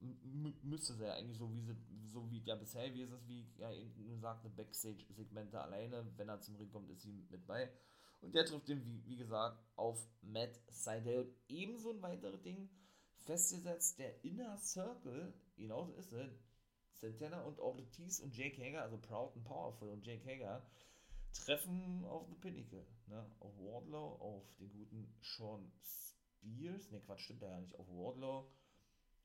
M 0.02 0.54
müsste 0.62 0.92
sie 0.92 1.04
ja 1.06 1.14
eigentlich 1.14 1.38
so 1.38 1.50
wie 1.54 1.62
sie, 1.62 1.74
so 2.12 2.30
wie 2.30 2.42
ja 2.44 2.54
bisher 2.56 2.92
wie 2.92 3.00
es 3.00 3.10
ist, 3.10 3.26
wie 3.26 3.40
ich 3.40 3.56
ja 3.56 3.72
eben 3.72 4.06
nur 4.06 4.18
sagte, 4.18 4.50
Backstage-Segmente 4.50 5.58
alleine. 5.58 6.06
Wenn 6.16 6.28
er 6.28 6.40
zum 6.42 6.56
Ring 6.56 6.70
kommt, 6.70 6.90
ist 6.90 7.00
sie 7.00 7.26
mit 7.30 7.46
bei. 7.46 7.72
Und 8.26 8.34
der 8.34 8.44
trifft 8.44 8.66
den, 8.66 8.84
wie, 8.84 9.06
wie 9.06 9.16
gesagt, 9.16 9.56
auf 9.76 10.04
Matt 10.20 10.60
Seidel. 10.68 11.26
Und 11.26 11.36
ebenso 11.48 11.92
ein 11.92 12.02
weiteres 12.02 12.42
Ding 12.42 12.68
festgesetzt, 13.18 14.00
der 14.00 14.24
Inner 14.24 14.58
Circle, 14.58 15.32
genauso 15.56 15.94
ist 15.94 16.12
es, 16.12 16.42
Santana 16.94 17.42
und 17.44 17.60
Ortiz 17.60 18.18
und 18.18 18.36
Jake 18.36 18.60
Hager, 18.60 18.82
also 18.82 18.98
Proud 18.98 19.36
and 19.36 19.44
Powerful 19.44 19.90
und 19.90 20.04
Jake 20.04 20.28
Hager, 20.28 20.66
treffen 21.34 22.04
auf 22.04 22.26
The 22.28 22.34
Pinnacle. 22.34 22.84
Ne? 23.06 23.30
Auf 23.38 23.56
Wardlow, 23.58 24.16
auf 24.18 24.56
den 24.56 24.72
guten 24.72 25.14
Sean 25.20 25.70
Spears. 25.80 26.90
Ne, 26.90 27.00
Quatsch, 27.02 27.20
stimmt 27.20 27.42
ja 27.42 27.60
nicht. 27.60 27.78
Auf 27.78 27.86
Wardlow 27.86 28.50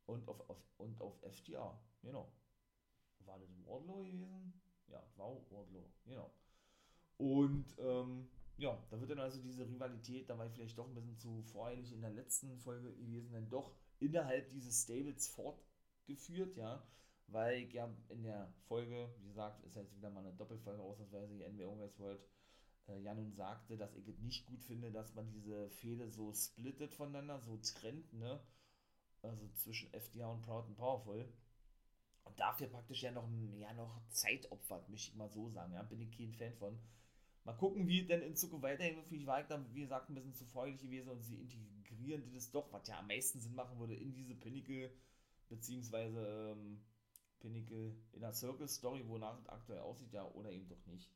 und 0.06 0.28
auf, 0.28 0.48
auf, 0.48 0.60
und 0.78 1.02
auf 1.02 1.20
FTR. 1.24 1.76
Genau. 2.04 2.32
War 3.26 3.40
das 3.40 3.50
Wardlow 3.66 4.04
gewesen? 4.04 4.62
Ja, 4.90 5.02
war 5.16 5.32
Wardlow. 5.50 5.90
Genau. 6.06 6.32
Und 7.18 7.66
ähm, 7.80 8.30
ja, 8.62 8.78
da 8.90 9.00
wird 9.00 9.12
dann 9.12 9.20
also 9.20 9.42
diese 9.42 9.68
Rivalität, 9.68 10.30
da 10.30 10.38
war 10.38 10.46
ich 10.46 10.54
vielleicht 10.54 10.78
doch 10.78 10.88
ein 10.88 10.94
bisschen 10.94 11.18
zu 11.18 11.42
voreilig 11.44 11.92
in 11.92 12.02
der 12.02 12.12
letzten 12.12 12.58
Folge 12.60 12.94
gewesen, 12.94 13.34
dann 13.34 13.50
doch 13.50 13.74
innerhalb 14.00 14.50
dieses 14.50 14.84
Stables 14.84 15.28
fortgeführt, 15.28 16.56
ja 16.58 16.86
weil 17.32 17.64
ich 17.64 17.74
ja 17.74 17.90
in 18.10 18.24
der 18.24 18.54
Folge, 18.68 19.14
wie 19.20 19.28
gesagt, 19.28 19.64
ist 19.64 19.76
jetzt 19.76 19.96
wieder 19.96 20.10
mal 20.10 20.22
eine 20.22 20.34
Doppelfolge 20.34 20.82
ausnahmsweise 20.82 21.34
hier 21.34 21.50
NWO 21.50 21.80
West 21.80 22.00
World, 22.00 22.22
äh, 22.88 23.00
ja 23.00 23.14
nun 23.14 23.32
sagte, 23.32 23.78
dass 23.78 23.96
ich 23.96 24.08
es 24.08 24.20
nicht 24.20 24.46
gut 24.46 24.64
finde, 24.64 24.92
dass 24.92 25.14
man 25.14 25.32
diese 25.32 25.70
Fehde 25.70 26.10
so 26.10 26.34
splittet 26.34 26.94
voneinander, 26.94 27.40
so 27.40 27.58
trennt, 27.58 28.14
ne? 28.14 28.42
Also 29.22 29.48
zwischen 29.54 29.94
FDA 29.94 30.28
und 30.28 30.42
Proud 30.42 30.66
and 30.66 30.78
Powerful. 30.78 31.32
Und 32.24 32.40
dafür 32.40 32.68
praktisch 32.68 33.04
ja 33.04 33.12
noch, 33.12 33.28
ja, 33.58 33.74
noch 33.74 34.02
Zeit 34.10 34.52
opfert, 34.52 34.90
möchte 34.90 35.12
ich 35.12 35.16
mal 35.16 35.30
so 35.30 35.50
sagen, 35.50 35.74
ja, 35.74 35.84
bin 35.84 36.02
ich 36.02 36.12
kein 36.12 36.34
Fan 36.34 36.54
von. 36.56 36.80
Mal 37.44 37.54
gucken, 37.54 37.88
wie 37.88 38.06
denn 38.06 38.22
in 38.22 38.36
Zukunft 38.36 38.64
weiterhin 38.64 38.98
wird. 38.98 39.12
Ich 39.12 39.26
war 39.26 39.44
dann, 39.44 39.74
wie 39.74 39.82
gesagt, 39.82 40.10
ein 40.10 40.16
bisschen 40.16 40.36
zu 40.36 40.46
freudig 40.46 40.82
gewesen 40.82 41.10
und 41.10 41.22
sie 41.24 41.36
integrieren 41.42 42.32
das 42.34 42.52
doch, 42.52 42.72
was 42.72 42.88
ja 42.88 43.00
am 43.00 43.08
meisten 43.08 43.40
Sinn 43.42 43.56
machen 43.56 43.80
würde, 43.80 43.96
in 43.96 44.14
diese 44.14 44.36
Pinnacle, 44.36 44.92
beziehungsweise 45.50 46.56
ähm, 46.56 46.82
Pinnacle 47.40 47.96
Inner 48.14 48.34
Circle 48.34 48.68
Story, 48.68 49.08
wonach 49.08 49.40
es 49.40 49.50
aktuell 49.50 49.80
aussieht, 49.80 50.14
ja, 50.14 50.26
oder 50.32 50.52
eben 50.52 50.70
doch 50.70 50.86
nicht. 50.86 51.10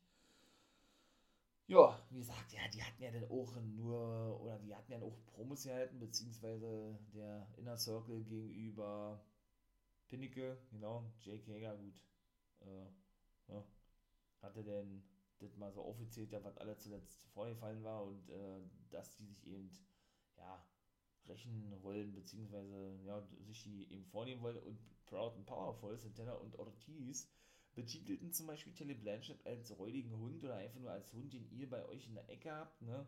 Ja, 1.68 2.00
wie 2.10 2.18
gesagt, 2.18 2.52
ja, 2.52 2.60
die 2.72 2.82
hatten 2.82 3.02
ja 3.02 3.10
dann 3.10 3.28
auch 3.28 3.54
nur, 3.60 4.40
oder 4.40 4.58
die 4.60 4.74
hatten 4.74 4.92
ja 4.92 5.00
auch 5.02 5.16
Promos 5.26 5.64
gehalten, 5.64 5.98
beziehungsweise 5.98 6.98
der 7.12 7.48
Inner 7.56 7.76
Circle 7.76 8.22
gegenüber 8.24 9.20
Pinnacle, 10.08 10.58
genau, 10.70 11.10
Jake 11.20 11.52
Hager, 11.52 11.76
gut, 11.76 12.00
äh, 12.60 12.86
ja, 13.52 13.64
hatte 14.42 14.64
denn 14.64 15.02
das 15.38 15.56
mal 15.56 15.72
so 15.72 15.84
offiziell, 15.84 16.28
ja, 16.30 16.42
was 16.42 16.58
alle 16.58 16.76
zuletzt 16.76 17.24
vorgefallen 17.28 17.82
war 17.82 18.04
und 18.04 18.28
äh, 18.30 18.60
dass 18.90 19.14
die 19.16 19.26
sich 19.26 19.46
eben, 19.46 19.70
ja, 20.36 20.66
rächen 21.28 21.82
wollen, 21.82 22.14
beziehungsweise 22.14 23.00
ja, 23.04 23.20
sich 23.40 23.62
die 23.64 23.90
eben 23.92 24.04
vornehmen 24.06 24.42
wollen 24.42 24.58
und 24.58 24.78
Proud 25.06 25.34
and 25.36 25.46
Powerful, 25.46 25.98
Santana 25.98 26.34
und 26.34 26.58
Ortiz, 26.58 27.28
betitelten 27.74 28.32
zum 28.32 28.46
Beispiel 28.46 28.72
Telly 28.72 28.94
Blanchett 28.94 29.44
als 29.46 29.76
räudigen 29.78 30.16
Hund 30.16 30.42
oder 30.42 30.56
einfach 30.56 30.80
nur 30.80 30.90
als 30.90 31.12
Hund, 31.12 31.32
den 31.32 31.48
ihr 31.50 31.68
bei 31.68 31.84
euch 31.86 32.06
in 32.06 32.14
der 32.14 32.28
Ecke 32.28 32.50
habt, 32.50 32.82
ne? 32.82 33.06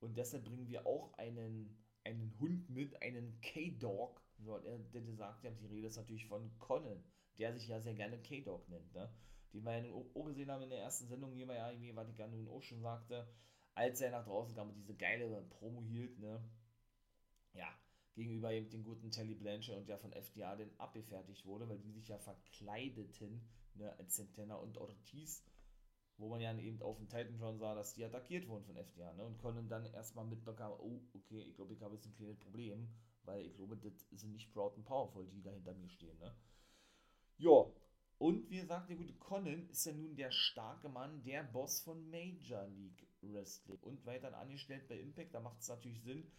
Und 0.00 0.16
deshalb 0.16 0.44
bringen 0.44 0.68
wir 0.68 0.86
auch 0.86 1.12
einen, 1.14 1.76
einen 2.04 2.38
Hund 2.38 2.70
mit, 2.70 3.02
einen 3.02 3.40
K-Dog. 3.40 4.22
So, 4.38 4.56
der, 4.60 4.78
der, 4.78 5.16
sagt 5.16 5.44
die 5.44 5.66
Rede 5.66 5.88
ist 5.88 5.96
natürlich 5.96 6.26
von 6.26 6.56
Conan, 6.60 7.02
der 7.38 7.52
sich 7.52 7.66
ja 7.66 7.80
sehr 7.80 7.94
gerne 7.94 8.18
K-Dog 8.22 8.68
nennt, 8.68 8.94
ne? 8.94 9.12
Den 9.52 9.64
wir 9.64 9.78
ja 9.78 9.92
auch 9.92 10.24
gesehen 10.26 10.50
haben 10.50 10.62
in 10.62 10.70
der 10.70 10.80
ersten 10.80 11.08
Sendung, 11.08 11.32
hier 11.32 11.48
war 11.48 11.54
ja 11.54 11.70
irgendwie, 11.70 11.94
was 11.96 12.08
ich 12.08 12.18
ja 12.18 12.26
nun 12.26 12.62
schon 12.62 12.80
sagte, 12.82 13.26
als 13.74 14.00
er 14.00 14.10
nach 14.10 14.24
draußen 14.24 14.54
kam 14.54 14.68
und 14.68 14.76
diese 14.76 14.94
geile 14.94 15.42
Promo 15.42 15.82
hielt, 15.82 16.18
ne? 16.18 16.42
Ja, 17.52 17.68
gegenüber 18.14 18.52
eben 18.52 18.68
den 18.70 18.82
guten 18.82 19.10
Telly 19.10 19.34
Blanche 19.34 19.76
und 19.76 19.88
der 19.88 19.98
von 19.98 20.12
FDA 20.12 20.56
denn 20.56 20.78
abgefertigt 20.78 21.46
wurde, 21.46 21.68
weil 21.68 21.78
die 21.78 21.92
sich 21.92 22.08
ja 22.08 22.18
verkleideten, 22.18 23.48
ne, 23.74 23.96
als 23.98 24.16
Santana 24.16 24.56
und 24.56 24.76
Ortiz, 24.76 25.44
wo 26.16 26.28
man 26.28 26.40
ja 26.40 26.52
eben 26.58 26.82
auf 26.82 26.98
dem 26.98 27.08
Titan 27.08 27.38
schon 27.38 27.58
sah, 27.58 27.74
dass 27.74 27.94
die 27.94 28.04
attackiert 28.04 28.48
wurden 28.48 28.64
von 28.64 28.76
FDA, 28.76 29.12
ne, 29.14 29.24
und 29.24 29.38
Conan 29.38 29.68
dann 29.68 29.86
erstmal 29.86 30.26
mitbekam, 30.26 30.72
oh, 30.72 31.00
okay, 31.14 31.42
ich 31.42 31.54
glaube, 31.54 31.74
ich 31.74 31.82
habe 31.82 31.94
jetzt 31.94 32.06
ein 32.06 32.14
kleines 32.14 32.38
Problem, 32.38 32.88
weil 33.22 33.46
ich 33.46 33.54
glaube, 33.54 33.76
das 33.76 33.92
sind 34.10 34.32
nicht 34.32 34.52
Proud 34.52 34.74
and 34.76 34.84
Powerful, 34.84 35.26
die 35.28 35.42
da 35.42 35.52
hinter 35.52 35.74
mir 35.74 35.88
stehen, 35.88 36.18
ne. 36.18 36.34
Ja, 37.38 37.66
und 38.18 38.50
wie 38.50 38.58
gesagt, 38.58 38.90
der 38.90 38.96
gute 38.96 39.14
Conan 39.14 39.68
ist 39.68 39.86
ja 39.86 39.92
nun 39.92 40.16
der 40.16 40.30
starke 40.30 40.88
Mann, 40.88 41.22
der 41.22 41.44
Boss 41.44 41.80
von 41.80 42.10
Major 42.10 42.66
League 42.66 43.06
Wrestling 43.22 43.78
und 43.82 44.04
weiter 44.06 44.36
angestellt 44.36 44.88
bei 44.88 44.98
Impact, 44.98 45.34
da 45.34 45.40
macht 45.40 45.60
es 45.60 45.68
natürlich 45.68 46.02
Sinn, 46.02 46.30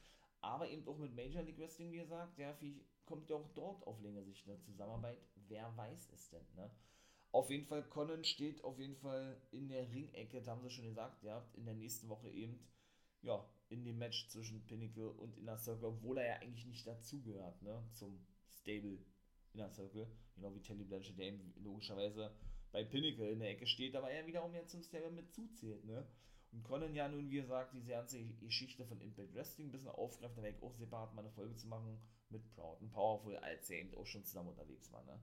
aber 0.41 0.69
eben 0.69 0.87
auch 0.87 0.97
mit 0.97 1.15
Major 1.15 1.43
League 1.43 1.57
Wrestling, 1.57 1.91
wie 1.91 1.97
gesagt, 1.97 2.37
ja, 2.37 2.57
kommt 3.05 3.29
ja 3.29 3.37
auch 3.37 3.49
dort 3.55 3.85
auf 3.87 3.99
längere 4.01 4.25
Sicht 4.25 4.47
eine 4.47 4.59
Zusammenarbeit. 4.59 5.19
Wer 5.47 5.75
weiß 5.75 6.09
es 6.13 6.29
denn, 6.29 6.45
ne? 6.55 6.69
Auf 7.31 7.49
jeden 7.49 7.65
Fall, 7.65 7.83
Conan 7.83 8.23
steht 8.23 8.63
auf 8.63 8.79
jeden 8.79 8.95
Fall 8.95 9.39
in 9.51 9.69
der 9.69 9.89
Ringecke, 9.91 10.41
da 10.41 10.51
haben 10.51 10.63
sie 10.63 10.71
schon 10.71 10.85
gesagt, 10.85 11.23
ja, 11.23 11.47
in 11.53 11.65
der 11.65 11.75
nächsten 11.75 12.09
Woche 12.09 12.29
eben, 12.29 12.59
ja, 13.21 13.47
in 13.69 13.83
dem 13.83 13.99
Match 13.99 14.27
zwischen 14.29 14.65
Pinnacle 14.65 15.09
und 15.09 15.37
Inner 15.37 15.57
Circle, 15.57 15.89
obwohl 15.89 16.17
er 16.17 16.27
ja 16.27 16.35
eigentlich 16.41 16.65
nicht 16.65 16.87
dazugehört, 16.87 17.61
ne, 17.61 17.83
zum 17.91 18.25
Stable 18.51 18.97
Inner 19.53 19.69
Circle, 19.69 20.07
genau 20.35 20.53
wie 20.53 20.61
Telly 20.61 20.83
Blanchett, 20.83 21.17
der 21.17 21.33
logischerweise 21.61 22.35
bei 22.71 22.83
Pinnacle 22.83 23.31
in 23.31 23.39
der 23.39 23.49
Ecke 23.49 23.65
steht, 23.65 23.95
aber 23.95 24.11
er 24.11 24.25
wiederum 24.27 24.53
ja 24.53 24.65
zum 24.65 24.83
Stable 24.83 25.11
mit 25.11 25.33
zuzählt, 25.33 25.85
ne. 25.85 26.07
Und 26.51 26.63
Conan 26.63 26.95
ja 26.95 27.07
nun, 27.07 27.29
wie 27.29 27.35
gesagt, 27.35 27.73
diese 27.73 27.91
ganze 27.91 28.23
Geschichte 28.23 28.85
von 28.85 28.99
Impact 29.01 29.35
Wrestling 29.35 29.67
ein 29.67 29.71
bisschen 29.71 29.89
aufgreifen, 29.89 30.35
da 30.35 30.43
werde 30.43 30.57
ich 30.57 30.63
auch 30.63 30.73
separat 30.73 31.13
mal 31.13 31.21
eine 31.21 31.31
Folge 31.31 31.55
zu 31.55 31.67
machen 31.67 31.99
mit 32.29 32.47
Proud 32.55 32.81
and 32.81 32.91
Powerful, 32.91 33.37
als 33.37 33.69
er 33.69 33.79
eben 33.79 33.95
auch 33.95 34.05
schon 34.05 34.25
zusammen 34.25 34.49
unterwegs 34.49 34.91
war, 34.91 35.03
ne? 35.03 35.19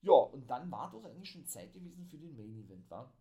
Ja, 0.00 0.12
und 0.12 0.48
dann 0.50 0.70
war 0.70 0.90
doch 0.90 1.04
eigentlich 1.04 1.30
schon 1.30 1.46
Zeit 1.46 1.72
gewesen 1.72 2.06
für 2.06 2.18
den 2.18 2.34
Main 2.34 2.56
Event, 2.56 2.90
war. 2.90 3.14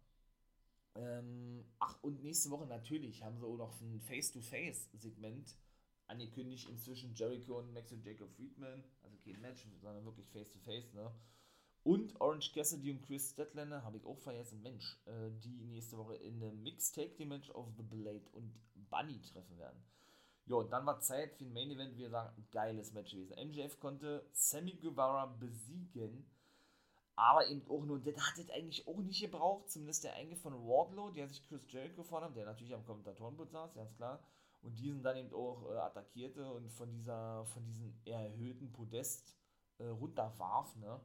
Ähm, 0.95 1.63
ach, 1.79 2.01
und 2.01 2.21
nächste 2.21 2.49
Woche 2.49 2.65
natürlich 2.65 3.23
haben 3.23 3.37
sie 3.37 3.45
auch 3.45 3.57
noch 3.57 3.79
ein 3.81 4.01
Face-to-Face-Segment 4.01 5.55
angekündigt, 6.11 6.69
inzwischen 6.69 7.15
Jericho 7.15 7.57
und 7.57 7.73
Max 7.73 7.91
und 7.91 8.05
Jacob 8.05 8.29
Friedman, 8.35 8.83
also 9.03 9.17
kein 9.23 9.41
Match, 9.41 9.65
sondern 9.81 10.05
wirklich 10.05 10.27
Face-to-Face, 10.27 10.91
-face, 10.91 10.95
ne? 10.95 11.11
Und 11.83 12.19
Orange 12.21 12.51
Cassidy 12.53 12.91
und 12.91 13.01
Chris 13.01 13.31
Statlander 13.31 13.83
habe 13.83 13.97
ich 13.97 14.05
auch 14.05 14.19
vergessen. 14.19 14.61
Mensch, 14.61 14.99
äh, 15.05 15.31
die 15.43 15.65
nächste 15.65 15.97
Woche 15.97 16.15
in 16.15 16.35
einem 16.35 16.61
Mixed 16.61 16.95
die 17.17 17.25
Match 17.25 17.49
of 17.51 17.69
the 17.75 17.81
Blade 17.81 18.29
und 18.33 18.53
Bunny 18.91 19.19
treffen 19.21 19.57
werden. 19.57 19.83
Jo, 20.45 20.63
dann 20.63 20.85
war 20.85 20.99
Zeit 20.99 21.33
für 21.33 21.45
ein 21.45 21.53
Main 21.53 21.71
Event. 21.71 21.97
Wir 21.97 22.09
sagen, 22.09 22.47
geiles 22.51 22.93
Match 22.93 23.11
gewesen. 23.11 23.33
MJF 23.35 23.79
konnte 23.79 24.27
Sammy 24.31 24.73
Guevara 24.73 25.25
besiegen, 25.25 26.25
aber 27.15 27.47
eben 27.47 27.67
auch 27.67 27.83
nur, 27.83 27.99
das 27.99 28.15
hat 28.17 28.37
es 28.37 28.49
eigentlich 28.51 28.87
auch 28.87 29.01
nicht 29.01 29.21
gebraucht. 29.21 29.69
Zumindest 29.69 30.03
der 30.03 30.13
Einge 30.13 30.35
von 30.35 30.53
Wardlow, 30.53 31.09
der 31.11 31.27
sich 31.27 31.41
Chris 31.47 31.61
Jericho 31.67 32.03
vornahm, 32.03 32.33
der 32.33 32.45
natürlich 32.45 32.75
am 32.75 32.85
Kommentatorenpult 32.85 33.51
saß, 33.51 33.73
ganz 33.73 33.95
klar. 33.95 34.23
Und 34.61 34.77
diesen 34.77 35.01
dann 35.01 35.17
eben 35.17 35.33
auch 35.33 35.69
äh, 35.71 35.77
attackierte 35.77 36.51
und 36.51 36.69
von 36.69 36.91
dieser, 36.91 37.45
von 37.45 37.65
diesem 37.65 37.93
erhöhten 38.05 38.71
Podest 38.71 39.35
äh, 39.79 39.87
runterwarf, 39.87 40.75
ne? 40.75 40.99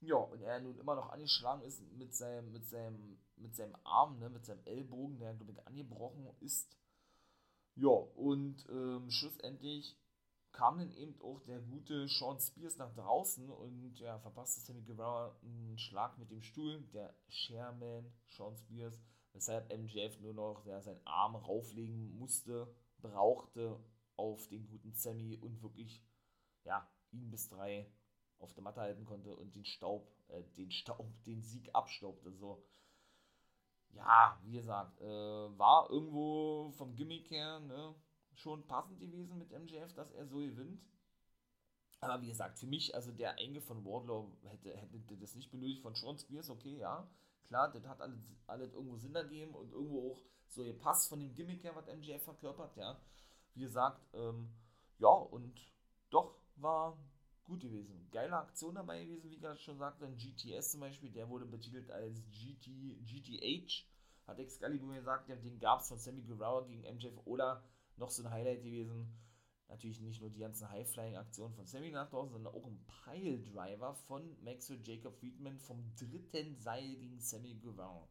Ja, 0.00 0.16
und 0.16 0.42
er 0.42 0.58
nun 0.60 0.78
immer 0.78 0.96
noch 0.96 1.10
angeschlagen 1.10 1.62
ist 1.62 1.80
mit 1.92 2.12
seinem, 2.12 2.50
mit 2.50 2.66
seinem, 2.66 3.18
mit 3.36 3.54
seinem 3.54 3.76
Arm, 3.84 4.18
ne, 4.18 4.28
mit 4.30 4.44
seinem 4.44 4.64
Ellbogen, 4.64 5.18
der, 5.18 5.36
ich, 5.40 5.66
angebrochen 5.66 6.26
ist. 6.40 6.76
Ja, 7.76 7.88
und 7.88 8.66
ähm, 8.68 9.08
schlussendlich 9.10 9.96
kam 10.50 10.78
dann 10.78 10.90
eben 10.90 11.14
auch 11.22 11.40
der 11.40 11.60
gute 11.60 12.06
Sean 12.08 12.38
Spears 12.38 12.76
nach 12.78 12.92
draußen 12.94 13.48
und 13.48 13.98
ja, 13.98 14.18
verpasste 14.18 14.60
Sammy 14.60 14.82
Guevara 14.82 15.34
einen 15.42 15.78
Schlag 15.78 16.18
mit 16.18 16.30
dem 16.30 16.42
Stuhl, 16.42 16.82
der 16.92 17.14
Chairman 17.28 18.12
Sean 18.36 18.56
Spears, 18.56 18.98
weshalb 19.32 19.72
MJF 19.72 20.20
nur 20.20 20.34
noch 20.34 20.66
ja, 20.66 20.80
seinen 20.80 21.04
Arm 21.06 21.36
rauflegen 21.36 22.18
musste, 22.18 22.74
brauchte 23.00 23.78
auf 24.16 24.46
den 24.48 24.66
guten 24.66 24.92
Sammy 24.92 25.36
und 25.36 25.62
wirklich, 25.62 26.04
ja, 26.64 26.88
ihn 27.10 27.30
bis 27.30 27.48
drei 27.48 27.90
auf 28.38 28.52
der 28.52 28.62
Matte 28.62 28.80
halten 28.80 29.04
konnte 29.04 29.34
und 29.36 29.54
den 29.54 29.64
Staub, 29.64 30.12
äh, 30.28 30.42
den 30.56 30.70
Staub, 30.70 31.06
den 31.26 31.42
Sieg 31.42 31.70
abstaubte, 31.74 32.32
so. 32.32 32.64
Ja, 33.90 34.40
wie 34.42 34.52
gesagt, 34.52 35.00
äh, 35.00 35.04
war 35.58 35.90
irgendwo 35.90 36.72
vom 36.72 36.94
Gimmick 36.94 37.30
her, 37.30 37.60
ne, 37.60 37.94
schon 38.34 38.66
passend 38.66 38.98
gewesen 38.98 39.38
mit 39.38 39.50
MJF, 39.50 39.92
dass 39.92 40.10
er 40.12 40.26
so 40.26 40.38
gewinnt. 40.38 40.82
Aber 42.00 42.20
wie 42.22 42.28
gesagt, 42.28 42.58
für 42.58 42.66
mich, 42.66 42.94
also 42.94 43.12
der 43.12 43.38
Enge 43.38 43.60
von 43.60 43.84
Wardlow 43.84 44.32
hätte, 44.44 44.76
hätte 44.76 45.16
das 45.18 45.34
nicht 45.34 45.50
benötigt 45.50 45.82
von 45.82 45.94
Sean 45.94 46.18
Spears, 46.18 46.50
okay, 46.50 46.78
ja, 46.78 47.06
klar, 47.48 47.72
das 47.72 47.86
hat 47.86 48.00
alles, 48.00 48.20
alles 48.46 48.72
irgendwo 48.72 48.96
Sinn 48.96 49.14
ergeben 49.14 49.54
und 49.54 49.72
irgendwo 49.72 50.12
auch 50.12 50.22
so 50.48 50.64
gepasst 50.64 51.08
von 51.08 51.20
dem 51.20 51.34
Gimmick 51.34 51.64
her, 51.64 51.74
was 51.74 51.86
MJF 51.86 52.22
verkörpert, 52.22 52.76
ja. 52.76 53.00
Wie 53.54 53.62
gesagt, 53.62 54.06
ähm, 54.14 54.50
ja, 54.98 55.08
und 55.08 55.60
doch 56.10 56.36
war 56.56 56.96
gut 57.44 57.60
gewesen. 57.60 58.08
Geile 58.10 58.36
Aktion 58.36 58.74
dabei 58.74 59.04
gewesen, 59.04 59.30
wie 59.30 59.38
gerade 59.38 59.58
schon 59.58 59.78
sagte, 59.78 60.06
ein 60.06 60.16
GTS 60.16 60.72
zum 60.72 60.80
Beispiel, 60.80 61.10
der 61.10 61.28
wurde 61.28 61.46
betitelt 61.46 61.90
als 61.90 62.22
GT, 62.30 62.98
GTH, 63.04 63.84
hat 64.26 64.38
Excalibur 64.38 64.94
gesagt, 64.94 65.28
den 65.28 65.58
gab 65.58 65.80
es 65.80 65.88
von 65.88 65.98
Sammy 65.98 66.22
Guevara 66.22 66.62
gegen 66.66 66.82
MJF 66.82 67.14
oder 67.24 67.62
noch 67.96 68.10
so 68.10 68.22
ein 68.22 68.30
Highlight 68.30 68.62
gewesen. 68.62 69.12
Natürlich 69.72 70.00
nicht 70.02 70.20
nur 70.20 70.28
die 70.28 70.40
ganzen 70.40 70.68
High-Flying-Aktionen 70.68 71.54
von 71.54 71.64
Sammy 71.64 71.90
nach 71.90 72.10
draußen, 72.10 72.30
sondern 72.30 72.54
auch 72.54 72.66
ein 72.66 72.84
Pile-Driver 73.04 73.94
von 73.94 74.36
Maxwell 74.44 74.78
Jacob 74.82 75.16
Friedman 75.16 75.58
vom 75.58 75.82
dritten 75.96 76.58
Seil 76.58 76.94
gegen 76.94 77.18
Sammy 77.18 77.54
Guevara. 77.54 78.06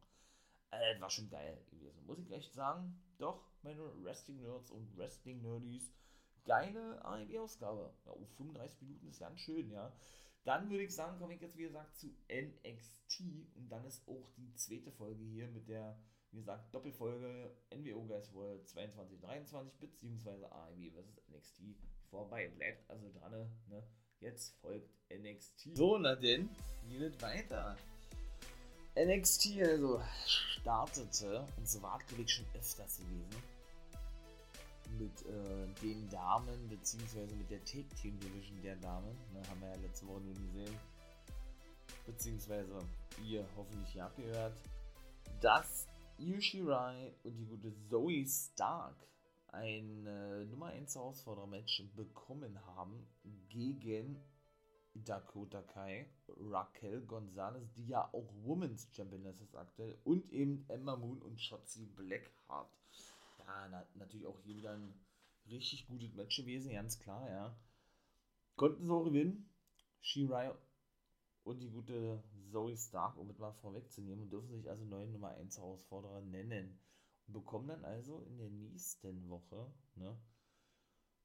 Äh, 0.72 0.94
das 0.94 1.00
war 1.00 1.10
schon 1.10 1.30
geil 1.30 1.64
gewesen, 1.70 2.04
muss 2.04 2.18
ich 2.18 2.32
echt 2.32 2.52
sagen. 2.52 3.00
Doch, 3.18 3.48
meine 3.62 3.80
Wrestling-Nerds 4.02 4.72
und 4.72 4.96
Wrestling-Nerdies, 4.96 5.92
geile 6.44 7.04
AEW-Ausgabe. 7.04 7.94
Ja, 8.06 8.10
oh, 8.10 8.26
35 8.38 8.82
Minuten 8.82 9.06
ist 9.06 9.20
ganz 9.20 9.38
schön, 9.38 9.70
ja. 9.70 9.92
Dann 10.42 10.68
würde 10.68 10.82
ich 10.82 10.92
sagen, 10.92 11.20
komme 11.20 11.34
ich 11.34 11.40
jetzt, 11.40 11.56
wie 11.56 11.62
gesagt, 11.62 11.96
zu 11.96 12.08
NXT 12.28 13.20
und 13.54 13.68
dann 13.68 13.84
ist 13.84 14.02
auch 14.08 14.32
die 14.36 14.52
zweite 14.56 14.90
Folge 14.90 15.22
hier 15.22 15.46
mit 15.46 15.68
der 15.68 15.96
wie 16.32 16.38
gesagt, 16.38 16.74
Doppelfolge 16.74 17.54
NWO 17.74 18.04
Guys 18.04 18.32
World 18.32 18.66
22, 18.68 19.20
23 19.20 19.78
beziehungsweise 19.78 20.50
AEW 20.50 20.90
vs 20.90 21.20
NXT 21.28 21.60
vorbei. 22.10 22.48
Bleibt 22.48 22.90
also 22.90 23.10
dran, 23.12 23.32
ne? 23.68 23.82
Jetzt 24.20 24.56
folgt 24.60 24.88
NXT. 25.10 25.76
So, 25.76 25.98
na 25.98 26.14
denn, 26.14 26.48
geht 26.88 27.20
weiter. 27.20 27.76
NXT 28.96 29.60
also 29.62 30.00
startete, 30.26 31.46
und 31.56 31.68
so 31.68 31.82
war 31.82 31.98
es 31.98 32.30
schon 32.30 32.46
öfters 32.54 32.98
gewesen, 32.98 33.42
mit 34.98 35.26
äh, 35.26 35.80
den 35.82 36.08
Damen, 36.10 36.68
beziehungsweise 36.68 37.34
mit 37.34 37.50
der 37.50 37.64
Take 37.64 37.88
Team 38.00 38.18
Division 38.20 38.60
der 38.62 38.76
Damen, 38.76 39.16
ne, 39.32 39.42
haben 39.48 39.60
wir 39.60 39.68
ja 39.68 39.76
letzte 39.76 40.06
Woche 40.06 40.20
nur 40.20 40.34
gesehen, 40.34 40.78
beziehungsweise 42.06 42.78
ihr 43.24 43.46
hoffentlich 43.56 43.94
ja 43.94 44.08
gehört, 44.10 44.54
dass 45.40 45.88
Io 46.18 46.40
Shirai 46.40 47.14
und 47.24 47.36
die 47.36 47.46
gute 47.46 47.72
Zoe 47.88 48.24
Stark 48.26 48.96
ein 49.48 50.06
äh, 50.06 50.44
Nummer 50.44 50.66
1 50.66 50.94
Herausforderer-Match 50.94 51.84
bekommen 51.94 52.58
haben 52.76 53.06
gegen 53.48 54.20
Dakota 54.94 55.62
Kai, 55.62 56.06
Raquel 56.28 57.00
Gonzalez, 57.02 57.72
die 57.74 57.86
ja 57.86 58.08
auch 58.12 58.28
Women's 58.44 58.88
Championess 58.92 59.40
ist 59.40 59.54
aktuell, 59.54 59.98
und 60.04 60.30
eben 60.32 60.64
Emma 60.68 60.96
Moon 60.96 61.20
und 61.22 61.40
Shotzi 61.40 61.86
Blackheart. 61.86 62.70
Ja, 63.38 63.68
na, 63.70 63.86
natürlich 63.94 64.26
auch 64.26 64.38
hier 64.40 64.56
wieder 64.56 64.74
ein 64.74 64.94
richtig 65.48 65.86
gutes 65.86 66.14
Match 66.14 66.36
gewesen, 66.36 66.72
ganz 66.72 66.98
klar, 66.98 67.28
ja. 67.28 67.56
Konnten 68.56 68.84
sie 68.84 68.92
auch 68.92 69.04
gewinnen. 69.04 69.48
Shirai 70.00 70.52
und 71.44 71.60
die 71.60 71.70
gute 71.70 72.22
Zoe 72.50 72.76
Stark, 72.76 73.16
um 73.16 73.30
es 73.30 73.38
mal 73.38 73.52
vorwegzunehmen, 73.52 74.24
und 74.24 74.30
dürfen 74.30 74.50
sich 74.50 74.68
also 74.68 74.84
neue 74.84 75.08
Nummer 75.08 75.30
1 75.30 75.56
Herausforderer 75.58 76.20
nennen. 76.20 76.78
Und 77.26 77.34
bekommen 77.34 77.68
dann 77.68 77.84
also 77.84 78.20
in 78.22 78.38
der 78.38 78.50
nächsten 78.50 79.28
Woche, 79.28 79.72
ne, 79.94 80.16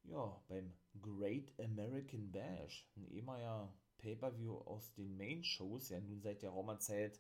ja, 0.04 0.42
beim 0.48 0.74
Great 1.02 1.60
American 1.60 2.32
Bash, 2.32 2.88
ein 2.96 3.06
ehemaliger 3.08 3.74
Pay-Per-View 3.98 4.56
aus 4.60 4.94
den 4.94 5.18
Main-Shows, 5.18 5.90
ja 5.90 6.00
nun 6.00 6.22
seit 6.22 6.42
der 6.42 6.52
Roma-Zeit, 6.52 7.20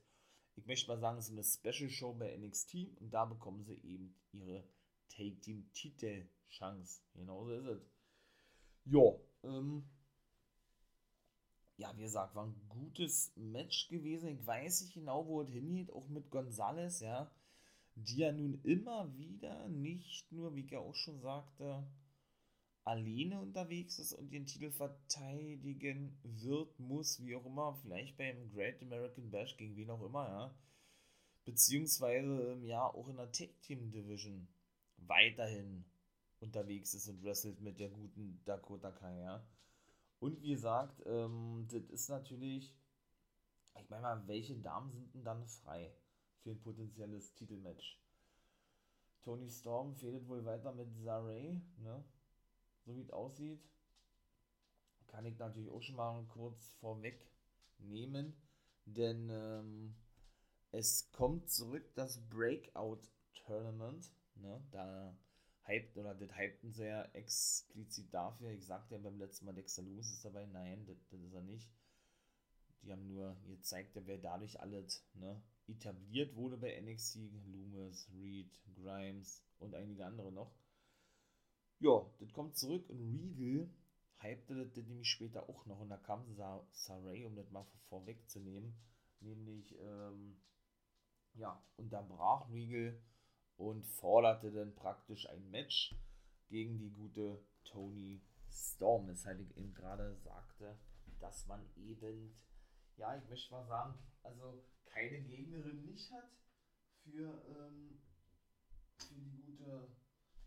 ich 0.55 0.65
möchte 0.65 0.87
mal 0.87 0.99
sagen, 0.99 1.19
es 1.19 1.29
ist 1.29 1.33
eine 1.33 1.43
Special-Show 1.43 2.13
bei 2.13 2.35
NXT 2.35 2.99
und 2.99 3.11
da 3.11 3.25
bekommen 3.25 3.63
sie 3.63 3.75
eben 3.83 4.15
ihre 4.31 4.63
Take-Team-Titel-Chance. 5.09 7.01
Genauso 7.13 7.51
ist 7.51 7.65
es. 7.65 7.91
Ja, 8.85 9.19
ähm, 9.43 9.87
ja, 11.77 11.95
wie 11.95 12.01
gesagt, 12.01 12.35
war 12.35 12.45
ein 12.45 12.55
gutes 12.69 13.31
Match 13.35 13.87
gewesen. 13.89 14.29
Ich 14.29 14.45
weiß 14.45 14.81
nicht 14.81 14.93
genau, 14.95 15.27
wo 15.27 15.41
es 15.41 15.49
hingeht, 15.49 15.91
auch 15.91 16.07
mit 16.07 16.29
Gonzales, 16.31 16.99
ja, 17.01 17.31
die 17.95 18.17
ja 18.17 18.31
nun 18.31 18.59
immer 18.63 19.15
wieder 19.17 19.67
nicht 19.69 20.31
nur, 20.31 20.55
wie 20.55 20.61
ich 20.61 20.71
ja 20.71 20.79
auch 20.79 20.95
schon 20.95 21.19
sagte, 21.21 21.83
alleine 22.83 23.41
unterwegs 23.41 23.99
ist 23.99 24.13
und 24.13 24.31
den 24.31 24.45
Titel 24.45 24.71
verteidigen 24.71 26.17
wird, 26.23 26.79
muss, 26.79 27.23
wie 27.25 27.35
auch 27.35 27.45
immer, 27.45 27.75
vielleicht 27.81 28.17
beim 28.17 28.49
Great 28.53 28.81
American 28.81 29.29
Bash 29.29 29.57
gegen 29.57 29.75
wen 29.75 29.89
auch 29.91 30.03
immer, 30.03 30.27
ja, 30.29 30.55
beziehungsweise 31.45 32.53
ähm, 32.53 32.65
ja 32.65 32.85
auch 32.85 33.07
in 33.09 33.17
der 33.17 33.31
Tag 33.31 33.49
Team 33.61 33.91
Division 33.91 34.47
weiterhin 34.97 35.85
unterwegs 36.39 36.93
ist 36.93 37.07
und 37.07 37.23
wrestelt 37.23 37.61
mit 37.61 37.79
der 37.79 37.89
guten 37.89 38.41
Dakota 38.45 38.91
Kai, 38.91 39.19
ja. 39.21 39.43
Und 40.19 40.41
wie 40.41 40.49
gesagt, 40.49 41.03
ähm, 41.05 41.67
das 41.69 41.83
ist 41.89 42.09
natürlich, 42.09 42.75
ich 43.79 43.89
meine 43.89 44.01
mal, 44.01 44.27
welche 44.27 44.55
Damen 44.55 44.91
sind 44.91 45.13
denn 45.13 45.23
dann 45.23 45.45
frei 45.47 45.93
für 46.41 46.51
ein 46.51 46.61
potenzielles 46.61 47.33
Titelmatch? 47.35 48.01
Tony 49.21 49.49
Storm 49.49 49.93
fehlt 49.95 50.27
wohl 50.27 50.45
weiter 50.45 50.73
mit 50.73 50.95
Saray, 50.95 51.61
ne? 51.77 52.03
So 52.85 52.95
wie 52.95 53.01
es 53.01 53.11
aussieht. 53.11 53.61
Kann 55.07 55.25
ich 55.25 55.37
natürlich 55.37 55.69
auch 55.69 55.81
schon 55.81 55.97
mal 55.97 56.23
kurz 56.29 56.69
vorweg 56.79 57.29
nehmen, 57.79 58.33
denn 58.85 59.29
ähm, 59.29 59.95
es 60.71 61.11
kommt 61.11 61.49
zurück 61.49 61.93
das 61.95 62.21
Breakout 62.29 63.01
Tournament, 63.33 64.11
ne? 64.35 64.65
Da 64.71 65.15
hyped 65.67 65.97
oder 65.97 66.15
das 66.15 66.37
hypten 66.37 66.73
ja 66.87 67.03
explizit 67.13 68.13
dafür. 68.13 68.51
Ich 68.51 68.65
sagte 68.65 68.95
ja 68.95 69.01
beim 69.01 69.19
letzten 69.19 69.45
Mal, 69.45 69.53
Dexter 69.53 69.83
Lewis 69.83 70.11
ist 70.11 70.25
dabei. 70.25 70.45
Nein, 70.45 70.85
das, 70.85 70.97
ist 71.21 71.33
er 71.33 71.41
nicht. 71.41 71.69
Die 72.81 72.91
haben 72.91 73.07
nur 73.07 73.35
gezeigt, 73.47 73.97
wer 74.05 74.17
dadurch 74.17 74.59
alles 74.61 75.05
ne, 75.13 75.41
etabliert 75.67 76.35
wurde 76.35 76.57
bei 76.57 76.79
NXT. 76.79 77.19
Loomis, 77.47 78.09
Reed, 78.13 78.51
Grimes 78.75 79.43
und 79.59 79.75
einige 79.75 80.05
andere 80.05 80.31
noch. 80.31 80.53
Ja, 81.79 82.05
das 82.19 82.31
kommt 82.33 82.57
zurück 82.57 82.89
und 82.89 82.99
Regal 82.99 83.69
hypte 84.19 84.55
das, 84.55 84.73
das 84.73 84.87
nämlich 84.87 85.09
später 85.09 85.47
auch 85.49 85.65
noch 85.65 85.79
und 85.79 85.89
da 85.89 85.97
kam 85.97 86.25
Saray, 86.71 87.25
um 87.25 87.35
das 87.35 87.49
mal 87.51 87.65
vorwegzunehmen, 87.89 88.75
nämlich, 89.19 89.77
ähm, 89.79 90.39
ja, 91.35 91.61
unterbrach 91.75 92.49
Regal 92.49 92.99
und 93.57 93.85
forderte 93.85 94.51
dann 94.51 94.73
praktisch 94.75 95.27
ein 95.29 95.49
Match 95.49 95.95
gegen 96.47 96.77
die 96.79 96.91
gute 96.91 97.43
Tony 97.63 98.21
Storm, 98.49 99.07
weshalb 99.07 99.39
ich 99.39 99.55
eben 99.57 99.73
gerade 99.73 100.15
sagte, 100.15 100.77
dass 101.19 101.45
man 101.47 101.61
eben, 101.75 102.35
ja, 102.95 103.17
ich 103.17 103.27
möchte 103.29 103.51
mal 103.51 103.65
sagen, 103.65 103.97
also 104.23 104.63
keine 104.85 105.21
Gegnerin 105.21 105.85
nicht 105.85 106.11
hat 106.11 106.29
für, 107.03 107.43
ähm, 107.49 107.99
für 108.97 109.15
die 109.15 109.41
gute 109.45 109.87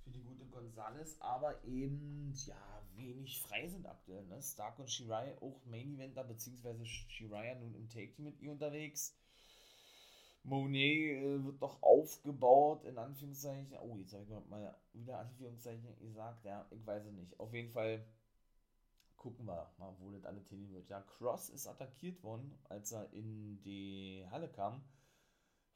für 0.02 0.10
die 0.10 0.22
gute 0.22 0.46
Gonzales, 0.46 1.20
aber 1.20 1.62
eben 1.64 2.32
ja 2.46 2.82
wenig 2.94 3.40
frei 3.42 3.68
sind 3.68 3.86
aktuell. 3.86 4.26
Ne? 4.26 4.42
Stark 4.42 4.78
und 4.78 4.90
Shirai 4.90 5.36
auch 5.40 5.64
Main 5.66 5.94
Eventer, 5.94 6.24
beziehungsweise 6.24 6.84
Shirai 6.86 7.54
nun 7.54 7.74
im 7.74 7.88
Take 7.88 8.12
Team 8.12 8.24
mit 8.24 8.40
ihr 8.40 8.52
unterwegs. 8.52 9.16
Monet 10.42 11.22
äh, 11.22 11.44
wird 11.44 11.62
doch 11.62 11.82
aufgebaut, 11.82 12.84
in 12.84 12.98
Anführungszeichen. 12.98 13.76
Oh, 13.78 13.96
jetzt 13.96 14.12
habe 14.14 14.24
ich 14.24 14.50
mal 14.50 14.74
wieder 14.92 15.18
Anführungszeichen 15.18 15.98
gesagt. 16.00 16.44
Ja, 16.44 16.66
ich 16.70 16.86
weiß 16.86 17.04
es 17.06 17.12
nicht. 17.12 17.38
Auf 17.40 17.52
jeden 17.54 17.70
Fall 17.70 18.04
gucken 19.16 19.46
wir 19.46 19.70
mal, 19.78 19.94
wo 20.00 20.10
das 20.10 20.24
alles 20.24 20.48
hin 20.48 20.70
wird. 20.72 20.88
Ja, 20.88 21.02
Cross 21.02 21.50
ist 21.50 21.66
attackiert 21.66 22.22
worden, 22.22 22.58
als 22.68 22.92
er 22.92 23.12
in 23.12 23.60
die 23.62 24.26
Halle 24.30 24.48
kam, 24.48 24.82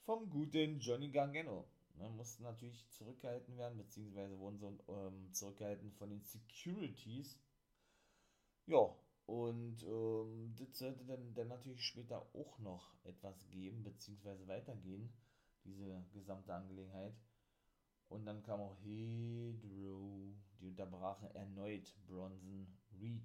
vom 0.04 0.30
guten 0.30 0.80
Johnny 0.80 1.10
Gargano. 1.10 1.66
Ne, 1.96 2.08
mussten 2.10 2.42
natürlich 2.42 2.88
zurückgehalten 2.90 3.56
werden, 3.56 3.78
beziehungsweise 3.78 4.38
wurden 4.38 4.58
so 4.58 4.76
ähm, 4.88 5.32
zurückgehalten 5.32 5.92
von 5.92 6.10
den 6.10 6.22
Securities 6.22 7.38
Ja, 8.66 8.94
und 9.26 9.82
ähm, 9.84 10.54
das 10.56 10.78
sollte 10.78 11.04
dann, 11.04 11.32
dann 11.34 11.48
natürlich 11.48 11.82
später 11.82 12.20
auch 12.34 12.58
noch 12.58 12.94
etwas 13.04 13.48
geben, 13.48 13.82
beziehungsweise 13.82 14.46
weitergehen, 14.46 15.12
diese 15.64 16.04
gesamte 16.12 16.52
Angelegenheit. 16.52 17.14
Und 18.08 18.26
dann 18.26 18.42
kam 18.42 18.60
auch 18.60 18.76
Hedro, 18.82 20.34
die 20.60 20.66
unterbrachen 20.66 21.30
erneut 21.30 21.94
Bronson 22.06 22.66
Reed. 23.00 23.24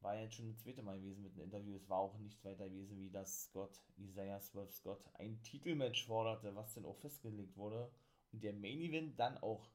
War 0.00 0.16
jetzt 0.18 0.34
schon 0.34 0.48
das 0.48 0.58
zweite 0.58 0.82
Mal 0.82 0.98
gewesen 0.98 1.22
mit 1.22 1.36
dem 1.36 1.44
Interview. 1.44 1.76
Es 1.76 1.88
war 1.88 1.98
auch 1.98 2.18
nichts 2.18 2.44
weiter 2.44 2.68
gewesen, 2.68 2.98
wie 2.98 3.10
dass 3.10 3.44
Scott, 3.44 3.80
Isaiah 3.96 4.40
Swerve 4.40 4.72
Scott, 4.72 5.08
ein 5.14 5.40
Titelmatch 5.42 6.06
forderte, 6.06 6.54
was 6.54 6.74
dann 6.74 6.84
auch 6.84 6.98
festgelegt 6.98 7.56
wurde. 7.56 7.90
Und 8.32 8.42
der 8.42 8.52
Main 8.52 8.80
Event 8.80 9.18
dann 9.18 9.38
auch 9.38 9.70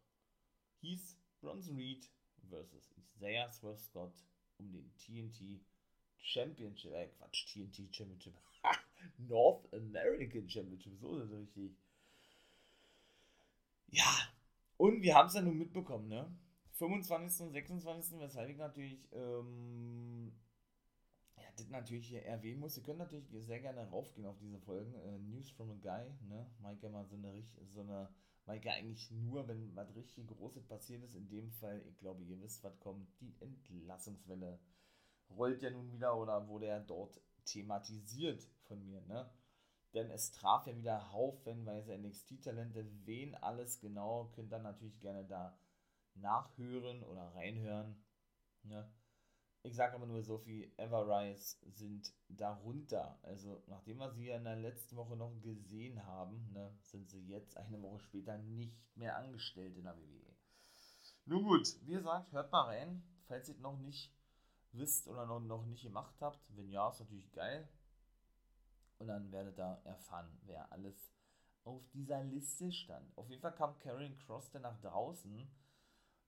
hieß 0.82 1.18
Bronson 1.40 1.78
Reed 1.78 2.12
versus 2.50 2.92
Isaiah 2.98 3.50
Swerve 3.50 3.80
Scott 3.80 4.14
um 4.62 4.72
den 4.72 4.91
TNT 4.97 5.62
Championship, 6.18 6.93
äh 6.93 7.07
Quatsch, 7.07 7.45
TNT 7.47 7.93
Championship, 7.93 8.34
North 9.18 9.74
American 9.74 10.47
Championship, 10.47 10.93
so 10.99 11.18
ist 11.18 11.32
es 11.32 11.38
richtig. 11.38 11.72
Ja, 13.89 14.30
und 14.78 15.01
wir 15.01 15.16
haben 15.16 15.28
es 15.28 15.34
ja 15.34 15.41
nun 15.41 15.57
mitbekommen, 15.57 16.07
ne? 16.07 16.32
25. 16.74 17.47
und 17.47 17.51
26. 17.51 18.20
weshalb 18.20 18.49
ich 18.49 18.57
natürlich, 18.57 18.97
ähm, 19.12 20.32
ja, 21.38 21.43
das 21.55 21.70
natürlich 21.70 22.07
hier 22.07 22.24
erwähnen 22.26 22.59
muss. 22.59 22.78
Ihr 22.78 22.84
könnt 22.84 22.99
natürlich 22.99 23.28
sehr 23.45 23.59
gerne 23.59 23.88
raufgehen 23.89 24.26
auf 24.26 24.39
diese 24.39 24.59
Folgen. 24.59 24.95
Äh, 24.95 25.20
News 25.20 25.51
from 25.51 25.70
a 25.72 25.76
Guy, 25.76 26.09
ne? 26.28 26.49
Mike 26.64 26.88
immer 26.88 27.05
so 27.05 27.16
eine, 27.16 27.43
so 27.74 27.82
eine, 27.82 28.09
Mike 28.46 28.72
eigentlich 28.72 29.12
nur, 29.12 29.48
wenn 29.48 29.76
was 29.76 29.96
richtig 29.96 30.28
Großes 30.28 30.66
passiert 30.66 31.04
ist. 31.04 31.16
In 31.16 31.30
dem 31.30 31.52
Fall, 31.52 31.82
ich 31.88 31.98
glaube, 31.98 32.24
ihr 32.24 32.42
wisst, 32.42 32.64
was 32.64 32.80
kommt. 32.80 33.08
Die 33.20 33.36
Entlassungswelle 33.39 34.60
rollt 35.30 35.62
ja 35.62 35.70
nun 35.70 35.92
wieder 35.92 36.18
oder 36.18 36.48
wurde 36.48 36.68
ja 36.68 36.80
dort 36.80 37.22
thematisiert 37.46 38.44
von 38.64 38.84
mir, 38.84 39.02
ne? 39.02 39.30
Denn 39.94 40.10
es 40.10 40.32
traf 40.32 40.68
ja 40.68 40.76
wieder 40.76 41.12
haufenweise 41.12 41.98
NXT-Talente. 41.98 42.86
Wen 43.06 43.36
alles 43.36 43.80
genau, 43.80 44.32
könnt 44.34 44.54
ihr 44.54 44.60
natürlich 44.60 45.00
gerne 45.00 45.26
da 45.26 45.58
nachhören 46.16 47.04
oder 47.04 47.34
reinhören. 47.36 48.02
Ne? 48.64 48.89
Ich 49.64 49.76
sage 49.76 49.95
aber 49.95 50.07
nur 50.07 50.24
so 50.24 50.39
viel, 50.39 50.72
Everrise 50.78 51.57
sind 51.70 52.12
darunter. 52.30 53.20
Also 53.22 53.62
nachdem 53.68 53.99
wir 53.99 54.12
sie 54.12 54.26
ja 54.26 54.38
in 54.38 54.43
der 54.43 54.55
letzten 54.55 54.95
Woche 54.95 55.16
noch 55.16 55.39
gesehen 55.41 56.03
haben, 56.05 56.51
ne, 56.51 56.76
sind 56.82 57.09
sie 57.09 57.28
jetzt 57.28 57.55
eine 57.57 57.80
Woche 57.82 57.99
später 57.99 58.38
nicht 58.39 58.76
mehr 58.95 59.18
angestellt 59.18 59.78
in 59.78 59.84
der 59.84 59.95
WWE. 59.95 60.36
Nun 61.26 61.43
gut, 61.43 61.78
wie 61.86 61.93
gesagt, 61.93 62.32
hört 62.32 62.51
mal 62.51 62.64
rein, 62.64 63.03
falls 63.28 63.49
ihr 63.49 63.55
noch 63.59 63.78
nicht 63.78 64.12
wisst 64.72 65.07
oder 65.07 65.28
noch, 65.28 65.39
noch 65.39 65.66
nicht 65.66 65.84
gemacht 65.84 66.16
habt. 66.22 66.39
Wenn 66.49 66.72
ja, 66.72 66.89
ist 66.89 66.99
natürlich 66.99 67.32
geil. 67.32 67.70
Und 68.97 69.07
dann 69.07 69.32
werdet 69.32 69.59
ihr 69.59 69.82
erfahren, 69.84 70.39
wer 70.43 70.72
alles 70.72 71.14
auf 71.64 71.88
dieser 71.89 72.24
Liste 72.24 72.72
stand. 72.72 73.16
Auf 73.16 73.30
jeden 73.30 73.41
Fall 73.41 73.53
kam 73.53 73.78
Karen 73.80 74.18
Cross 74.18 74.49
dann 74.51 74.64
nach 74.64 74.80
draußen. 74.82 75.47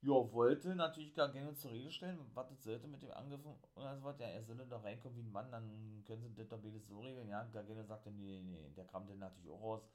Ja, 0.03 0.31
wollte 0.33 0.75
natürlich 0.75 1.13
gar 1.15 1.29
gerne 1.31 1.55
zur 1.55 1.71
Rede 1.71 1.89
stellen, 1.89 2.19
was 2.33 2.49
das 2.49 2.61
sollte 2.63 2.87
mit 2.87 3.01
dem 3.01 3.11
Angriff 3.11 3.45
und 3.45 3.57
so 3.75 4.03
weiter. 4.03 4.27
Ja, 4.27 4.31
er 4.31 4.43
solle 4.43 4.65
doch 4.65 4.83
reinkommen 4.83 5.17
wie 5.17 5.21
ein 5.21 5.31
Mann, 5.31 5.49
dann 5.49 6.03
können 6.05 6.21
sie 6.21 6.35
das 6.35 6.49
doch 6.49 6.59
beides 6.59 6.87
so 6.87 6.99
regeln. 6.99 7.29
Ja, 7.29 7.43
Gargano 7.45 7.83
sagte, 7.83 8.11
nee, 8.11 8.41
nee, 8.41 8.59
nee, 8.59 8.69
der 8.75 8.85
kam 8.85 9.07
dann 9.07 9.19
natürlich 9.19 9.49
auch 9.49 9.61
raus. 9.61 9.89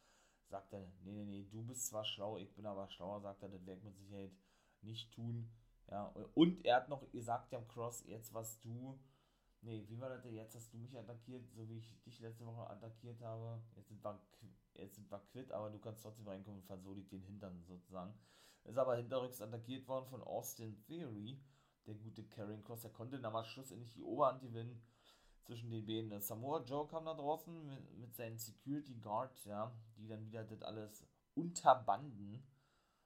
Sagte, 0.48 0.90
nee, 1.04 1.12
nee, 1.12 1.24
nee, 1.24 1.46
du 1.50 1.62
bist 1.62 1.86
zwar 1.88 2.04
schlau, 2.04 2.38
ich 2.38 2.54
bin 2.54 2.64
aber 2.64 2.88
schlauer, 2.88 3.20
sagt 3.20 3.42
er, 3.42 3.50
das 3.50 3.66
werde 3.66 3.80
ich 3.80 3.84
mit 3.84 3.98
Sicherheit 3.98 4.32
nicht 4.80 5.12
tun. 5.12 5.50
Ja, 5.90 6.10
und 6.34 6.64
er 6.64 6.76
hat 6.76 6.88
noch 6.88 7.10
gesagt, 7.10 7.52
ja, 7.52 7.60
Cross, 7.60 8.04
jetzt 8.06 8.32
was 8.32 8.58
du 8.60 8.98
Nee, 9.62 9.84
wie 9.88 10.00
war 10.00 10.08
das 10.08 10.22
denn? 10.22 10.34
Jetzt 10.34 10.54
hast 10.54 10.72
du 10.72 10.78
mich 10.78 10.96
attackiert, 10.96 11.44
so 11.52 11.68
wie 11.68 11.78
ich 11.78 12.00
dich 12.04 12.20
letzte 12.20 12.46
Woche 12.46 12.70
attackiert 12.70 13.20
habe. 13.20 13.60
Jetzt 13.74 13.88
sind 13.88 14.02
wir, 14.04 14.20
jetzt 14.74 14.94
sind 14.94 15.10
wir 15.10 15.18
quitt, 15.32 15.50
aber 15.50 15.70
du 15.70 15.78
kannst 15.78 16.02
trotzdem 16.02 16.28
reinkommen 16.28 16.60
und 16.60 16.66
versohlig 16.66 17.08
den 17.08 17.22
Hintern 17.22 17.60
sozusagen. 17.66 18.14
Ist 18.68 18.76
aber 18.76 18.96
hinterrücks 18.96 19.40
attackiert 19.40 19.88
worden 19.88 20.06
von 20.06 20.22
Austin 20.22 20.78
Theory. 20.82 21.40
Der 21.86 21.94
gute 21.94 22.22
Karen 22.24 22.62
Cross, 22.62 22.82
der 22.82 22.92
konnte 22.92 23.18
dann 23.18 23.32
mal 23.32 23.44
schlussendlich 23.44 23.94
die 23.94 24.02
Oberhand 24.02 24.42
gewinnen 24.42 24.82
zwischen 25.42 25.70
den 25.70 25.86
beiden. 25.86 26.20
Samoa 26.20 26.62
Joe 26.64 26.86
kam 26.86 27.06
da 27.06 27.14
draußen 27.14 27.66
mit, 27.66 27.96
mit 27.96 28.14
seinen 28.14 28.36
Security 28.36 28.96
Guards, 28.96 29.46
ja, 29.46 29.74
die 29.96 30.06
dann 30.06 30.26
wieder 30.26 30.44
das 30.44 30.62
alles 30.62 31.06
unterbanden, 31.34 32.46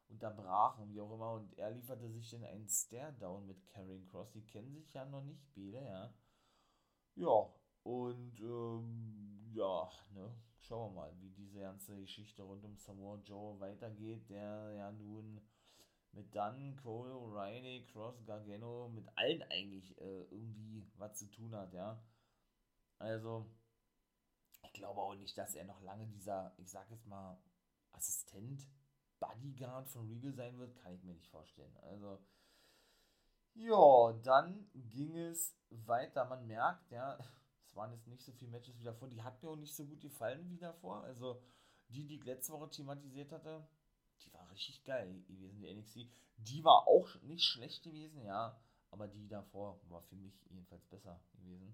unterbrachen, 0.09 0.93
wie 0.93 1.01
auch 1.01 1.15
immer. 1.15 1.35
Und 1.35 1.57
er 1.57 1.71
lieferte 1.71 2.11
sich 2.11 2.29
dann 2.31 2.43
einen 2.43 2.69
Stare-Down 2.69 3.47
mit 3.47 3.65
Karen 3.69 4.05
Cross. 4.09 4.33
Die 4.33 4.45
kennen 4.45 4.75
sich 4.75 4.93
ja 4.93 5.05
noch 5.05 5.23
nicht 5.23 5.47
beide, 5.55 5.81
ja. 5.81 6.13
Ja, 7.15 7.55
und 7.85 8.41
ähm, 8.41 9.49
ja, 9.53 9.89
ne, 10.13 10.35
schauen 10.59 10.93
wir 10.93 11.03
mal, 11.03 11.21
wie 11.21 11.31
diese 11.31 11.61
ganze 11.61 11.97
Geschichte 12.01 12.43
rund 12.43 12.65
um 12.65 12.77
Samoa 12.77 13.21
Joe 13.25 13.61
weitergeht, 13.61 14.29
der 14.29 14.73
ja 14.73 14.91
nun 14.91 15.41
mit 16.13 16.35
Dunn, 16.35 16.77
Cole, 16.83 17.13
O'Reilly, 17.13 17.87
Cross, 17.93 18.25
Gargano, 18.25 18.89
mit 18.89 19.07
allen 19.17 19.43
eigentlich 19.45 19.99
äh, 20.01 20.23
irgendwie 20.31 20.87
was 20.97 21.15
zu 21.19 21.31
tun 21.31 21.55
hat, 21.55 21.73
ja. 21.73 22.03
Also, 22.99 23.47
ich 24.63 24.73
glaube 24.73 25.01
auch 25.01 25.15
nicht, 25.15 25.37
dass 25.37 25.55
er 25.55 25.65
noch 25.65 25.81
lange 25.83 26.07
dieser, 26.07 26.53
ich 26.59 26.71
sag 26.71 26.91
jetzt 26.91 27.07
mal, 27.07 27.39
Assistent, 27.93 28.67
Bodyguard 29.19 29.89
von 29.89 30.09
Regal 30.09 30.33
sein 30.33 30.59
wird, 30.59 30.77
kann 30.77 30.95
ich 30.95 31.03
mir 31.03 31.15
nicht 31.15 31.29
vorstellen. 31.29 31.77
Also, 31.79 32.19
ja, 33.55 34.13
dann 34.23 34.71
ging 34.75 35.17
es 35.17 35.55
weiter. 35.71 36.25
Man 36.25 36.47
merkt, 36.47 36.91
ja, 36.91 37.19
es 37.67 37.77
waren 37.77 37.93
jetzt 37.93 38.07
nicht 38.07 38.23
so 38.25 38.33
viele 38.33 38.51
Matches 38.51 38.79
wie 38.79 38.85
davor. 38.85 39.09
Die 39.09 39.23
hat 39.23 39.43
mir 39.43 39.51
auch 39.51 39.57
nicht 39.57 39.75
so 39.75 39.87
gut 39.87 40.01
gefallen 40.01 40.49
wie 40.51 40.59
davor. 40.59 41.05
Also 41.05 41.43
die, 41.89 42.07
die 42.07 42.17
ich 42.17 42.25
letzte 42.25 42.53
Woche 42.53 42.71
thematisiert 42.71 43.33
hatte, 43.33 43.67
die 44.25 44.33
war 44.33 44.51
richtig 44.51 44.85
geil 44.85 45.23
gewesen, 45.29 45.61
die 45.61 45.75
NXT. 45.75 46.09
Die 46.37 46.65
war 46.65 46.87
auch 46.87 47.09
nicht 47.23 47.45
schlecht 47.45 47.83
gewesen, 47.83 48.25
ja. 48.25 48.59
Aber 48.91 49.09
die 49.09 49.27
davor 49.29 49.81
war 49.89 50.03
für 50.03 50.17
mich 50.17 50.35
jedenfalls 50.51 50.85
besser 50.87 51.21
gewesen. 51.35 51.73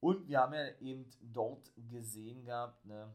Und 0.00 0.28
wir 0.28 0.40
haben 0.40 0.52
ja 0.52 0.68
eben 0.80 1.06
dort 1.20 1.70
gesehen 1.76 2.44
gehabt, 2.44 2.84
ne, 2.84 3.14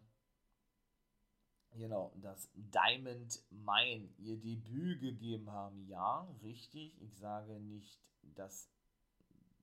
Genau, 1.76 2.12
dass 2.16 2.50
Diamond 2.56 3.44
Mine 3.52 4.10
ihr 4.18 4.38
Debüt 4.38 5.02
gegeben 5.02 5.52
haben. 5.52 5.88
Ja, 5.88 6.28
richtig. 6.42 7.00
Ich 7.02 7.16
sage 7.18 7.60
nicht, 7.60 8.00
dass, 8.36 8.70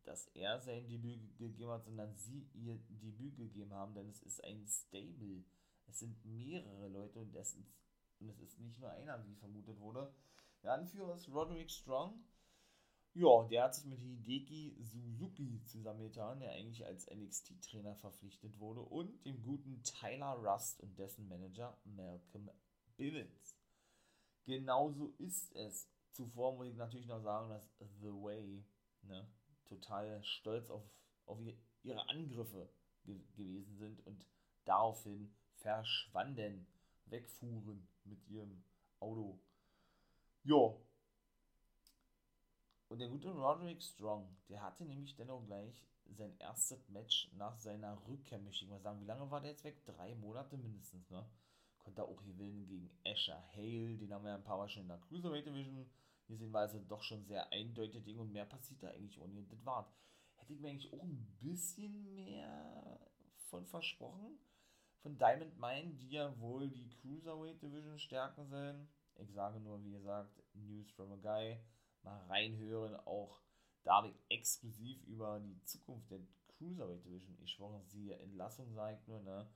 dass 0.04 0.28
er 0.28 0.61
sein 0.61 0.86
Debüt 0.86 1.36
gegeben 1.38 1.70
hat, 1.70 1.84
sondern 1.84 2.14
sie 2.14 2.48
ihr 2.54 2.78
Debüt 2.88 3.36
gegeben 3.36 3.72
haben, 3.72 3.94
denn 3.94 4.09
es 4.09 4.22
ist 4.22 4.42
ein 4.44 4.64
Stable. 4.66 5.44
Es 5.88 5.98
sind 5.98 6.24
mehrere 6.24 6.88
Leute 6.88 7.18
und 7.18 7.34
es 7.34 7.54
ist, 7.54 7.74
und 8.20 8.28
es 8.28 8.40
ist 8.40 8.58
nicht 8.60 8.80
nur 8.80 8.90
einer, 8.90 9.24
wie 9.26 9.34
vermutet 9.34 9.78
wurde. 9.80 10.12
Der 10.62 10.72
Anführer 10.72 11.14
ist 11.14 11.28
Roderick 11.28 11.70
Strong 11.70 12.24
ja, 13.18 13.44
der 13.44 13.62
hat 13.62 13.74
sich 13.74 13.86
mit 13.86 13.98
Hideki 13.98 14.76
Suzuki 14.82 15.62
zusammengetan, 15.64 16.38
der 16.38 16.52
eigentlich 16.52 16.84
als 16.84 17.10
NXT-Trainer 17.10 17.96
verpflichtet 17.96 18.58
wurde, 18.58 18.82
und 18.82 19.24
dem 19.24 19.42
guten 19.42 19.82
Tyler 19.82 20.34
Rust 20.34 20.80
und 20.80 20.98
dessen 20.98 21.26
Manager 21.26 21.78
Malcolm 21.84 22.50
Bivens. 22.98 23.56
Genauso 24.44 25.14
ist 25.16 25.56
es. 25.56 25.88
Zuvor 26.12 26.56
muss 26.56 26.68
ich 26.68 26.76
natürlich 26.76 27.06
noch 27.06 27.22
sagen, 27.22 27.48
dass 27.48 27.66
The 27.78 28.12
Way 28.12 28.66
ne, 29.00 29.26
total 29.64 30.22
stolz 30.22 30.68
auf, 30.68 30.82
auf 31.24 31.38
ihre 31.82 32.08
Angriffe 32.10 32.68
ge 33.04 33.18
gewesen 33.34 33.78
sind 33.78 34.06
und 34.06 34.26
daraufhin 34.66 35.34
verschwanden, 35.54 36.66
wegfuhren 37.07 37.86
mit 38.04 38.26
ihrem 38.28 38.62
Auto. 39.00 39.38
Ja, 40.44 40.74
und 42.88 43.00
der 43.00 43.09
gute 43.09 43.30
Roderick 43.30 43.82
Strong, 43.82 44.28
der 44.48 44.62
hatte 44.62 44.84
nämlich 44.84 45.16
dennoch 45.16 45.44
gleich 45.44 45.84
sein 46.09 46.36
erstes 46.38 46.88
Match 46.88 47.28
nach 47.34 47.59
seiner 47.59 48.00
Rückkehr, 48.07 48.38
möchte 48.38 48.64
ich 48.64 48.70
mal 48.70 48.80
sagen. 48.80 49.00
Wie 49.00 49.07
lange 49.07 49.28
war 49.30 49.40
der 49.40 49.50
jetzt 49.50 49.64
weg? 49.64 49.84
Drei 49.84 50.14
Monate 50.14 50.57
mindestens, 50.57 51.11
ne? 51.11 51.28
Konnte 51.78 52.04
auch 52.04 52.22
gewinnen 52.22 52.66
gegen 52.66 52.90
Asher 53.04 53.42
Hale, 53.54 53.96
den 53.96 54.12
haben 54.12 54.24
wir 54.24 54.30
ja 54.30 54.36
ein 54.36 54.44
paar 54.44 54.59
Mal 54.59 54.68
schon 54.68 54.82
in 54.82 54.88
der 54.88 54.98
Cruiserweight 54.98 55.46
Division. 55.46 55.90
Hier 56.26 56.36
sehen 56.36 56.52
wir 56.52 56.61
also 56.61 56.78
doch 56.80 57.02
schon 57.02 57.24
sehr 57.24 57.52
eindeutige 57.52 58.02
Dinge 58.02 58.20
und 58.20 58.32
mehr 58.32 58.46
passiert 58.46 58.82
da 58.82 58.88
eigentlich 58.88 59.20
ohne 59.20 59.42
das 59.44 59.64
war. 59.64 59.92
Hätte 60.36 60.52
ich 60.52 60.61
mir 60.61 60.68
eigentlich 60.68 60.92
auch 60.92 61.02
ein 61.02 61.36
bisschen 61.40 62.14
mehr 62.14 63.00
von 63.48 63.66
versprochen. 63.66 64.38
Von 65.03 65.18
Diamond 65.18 65.59
Mine, 65.59 65.94
die 65.94 66.11
ja 66.11 66.38
wohl 66.40 66.68
die 66.68 66.88
Cruiserweight 66.88 67.62
Division 67.62 67.99
stärken 67.99 68.47
sollen. 68.49 68.88
Ich 69.16 69.32
sage 69.32 69.61
nur, 69.61 69.82
wie 69.84 69.92
gesagt, 69.92 70.42
News 70.55 70.90
from 70.92 71.12
a 71.12 71.16
Guy 71.16 71.59
mal 72.03 72.20
reinhören. 72.26 72.97
Auch 73.07 73.40
da 73.84 74.05
ich 74.05 74.20
exklusiv 74.28 75.03
über 75.05 75.40
die 75.40 75.62
Zukunft 75.64 76.11
der 76.11 76.20
Cruiserweight 76.59 77.05
Division 77.05 77.36
gesprochen. 77.38 77.84
Sie 77.86 78.11
Entlassung 78.12 78.72
sagt 78.74 79.07
nur, 79.09 79.20
ne? 79.20 79.49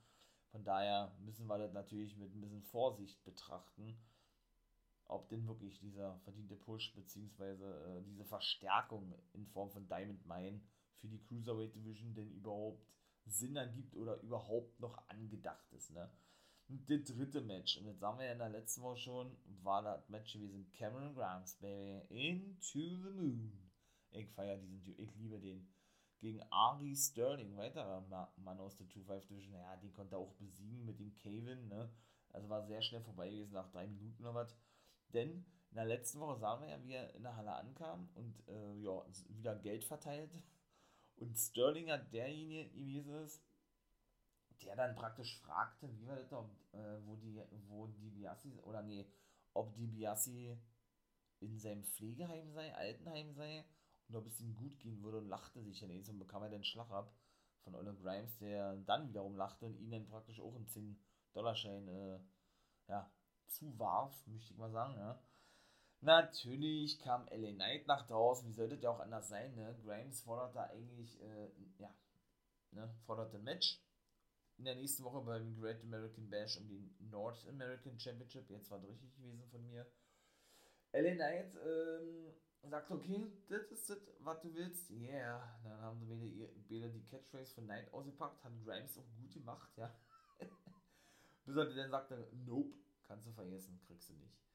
Von 0.51 0.63
daher 0.63 1.15
müssen 1.19 1.47
wir 1.47 1.57
das 1.57 1.73
natürlich 1.73 2.17
mit 2.17 2.33
ein 2.33 2.41
bisschen 2.41 2.63
Vorsicht 2.63 3.23
betrachten. 3.23 3.97
ob 5.05 5.27
denn 5.27 5.45
wirklich 5.45 5.77
dieser 5.79 6.17
verdiente 6.19 6.55
Push 6.55 6.93
beziehungsweise 6.93 7.65
äh, 7.65 8.03
diese 8.03 8.23
Verstärkung 8.23 9.13
in 9.33 9.45
Form 9.45 9.69
von 9.69 9.87
Diamond 9.87 10.25
Mine 10.25 10.61
für 10.95 11.07
die 11.09 11.19
Cruiserweight 11.19 11.75
Division 11.75 12.13
denn 12.13 12.31
überhaupt 12.31 12.85
Sinn 13.31 13.55
ergibt 13.55 13.95
oder 13.95 14.19
überhaupt 14.21 14.79
noch 14.79 14.97
angedacht 15.07 15.71
ist. 15.73 15.91
Ne? 15.91 16.09
das 16.87 17.03
dritte 17.03 17.41
Match, 17.41 17.77
und 17.77 17.85
jetzt 17.85 18.01
haben 18.01 18.19
wir 18.19 18.25
ja 18.25 18.31
in 18.31 18.39
der 18.39 18.49
letzten 18.49 18.81
Woche 18.81 18.97
schon, 18.97 19.37
war 19.63 19.81
das 19.81 20.07
Match 20.09 20.33
gewesen 20.33 20.71
Cameron 20.71 21.13
Grimes, 21.13 21.55
Baby, 21.55 22.29
Into 22.29 22.79
the 22.79 23.09
Moon. 23.09 23.71
Ich 24.11 24.29
feiere 24.31 24.57
diesen 24.57 24.81
Typ, 24.81 24.99
ich 24.99 25.13
liebe 25.15 25.39
den. 25.39 25.67
Gegen 26.19 26.41
Ari 26.51 26.95
Sterling, 26.95 27.57
weiterer 27.57 28.01
Mann 28.37 28.59
aus 28.59 28.77
der 28.77 28.85
2-5 28.87 29.27
Division, 29.27 29.55
ja, 29.55 29.75
den 29.77 29.91
konnte 29.91 30.15
er 30.15 30.19
auch 30.19 30.33
besiegen 30.33 30.85
mit 30.85 30.99
dem 30.99 31.15
Kevin, 31.15 31.67
ne? 31.67 31.89
Also 32.29 32.47
war 32.47 32.63
sehr 32.65 32.81
schnell 32.81 33.01
vorbei 33.01 33.29
gewesen, 33.29 33.53
nach 33.53 33.69
drei 33.71 33.87
Minuten 33.87 34.23
oder 34.23 34.35
was. 34.35 34.55
Denn 35.13 35.43
in 35.71 35.75
der 35.75 35.85
letzten 35.85 36.19
Woche 36.19 36.37
sahen 36.37 36.61
wir 36.61 36.69
ja, 36.69 36.83
wie 36.83 36.93
er 36.93 37.13
in 37.15 37.23
der 37.23 37.35
Halle 37.35 37.53
ankam 37.53 38.09
und 38.13 38.47
äh, 38.47 38.75
ja, 38.75 39.03
wieder 39.29 39.55
Geld 39.55 39.83
verteilt. 39.83 40.31
Und 41.21 41.37
Sterling 41.37 41.91
hat 41.91 42.11
derjenige 42.11 42.67
gewesen 42.69 43.41
der 44.63 44.75
dann 44.75 44.95
praktisch 44.95 45.39
fragte, 45.39 45.89
wie 45.97 46.07
war 46.07 46.15
das 46.15 46.29
da, 46.29 46.47
äh, 46.73 46.97
wo 47.05 47.15
die, 47.15 47.41
wo 47.67 47.87
die 47.87 48.09
Biassi, 48.09 48.59
oder 48.63 48.81
nee, 48.81 49.07
ob 49.53 49.73
die 49.75 49.87
Biassi 49.87 50.55
in 51.39 51.57
seinem 51.57 51.83
Pflegeheim 51.83 52.51
sei, 52.51 52.73
Altenheim 52.75 53.33
sei, 53.33 53.65
und 54.07 54.15
ob 54.15 54.27
es 54.27 54.39
ihm 54.39 54.55
gut 54.55 54.79
gehen 54.79 55.01
würde 55.01 55.17
und 55.17 55.29
lachte 55.29 55.63
sich 55.63 55.79
dann 55.79 55.89
und 55.89 56.19
bekam 56.19 56.43
er 56.43 56.49
den 56.49 56.63
Schlag 56.63 56.91
ab 56.91 57.11
von 57.63 57.75
Olle 57.75 57.95
Grimes, 57.95 58.37
der 58.37 58.75
dann 58.85 59.07
wiederum 59.07 59.35
lachte 59.35 59.65
und 59.65 59.77
ihn 59.77 59.91
dann 59.91 60.07
praktisch 60.07 60.39
auch 60.39 60.55
einen 60.55 60.67
10-Dollar-Schein, 60.67 61.87
äh, 61.87 62.19
ja, 62.87 63.11
zuwarf, 63.47 64.25
möchte 64.27 64.53
ich 64.53 64.57
mal 64.59 64.71
sagen, 64.71 64.95
ja. 64.95 65.19
Natürlich 66.01 66.99
kam 66.99 67.27
LA 67.29 67.51
Knight 67.53 67.85
nach 67.85 68.07
draußen, 68.07 68.47
wie 68.49 68.53
sollte 68.53 68.77
der 68.77 68.89
auch 68.89 68.99
anders 68.99 69.29
sein, 69.29 69.53
ne? 69.53 69.75
Grimes 69.83 70.21
forderte 70.21 70.59
eigentlich, 70.71 71.21
äh, 71.21 71.49
ja, 71.77 71.93
ne, 72.71 72.91
forderte 73.05 73.37
ein 73.37 73.43
Match 73.43 73.79
in 74.57 74.65
der 74.65 74.75
nächsten 74.75 75.03
Woche 75.03 75.21
beim 75.21 75.55
Great 75.59 75.81
American 75.83 76.27
Bash 76.29 76.57
um 76.57 76.67
den 76.67 76.95
North 77.11 77.47
American 77.47 77.99
Championship. 77.99 78.49
Jetzt 78.49 78.71
war 78.71 78.79
es 78.79 78.87
richtig 78.87 79.15
gewesen 79.15 79.43
von 79.49 79.63
mir. 79.67 79.85
LA 80.93 81.15
Knight 81.15 81.55
ähm, 81.65 82.33
sagt, 82.69 82.91
okay, 82.91 83.31
das 83.47 83.63
ist 83.71 83.89
das, 83.89 83.99
was 84.19 84.41
du 84.41 84.53
willst. 84.55 84.89
Yeah. 84.89 85.59
Dann 85.63 85.81
haben 85.81 86.05
sie 86.05 86.49
wieder 86.67 86.89
die 86.89 87.05
Catchphrase 87.05 87.53
von 87.53 87.65
Knight 87.65 87.93
ausgepackt, 87.93 88.43
hat 88.43 88.51
Grimes 88.65 88.97
auch 88.97 89.15
gut 89.19 89.33
gemacht, 89.33 89.71
ja. 89.77 89.93
Bis 91.45 91.55
er 91.55 91.65
dann 91.65 91.91
sagte, 91.91 92.27
nope, 92.45 92.75
kannst 93.07 93.27
du 93.27 93.31
vergessen, 93.31 93.79
kriegst 93.87 94.09
du 94.09 94.13
nicht. 94.13 94.50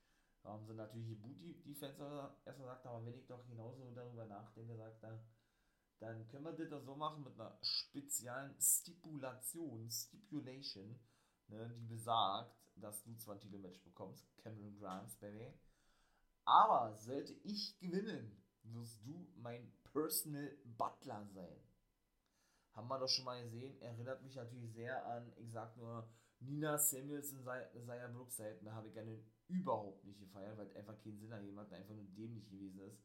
Haben 0.46 0.64
sie 0.64 0.74
natürlich 0.74 1.08
die 1.08 1.14
Booty-Defense 1.16 2.02
erstmal 2.44 2.68
gesagt, 2.68 2.86
aber 2.86 3.04
wenn 3.04 3.18
ich 3.18 3.26
doch 3.26 3.44
genauso 3.48 3.90
darüber 3.92 4.26
nachdenke, 4.26 4.76
sagt 4.76 5.02
er, 5.02 5.20
dann 5.98 6.28
können 6.28 6.44
wir 6.44 6.68
das 6.68 6.84
so 6.84 6.94
machen 6.94 7.24
mit 7.24 7.34
einer 7.34 7.58
speziellen 7.62 8.54
Stipulation, 8.60 9.90
Stipulation, 9.90 11.00
ne, 11.48 11.68
die 11.70 11.86
besagt, 11.86 12.54
dass 12.76 13.02
du 13.02 13.16
zwar 13.16 13.34
ein 13.34 13.40
Titelmatch 13.40 13.82
bekommst, 13.82 14.24
Cameron 14.38 14.78
Grimes, 14.78 15.16
Baby, 15.16 15.52
aber 16.44 16.94
sollte 16.96 17.32
ich 17.42 17.78
gewinnen, 17.80 18.40
wirst 18.62 19.04
du 19.04 19.26
mein 19.36 19.72
Personal 19.92 20.56
Butler 20.64 21.26
sein. 21.32 21.60
Haben 22.72 22.88
wir 22.88 22.98
doch 22.98 23.08
schon 23.08 23.24
mal 23.24 23.42
gesehen, 23.42 23.80
erinnert 23.80 24.22
mich 24.22 24.36
natürlich 24.36 24.72
sehr 24.74 25.04
an, 25.06 25.32
ich 25.38 25.50
sag 25.50 25.76
nur, 25.76 26.08
Nina 26.38 26.76
Samuels 26.76 27.32
in 27.32 27.42
Saya 27.42 28.08
Brookside, 28.08 28.60
da 28.62 28.74
habe 28.74 28.88
ich 28.88 28.94
gerne 28.94 29.24
überhaupt 29.48 30.04
nicht 30.04 30.18
gefeiert, 30.18 30.56
weil 30.58 30.74
einfach 30.76 30.98
keinen 31.00 31.18
Sinn 31.18 31.30
ergeben 31.30 31.58
hat, 31.58 31.72
einfach 31.72 31.94
nur 31.94 32.06
dämlich 32.16 32.48
gewesen 32.48 32.80
ist. 32.80 32.98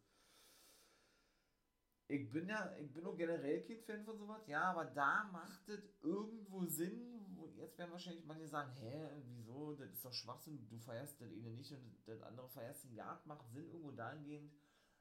Ich 2.07 2.29
bin 2.29 2.49
ja, 2.49 2.75
ich 2.77 2.91
bin 2.91 3.05
auch 3.05 3.15
generell 3.15 3.63
kein 3.63 3.79
Fan 3.83 4.03
von 4.03 4.17
sowas, 4.17 4.45
ja, 4.47 4.63
aber 4.63 4.85
da 4.85 5.23
macht 5.31 5.69
es 5.69 5.81
irgendwo 6.01 6.65
Sinn, 6.65 7.25
wo 7.35 7.47
jetzt 7.47 7.77
werden 7.77 7.91
wahrscheinlich 7.91 8.25
manche 8.25 8.47
sagen, 8.47 8.73
hä, 8.73 9.09
wieso, 9.27 9.75
das 9.75 9.91
ist 9.91 10.03
doch 10.03 10.11
Schwachsinn, 10.11 10.67
du 10.67 10.77
feierst 10.77 11.21
das 11.21 11.31
eine 11.31 11.51
nicht 11.51 11.71
und 11.71 11.95
das 12.05 12.21
andere 12.21 12.49
feierst 12.49 12.83
du, 12.83 12.89
ja, 12.89 13.21
macht 13.25 13.49
Sinn 13.51 13.69
irgendwo 13.69 13.91
dahingehend, 13.91 14.51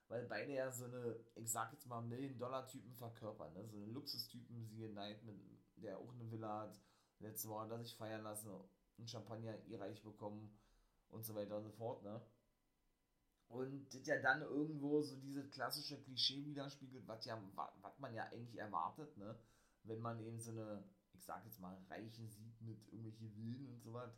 weil 0.06 0.24
beide 0.26 0.52
ja 0.52 0.70
so 0.70 0.84
eine, 0.84 1.18
ich 1.34 1.50
sag 1.50 1.72
jetzt 1.72 1.86
mal, 1.86 2.00
Million-Dollar-Typen 2.00 2.94
verkörpern, 2.94 3.54
ne, 3.54 3.66
so 3.66 3.78
eine 3.78 3.86
Luxustypen, 3.86 4.64
siehe 4.64 4.90
Knight, 4.90 5.24
mit, 5.24 5.36
der 5.76 5.98
auch 5.98 6.12
eine 6.12 6.30
Villa 6.30 6.60
hat, 6.60 6.80
letzte 7.18 7.48
Woche 7.48 7.64
hat 7.64 7.70
er 7.72 7.80
sich 7.80 7.96
feiern 7.96 8.22
lassen, 8.22 8.52
und 8.98 9.10
Champagner 9.10 9.58
ihr 9.66 9.80
reich 9.80 10.00
bekommen 10.02 10.56
und 11.10 11.24
so 11.24 11.34
weiter 11.34 11.56
und 11.56 11.64
so 11.64 11.70
fort, 11.70 12.02
ne. 12.02 12.20
Und 13.48 13.92
das 13.92 14.06
ja 14.06 14.20
dann 14.20 14.42
irgendwo 14.42 15.02
so 15.02 15.16
dieses 15.16 15.50
klassische 15.50 16.00
Klischee 16.00 16.44
widerspiegelt, 16.44 17.06
was 17.08 17.24
ja, 17.24 17.40
was 17.80 17.98
man 17.98 18.14
ja 18.14 18.24
eigentlich 18.24 18.58
erwartet, 18.58 19.16
ne? 19.16 19.36
Wenn 19.82 20.00
man 20.00 20.20
eben 20.20 20.38
so 20.38 20.52
eine, 20.52 20.84
ich 21.14 21.24
sag 21.24 21.44
jetzt 21.44 21.58
mal, 21.58 21.76
Reichen 21.88 22.28
sieht 22.28 22.60
mit 22.60 22.86
irgendwelchen 22.86 23.34
Willen 23.36 23.66
und 23.68 23.82
so 23.82 23.92
was, 23.92 24.16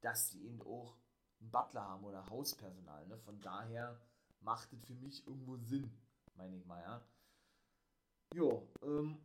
dass 0.00 0.30
die 0.30 0.46
eben 0.46 0.62
auch 0.62 0.96
einen 1.40 1.50
Butler 1.50 1.82
haben 1.82 2.04
oder 2.04 2.28
Hauspersonal, 2.30 3.06
ne? 3.08 3.18
Von 3.18 3.40
daher 3.40 4.00
macht 4.40 4.72
es 4.72 4.84
für 4.84 4.94
mich 4.94 5.26
irgendwo 5.26 5.56
Sinn, 5.56 5.90
meine 6.36 6.56
ich 6.56 6.64
mal, 6.64 6.80
ja. 6.80 7.04
Jo, 8.34 8.68
ähm, 8.82 9.18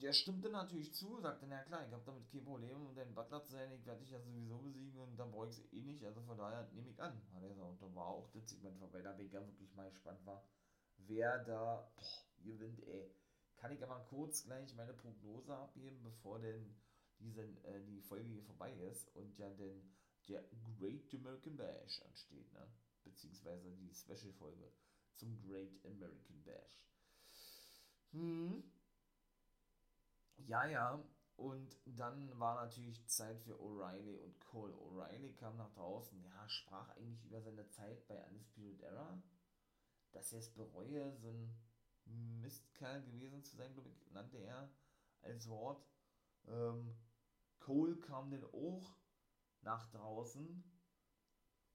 der 0.00 0.12
stimmte 0.12 0.48
natürlich 0.48 0.92
zu, 0.94 1.20
sagte, 1.20 1.46
na 1.46 1.62
klar, 1.64 1.86
ich 1.86 1.92
habe 1.92 2.02
damit 2.04 2.28
kein 2.30 2.44
Problem, 2.44 2.86
um 2.86 2.94
dein 2.94 3.14
Butler 3.14 3.42
zu 3.42 3.52
sein, 3.52 3.72
ich 3.72 3.84
werde 3.86 4.00
dich 4.00 4.10
ja 4.10 4.20
sowieso 4.20 4.58
besiegen 4.58 4.98
und 5.00 5.16
dann 5.16 5.30
brauche 5.30 5.48
ich 5.48 5.58
es 5.58 5.72
eh 5.72 5.82
nicht, 5.82 6.04
also 6.04 6.22
von 6.22 6.38
daher 6.38 6.68
nehme 6.72 6.88
ich 6.88 7.00
an, 7.02 7.20
hat 7.32 7.42
er 7.42 7.48
gesagt. 7.48 7.68
Und 7.68 7.82
da 7.82 7.94
war 7.94 8.06
auch 8.06 8.30
das 8.30 8.48
Segment 8.48 8.78
vorbei, 8.78 9.02
da 9.02 9.12
bin 9.12 9.26
ich 9.26 9.32
ja 9.32 9.46
wirklich 9.46 9.74
mal 9.74 9.90
gespannt 9.90 10.24
war, 10.24 10.44
wer 10.98 11.44
da 11.44 11.92
boah, 11.96 12.04
gewinnt, 12.42 12.82
ey. 12.86 13.14
Kann 13.56 13.72
ich 13.72 13.82
aber 13.82 14.00
kurz 14.08 14.44
gleich 14.44 14.74
meine 14.74 14.94
Prognose 14.94 15.54
abgeben, 15.54 16.02
bevor 16.02 16.38
denn 16.38 16.74
diese, 17.18 17.42
äh, 17.42 17.84
die 17.84 18.00
Folge 18.00 18.28
hier 18.28 18.42
vorbei 18.42 18.72
ist 18.72 19.14
und 19.14 19.36
ja 19.36 19.50
denn 19.50 19.82
der 20.28 20.42
Great 20.78 21.12
American 21.14 21.56
Bash 21.56 22.00
ansteht, 22.02 22.50
ne? 22.54 22.66
Beziehungsweise 23.04 23.70
die 23.72 23.92
Special-Folge 23.92 24.72
zum 25.16 25.38
Great 25.42 25.84
American 25.84 26.42
Bash. 26.44 26.82
Hm, 28.12 28.64
ja, 30.46 30.66
ja. 30.66 31.02
Und 31.36 31.78
dann 31.86 32.38
war 32.38 32.62
natürlich 32.62 33.06
Zeit 33.06 33.40
für 33.40 33.58
O'Reilly 33.58 34.18
und 34.18 34.38
Cole. 34.44 34.74
O'Reilly 34.74 35.34
kam 35.36 35.56
nach 35.56 35.72
draußen, 35.72 36.22
ja, 36.22 36.48
sprach 36.48 36.90
eigentlich 36.90 37.24
über 37.24 37.40
seine 37.40 37.66
Zeit 37.70 38.06
bei 38.06 38.22
Undisputed 38.26 38.82
Era, 38.82 39.22
dass 40.12 40.32
er 40.32 40.40
es 40.40 40.50
bereue, 40.52 41.16
so 41.16 41.30
ein 41.30 41.56
Mistkerl 42.40 43.02
gewesen 43.02 43.42
zu 43.42 43.56
sein, 43.56 43.72
glaube 43.72 43.88
ich, 43.88 44.10
nannte 44.10 44.36
er 44.36 44.70
als 45.22 45.48
Wort. 45.48 45.82
Ähm, 46.46 46.94
Cole 47.58 47.96
kam 48.00 48.30
dann 48.30 48.44
auch 48.44 48.96
nach 49.62 49.90
draußen 49.90 50.62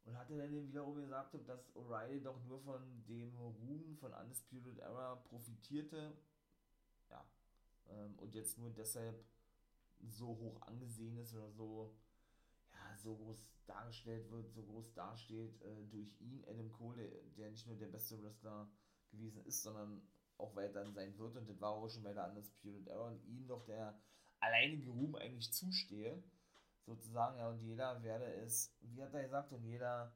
und 0.04 0.18
hatte 0.18 0.38
dann 0.38 0.52
wiederum 0.52 0.96
gesagt, 0.96 1.34
dass 1.48 1.76
O'Reilly 1.76 2.22
doch 2.22 2.44
nur 2.44 2.60
von 2.62 3.04
dem 3.06 3.36
Ruhm 3.36 3.96
von 3.98 4.14
Undisputed 4.14 4.78
Era 4.78 5.16
profitierte 5.16 6.16
ähm, 7.90 8.16
und 8.18 8.34
jetzt 8.36 8.58
nur 8.58 8.70
deshalb 8.72 9.24
so 10.02 10.28
hoch 10.28 10.62
angesehen 10.62 11.18
ist 11.18 11.34
oder 11.34 11.52
so, 11.52 11.96
ja, 12.72 12.98
so 12.98 13.16
groß 13.16 13.38
dargestellt 13.66 14.30
wird, 14.30 14.52
so 14.52 14.64
groß 14.64 14.94
dasteht 14.94 15.62
äh, 15.62 15.86
durch 15.90 16.20
ihn, 16.20 16.44
Adam 16.48 16.72
Cole, 16.72 17.10
der 17.38 17.50
nicht 17.50 17.66
nur 17.68 17.76
der 17.76 17.88
beste 17.88 18.22
Wrestler 18.22 18.70
gewesen 19.12 19.44
ist, 19.46 19.64
sondern 19.64 20.02
auch 20.38 20.56
weiterhin 20.56 20.94
sein 20.94 21.18
wird. 21.18 21.36
Und 21.36 21.50
das 21.50 21.60
war 21.62 21.72
auch 21.72 21.90
schon 21.90 22.04
bei 22.04 22.14
der 22.14 22.28
Undisputed 22.30 22.88
Era 22.88 23.08
und 23.08 23.24
ihm 23.26 23.48
doch 23.48 23.64
der 23.66 23.98
alleinige 24.40 24.92
Ruhm 24.92 25.16
eigentlich 25.16 25.52
zustehe, 25.52 26.22
sozusagen, 26.86 27.38
ja, 27.40 27.50
und 27.50 27.60
jeder 27.62 28.04
werde 28.04 28.26
es, 28.26 28.76
wie 28.82 29.02
hat 29.02 29.14
er 29.14 29.24
gesagt, 29.24 29.52
und 29.54 29.64
jeder 29.64 30.14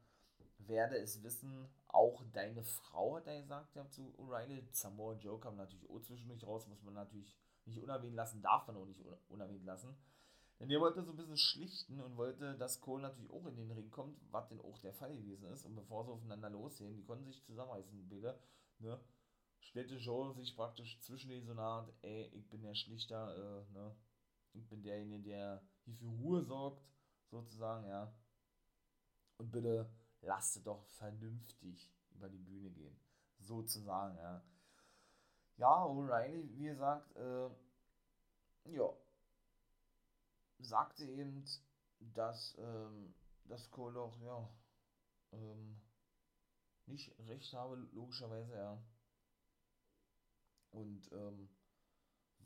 werde 0.58 0.96
es 0.96 1.22
wissen, 1.22 1.68
auch 1.88 2.22
deine 2.32 2.62
Frau, 2.62 3.16
hat 3.16 3.26
er 3.26 3.40
gesagt, 3.40 3.74
ja, 3.74 3.88
zu 3.88 4.14
O'Reilly, 4.18 4.64
Samoa 4.72 5.14
Joe 5.14 5.40
kam 5.40 5.56
natürlich 5.56 5.88
auch 5.88 6.00
zwischendurch 6.00 6.46
raus, 6.46 6.68
muss 6.68 6.82
man 6.82 6.94
natürlich 6.94 7.36
nicht 7.70 7.82
unerwähnt 7.82 8.14
lassen, 8.14 8.42
darf 8.42 8.66
man 8.66 8.76
auch 8.76 8.86
nicht 8.86 9.00
unerwähnt 9.28 9.64
lassen. 9.64 9.96
Denn 10.60 10.70
er 10.70 10.80
wollte 10.80 11.02
so 11.02 11.12
ein 11.12 11.16
bisschen 11.16 11.38
schlichten 11.38 12.00
und 12.00 12.18
wollte, 12.18 12.54
dass 12.58 12.82
Cole 12.82 13.02
natürlich 13.02 13.30
auch 13.30 13.46
in 13.46 13.56
den 13.56 13.70
Ring 13.70 13.90
kommt, 13.90 14.20
was 14.30 14.48
denn 14.48 14.60
auch 14.60 14.78
der 14.78 14.92
Fall 14.92 15.16
gewesen 15.16 15.46
ist. 15.46 15.64
Und 15.64 15.74
bevor 15.74 16.04
sie 16.04 16.12
aufeinander 16.12 16.50
lossehen, 16.50 16.94
die 16.96 17.02
konnten 17.02 17.24
sich 17.24 17.42
zusammenreißen, 17.44 18.08
bitte, 18.10 18.38
ne, 18.78 19.00
stellte 19.60 19.96
Joe 19.96 20.34
sich 20.34 20.54
praktisch 20.54 21.00
zwischen 21.00 21.30
den 21.30 21.46
so 21.46 21.52
eine 21.52 21.62
Art, 21.62 21.92
ey, 22.02 22.26
ich 22.34 22.46
bin 22.50 22.62
der 22.62 22.74
Schlichter, 22.74 23.34
äh, 23.34 23.72
ne, 23.72 23.96
ich 24.52 24.68
bin 24.68 24.82
derjenige, 24.82 25.22
der 25.22 25.62
hier 25.84 25.94
für 25.94 26.06
Ruhe 26.06 26.42
sorgt, 26.42 26.84
sozusagen, 27.30 27.86
ja. 27.86 28.12
Und 29.38 29.50
bitte 29.50 29.90
lasst 30.20 30.66
doch 30.66 30.84
vernünftig 30.84 31.90
über 32.10 32.28
die 32.28 32.38
Bühne 32.38 32.70
gehen, 32.70 33.00
sozusagen, 33.38 34.18
ja. 34.18 34.44
Ja, 35.60 35.84
O'Reilly, 35.84 36.48
wie 36.56 36.64
gesagt, 36.64 37.14
äh, 37.16 37.50
ja, 38.64 38.90
sagte 40.58 41.04
eben, 41.04 41.44
dass, 41.98 42.56
ähm, 42.58 43.14
dass 43.44 43.70
Cole 43.70 44.00
auch, 44.00 44.18
ja, 44.22 44.48
ähm, 45.32 45.76
nicht 46.86 47.14
recht 47.28 47.52
habe, 47.52 47.76
logischerweise, 47.92 48.56
ja. 48.56 48.78
Und 50.70 51.12
ähm, 51.12 51.50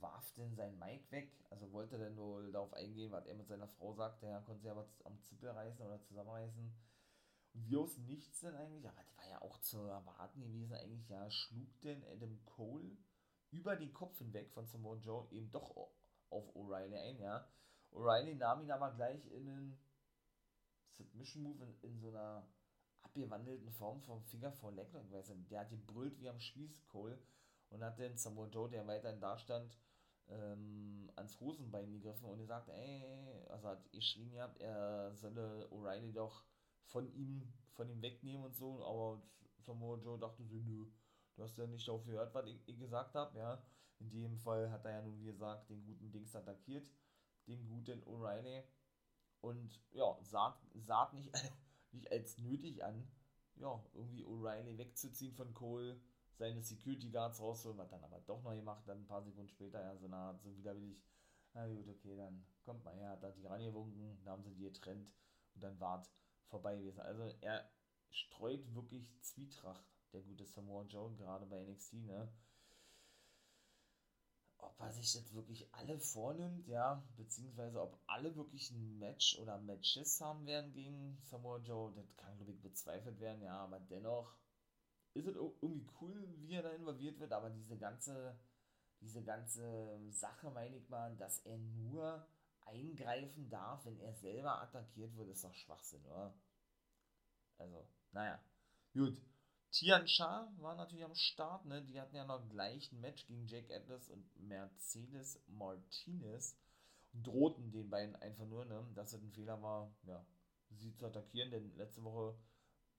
warf 0.00 0.32
denn 0.32 0.56
sein 0.56 0.76
Mic 0.80 1.08
weg, 1.12 1.30
also 1.50 1.70
wollte 1.70 1.98
dann 1.98 2.16
wohl 2.16 2.50
darauf 2.50 2.72
eingehen, 2.74 3.12
was 3.12 3.26
er 3.26 3.36
mit 3.36 3.46
seiner 3.46 3.68
Frau 3.68 3.92
sagte, 3.94 4.26
er 4.26 4.40
konnte 4.40 4.62
sie 4.62 4.70
aber 4.70 4.88
am 5.04 5.22
Zippel 5.22 5.50
reißen 5.50 5.86
oder 5.86 6.02
zusammenreißen. 6.02 6.74
Wie 7.54 7.76
aus 7.76 7.96
nichts 7.98 8.40
denn 8.40 8.56
eigentlich, 8.56 8.86
aber 8.86 9.00
das 9.00 9.16
war 9.16 9.28
ja 9.28 9.40
auch 9.42 9.58
zu 9.58 9.78
erwarten 9.78 10.42
gewesen 10.42 10.74
eigentlich, 10.74 11.08
ja, 11.08 11.30
schlug 11.30 11.80
denn 11.82 12.04
Adam 12.04 12.44
Cole 12.44 12.96
über 13.52 13.76
den 13.76 13.92
Kopf 13.92 14.18
hinweg 14.18 14.50
von 14.50 14.66
Samoa 14.66 14.96
Joe 14.96 15.28
eben 15.30 15.52
doch 15.52 15.76
auf 16.30 16.56
O'Reilly 16.56 16.98
ein, 16.98 17.20
ja. 17.20 17.48
O'Reilly 17.92 18.34
nahm 18.34 18.62
ihn 18.62 18.72
aber 18.72 18.90
gleich 18.92 19.24
in 19.30 19.48
einen 19.48 19.78
Submission 20.96 21.44
Move 21.44 21.64
in, 21.64 21.90
in 21.90 22.00
so 22.00 22.08
einer 22.08 22.44
abgewandelten 23.02 23.70
Form 23.70 24.02
vom 24.02 24.24
Finger 24.24 24.50
vor 24.50 24.72
Leg 24.72 24.92
Lock, 24.92 25.12
weiß 25.12 25.28
nicht, 25.28 25.50
der 25.52 25.60
hat 25.60 25.70
gebrüllt 25.70 26.18
wie 26.20 26.28
am 26.28 26.40
Spieß 26.40 26.88
Cole 26.88 27.22
und 27.70 27.84
hat 27.84 28.00
dann 28.00 28.16
Samoa 28.16 28.48
Joe, 28.48 28.68
der 28.68 28.84
weiterhin 28.88 29.20
da 29.20 29.38
stand, 29.38 29.78
ähm, 30.28 31.08
ans 31.14 31.38
Hosenbein 31.38 31.92
gegriffen 31.92 32.28
und 32.28 32.38
gesagt, 32.38 32.68
ey, 32.68 33.46
also 33.48 33.68
hat 33.68 33.92
geschrien 33.92 34.32
gehabt, 34.32 34.58
er 34.60 35.14
solle 35.14 35.68
O'Reilly 35.70 36.12
doch 36.12 36.44
von 36.86 37.12
ihm, 37.14 37.52
von 37.72 37.88
ihm 37.88 38.02
wegnehmen 38.02 38.44
und 38.44 38.54
so, 38.54 38.84
aber 38.84 39.22
Samoa 39.58 39.98
Joe 39.98 40.18
dachte 40.18 40.44
so, 40.44 40.56
nö, 40.56 40.86
du 41.36 41.42
hast 41.42 41.56
ja 41.58 41.66
nicht 41.66 41.86
darauf 41.86 42.04
gehört, 42.04 42.34
was 42.34 42.46
ich, 42.46 42.60
ich 42.66 42.78
gesagt 42.78 43.14
habe, 43.14 43.38
ja. 43.38 43.62
In 44.00 44.10
dem 44.10 44.36
Fall 44.38 44.70
hat 44.70 44.84
er 44.84 44.90
ja 44.92 45.02
nun, 45.02 45.18
wie 45.18 45.26
gesagt, 45.26 45.70
den 45.70 45.84
guten 45.84 46.10
Dings 46.10 46.34
attackiert, 46.34 46.90
den 47.46 47.66
guten 47.68 48.02
O'Reilly 48.02 48.64
und 49.40 49.80
ja, 49.92 50.16
sah, 50.22 50.58
sah 50.74 51.10
nicht, 51.12 51.30
nicht 51.92 52.10
als 52.10 52.38
nötig 52.38 52.84
an, 52.84 53.06
ja, 53.56 53.82
irgendwie 53.94 54.24
O'Reilly 54.24 54.76
wegzuziehen 54.76 55.34
von 55.34 55.54
Cole, 55.54 56.00
seine 56.36 56.62
Security 56.62 57.10
Guards 57.10 57.40
rausholen, 57.40 57.78
was 57.78 57.90
dann 57.90 58.02
aber 58.02 58.20
doch 58.26 58.42
noch 58.42 58.52
gemacht, 58.52 58.82
dann 58.86 59.02
ein 59.02 59.06
paar 59.06 59.22
Sekunden 59.22 59.48
später, 59.48 59.80
ja, 59.80 59.96
so 59.96 60.08
Art, 60.08 60.42
so 60.42 60.56
widerwillig, 60.56 61.00
na 61.52 61.66
gut, 61.68 61.88
okay, 61.88 62.16
dann 62.16 62.44
kommt 62.64 62.84
mal 62.84 62.94
her, 62.96 63.10
hat 63.10 63.22
da 63.22 63.30
die 63.30 63.46
rangewunken, 63.46 64.18
dann 64.24 64.32
haben 64.32 64.42
sie 64.42 64.54
die 64.54 64.64
getrennt 64.64 65.12
und 65.54 65.62
dann 65.62 65.78
war 65.78 66.00
es 66.00 66.10
vorbei 66.48 66.76
gewesen. 66.76 67.00
Also 67.00 67.34
er 67.40 67.68
streut 68.10 68.74
wirklich 68.74 69.10
Zwietracht, 69.20 69.84
der 70.12 70.22
gute 70.22 70.46
Samoa 70.46 70.84
Joe, 70.84 71.14
gerade 71.16 71.46
bei 71.46 71.62
NXT, 71.64 71.94
ne? 72.04 72.32
Ob 74.58 74.80
er 74.80 74.92
sich 74.92 75.14
jetzt 75.14 75.34
wirklich 75.34 75.72
alle 75.74 75.98
vornimmt, 75.98 76.66
ja, 76.68 77.06
beziehungsweise 77.16 77.82
ob 77.82 78.00
alle 78.06 78.34
wirklich 78.34 78.70
ein 78.70 78.98
Match 78.98 79.38
oder 79.38 79.58
Matches 79.58 80.20
haben 80.20 80.46
werden 80.46 80.72
gegen 80.72 81.18
Samoa 81.24 81.58
Joe, 81.58 81.92
das 81.94 82.16
kann, 82.16 82.36
glaube 82.36 82.52
ich, 82.52 82.62
bezweifelt 82.62 83.20
werden, 83.20 83.42
ja, 83.42 83.58
aber 83.58 83.80
dennoch 83.80 84.34
ist 85.12 85.26
es 85.26 85.36
irgendwie 85.36 85.86
cool, 86.00 86.28
wie 86.38 86.54
er 86.54 86.62
da 86.62 86.70
involviert 86.70 87.20
wird, 87.20 87.32
aber 87.32 87.50
diese 87.50 87.76
ganze, 87.76 88.38
diese 89.00 89.22
ganze 89.22 90.00
Sache, 90.10 90.50
meine 90.50 90.76
ich 90.76 90.88
mal, 90.88 91.14
dass 91.16 91.40
er 91.40 91.58
nur 91.58 92.26
eingreifen 92.66 93.48
darf, 93.50 93.84
wenn 93.84 93.98
er 94.00 94.14
selber 94.14 94.60
attackiert 94.62 95.16
wird, 95.16 95.28
ist 95.28 95.44
doch 95.44 95.54
Schwachsinn, 95.54 96.04
oder? 96.06 96.34
Also, 97.58 97.86
naja. 98.12 98.40
Gut. 98.92 99.20
Tian 99.70 100.06
Sha 100.06 100.52
war 100.58 100.76
natürlich 100.76 101.04
am 101.04 101.14
Start, 101.16 101.64
ne? 101.64 101.82
Die 101.82 102.00
hatten 102.00 102.14
ja 102.14 102.24
noch 102.24 102.48
gleich 102.48 102.92
ein 102.92 103.00
Match 103.00 103.26
gegen 103.26 103.46
Jake 103.48 103.74
Atlas 103.74 104.08
und 104.08 104.24
Mercedes 104.36 105.42
Martinez 105.48 106.56
und 107.12 107.26
drohten 107.26 107.72
den 107.72 107.90
beiden 107.90 108.14
einfach 108.16 108.46
nur, 108.46 108.64
ne? 108.66 108.86
Dass 108.94 109.12
es 109.12 109.20
ein 109.20 109.32
Fehler 109.32 109.60
war, 109.62 109.92
ja, 110.04 110.24
sie 110.70 110.94
zu 110.94 111.06
attackieren, 111.06 111.50
denn 111.50 111.76
letzte 111.76 112.04
Woche 112.04 112.38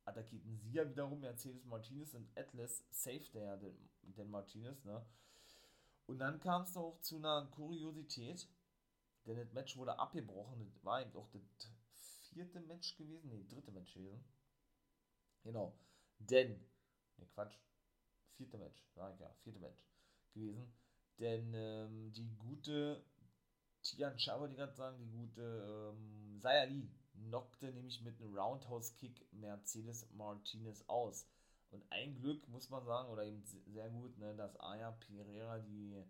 attackierten 0.04 0.58
sie 0.58 0.74
ja 0.74 0.88
wiederum 0.90 1.22
Mercedes 1.22 1.64
Martinez 1.66 2.14
und 2.14 2.30
Atlas 2.38 2.86
safete 2.90 3.40
ja 3.40 3.58
den, 3.58 3.90
den 4.02 4.30
Martinez, 4.30 4.84
ne? 4.84 5.06
Und 6.08 6.20
dann 6.20 6.40
kam 6.40 6.64
es 6.64 6.78
auch 6.78 7.00
zu 7.00 7.18
einer 7.18 7.48
Kuriosität, 7.52 8.48
denn 9.26 9.38
das 9.38 9.54
Match 9.54 9.76
wurde 9.78 9.98
abgebrochen, 9.98 10.60
das 10.66 10.84
war 10.84 11.02
eben 11.02 11.16
auch 11.16 11.30
das 11.32 12.28
vierte 12.30 12.60
Match 12.62 12.96
gewesen, 12.98 13.30
nee, 13.30 13.46
dritte 13.48 13.72
Match 13.72 13.94
gewesen. 13.94 14.24
Genau. 15.44 15.78
Denn, 16.20 16.60
ne 17.18 17.26
Quatsch, 17.34 17.58
vierte 18.36 18.58
Match, 18.58 18.84
sag 18.94 19.14
ich 19.14 19.20
ja, 19.20 19.34
vierte 19.44 19.60
Match 19.60 19.84
gewesen. 20.34 20.74
Denn 21.18 21.54
ähm, 21.54 22.12
die 22.14 22.30
gute 22.38 23.04
Tian 23.82 24.14
wollte 24.40 24.54
ich 24.54 24.58
gerade 24.58 24.76
sagen, 24.76 24.98
die 24.98 25.10
gute 25.10 25.94
ähm, 25.94 26.40
Sayali 26.40 26.90
knockte 27.14 27.72
nämlich 27.72 28.02
mit 28.02 28.20
einem 28.20 28.36
Roundhouse-Kick 28.36 29.32
Mercedes 29.32 30.10
Martinez 30.12 30.84
aus. 30.88 31.28
Und 31.70 31.84
ein 31.92 32.16
Glück, 32.16 32.48
muss 32.48 32.70
man 32.70 32.86
sagen, 32.86 33.10
oder 33.10 33.24
eben 33.24 33.44
sehr 33.44 33.90
gut, 33.90 34.18
ne, 34.18 34.36
dass 34.36 34.60
Aya 34.60 34.92
Pereira, 34.92 35.60
die, 35.60 36.04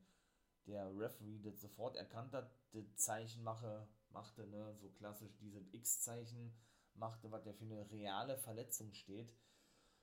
der 0.67 0.97
Referee, 0.97 1.39
das 1.39 1.61
sofort 1.61 1.95
erkannt 1.95 2.33
hat, 2.33 2.49
das 2.73 2.95
Zeichen 2.95 3.43
mache, 3.43 3.87
machte, 4.09 4.47
ne, 4.47 4.75
so 4.81 4.89
klassisch 4.89 5.35
dieses 5.39 5.71
X-Zeichen 5.73 6.53
machte, 6.95 7.31
was 7.31 7.45
ja 7.45 7.53
für 7.53 7.65
eine 7.65 7.89
reale 7.91 8.37
Verletzung 8.37 8.93
steht. 8.93 9.33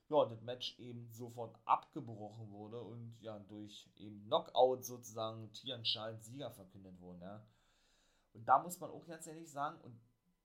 Ja, 0.09 0.27
das 0.27 0.43
Match 0.43 0.79
eben 0.79 1.11
sofort 1.11 1.57
abgebrochen 1.65 2.51
wurde 2.51 2.83
und 2.83 3.17
ja, 3.21 3.39
durch 3.39 3.91
eben 3.97 4.25
Knockout 4.27 4.85
sozusagen 4.85 5.51
Tian 5.53 5.85
Sha 5.85 6.15
Sieger 6.15 6.51
verkündet 6.51 7.01
wurde. 7.01 7.21
Ja. 7.21 7.47
Und 8.35 8.47
da 8.47 8.63
muss 8.63 8.79
man 8.81 8.91
auch 8.91 9.07
ganz 9.07 9.27
ehrlich 9.27 9.51
sagen, 9.51 9.81
und 9.81 9.99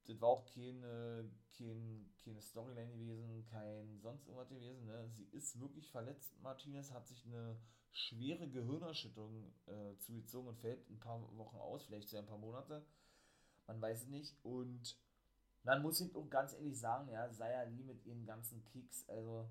das 0.07 0.21
war 0.21 0.29
auch 0.29 0.45
keine, 0.45 1.29
keine, 1.57 2.05
keine 2.23 2.41
Storyline 2.41 2.91
gewesen, 2.91 3.45
kein 3.45 3.99
sonst 3.99 4.25
irgendwas 4.25 4.49
gewesen. 4.49 4.85
Ne? 4.85 5.09
Sie 5.09 5.25
ist 5.25 5.59
wirklich 5.59 5.89
verletzt. 5.91 6.39
Martinez 6.41 6.91
hat 6.91 7.07
sich 7.07 7.25
eine 7.25 7.59
schwere 7.91 8.47
Gehirnerschütterung 8.47 9.53
äh, 9.65 9.97
zugezogen 9.97 10.49
und 10.49 10.59
fällt 10.59 10.89
ein 10.89 10.99
paar 10.99 11.21
Wochen 11.37 11.57
aus, 11.57 11.85
vielleicht 11.85 12.09
sogar 12.09 12.23
ein 12.23 12.29
paar 12.29 12.37
Monate. 12.37 12.85
Man 13.65 13.81
weiß 13.81 14.03
es 14.03 14.07
nicht. 14.07 14.37
Und 14.43 14.97
dann 15.63 15.81
muss 15.81 15.99
ich 15.99 16.15
auch 16.15 16.29
ganz 16.29 16.53
ehrlich 16.53 16.79
sagen, 16.79 17.09
ja, 17.09 17.29
Saya 17.29 17.63
Lee 17.63 17.83
mit 17.83 18.05
ihren 18.05 18.25
ganzen 18.25 18.63
Kicks, 18.63 19.07
also 19.09 19.49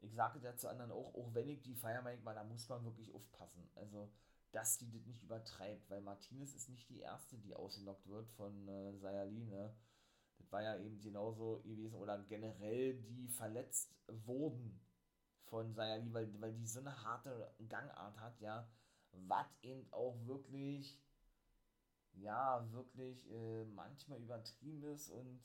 ich 0.00 0.14
sage 0.14 0.40
das 0.40 0.58
zu 0.58 0.68
anderen 0.68 0.90
auch, 0.90 1.14
auch 1.14 1.34
wenn 1.34 1.48
ich 1.48 1.60
die 1.62 1.74
feier 1.74 2.02
manchmal, 2.02 2.34
da 2.34 2.44
muss 2.44 2.68
man 2.68 2.84
wirklich 2.84 3.12
aufpassen. 3.12 3.68
Also, 3.74 4.10
dass 4.56 4.78
die 4.78 4.90
das 4.90 5.04
nicht 5.04 5.22
übertreibt, 5.22 5.90
weil 5.90 6.00
Martinez 6.00 6.54
ist 6.54 6.70
nicht 6.70 6.88
die 6.88 7.00
erste, 7.00 7.36
die 7.36 7.54
ausgelockt 7.54 8.06
wird 8.06 8.26
von 8.30 8.66
äh, 8.66 8.96
Sayali, 8.96 9.44
ne? 9.44 9.76
Das 10.38 10.50
war 10.50 10.62
ja 10.62 10.78
eben 10.78 10.98
genauso 10.98 11.60
gewesen, 11.62 11.96
oder 11.96 12.18
generell 12.22 12.94
die 13.02 13.28
verletzt 13.28 13.94
wurden 14.24 14.80
von 15.44 15.74
Sayali, 15.74 16.10
weil, 16.14 16.40
weil 16.40 16.54
die 16.54 16.66
so 16.66 16.80
eine 16.80 17.02
harte 17.04 17.54
Gangart 17.68 18.18
hat, 18.18 18.40
ja, 18.40 18.66
was 19.12 19.46
eben 19.60 19.86
auch 19.92 20.16
wirklich 20.24 20.98
ja, 22.14 22.66
wirklich 22.72 23.30
äh, 23.30 23.66
manchmal 23.66 24.22
übertrieben 24.22 24.82
ist 24.84 25.10
und 25.10 25.38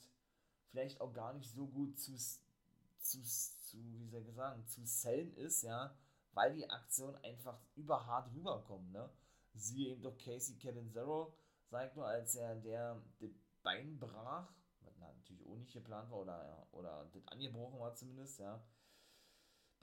vielleicht 0.70 1.02
auch 1.02 1.12
gar 1.12 1.34
nicht 1.34 1.50
so 1.50 1.66
gut 1.66 1.98
zu, 1.98 2.16
zu, 2.16 3.22
zu 3.22 3.76
wie 3.76 4.08
soll 4.08 4.22
ich 4.26 4.34
sagen, 4.34 4.66
zu 4.66 4.86
sellen 4.86 5.34
ist, 5.34 5.60
ja, 5.64 5.94
weil 6.34 6.54
die 6.54 6.68
Aktion 6.68 7.16
einfach 7.16 7.58
überhart 7.74 8.32
rüberkommt, 8.34 8.92
ne? 8.92 9.08
Siehe 9.54 9.90
eben 9.90 10.02
doch 10.02 10.16
Casey 10.16 10.56
Catanzaro, 10.56 11.34
sagt 11.68 11.96
nur, 11.96 12.06
als 12.06 12.34
er 12.34 12.56
der, 12.56 13.02
der 13.20 13.30
Bein 13.62 13.98
brach, 13.98 14.52
was 14.80 14.98
natürlich 14.98 15.46
auch 15.46 15.56
nicht 15.56 15.72
geplant 15.72 16.10
war, 16.10 16.20
oder, 16.20 16.66
oder 16.72 17.10
das 17.12 17.26
angebrochen 17.28 17.78
war 17.78 17.94
zumindest, 17.94 18.40
ja, 18.40 18.62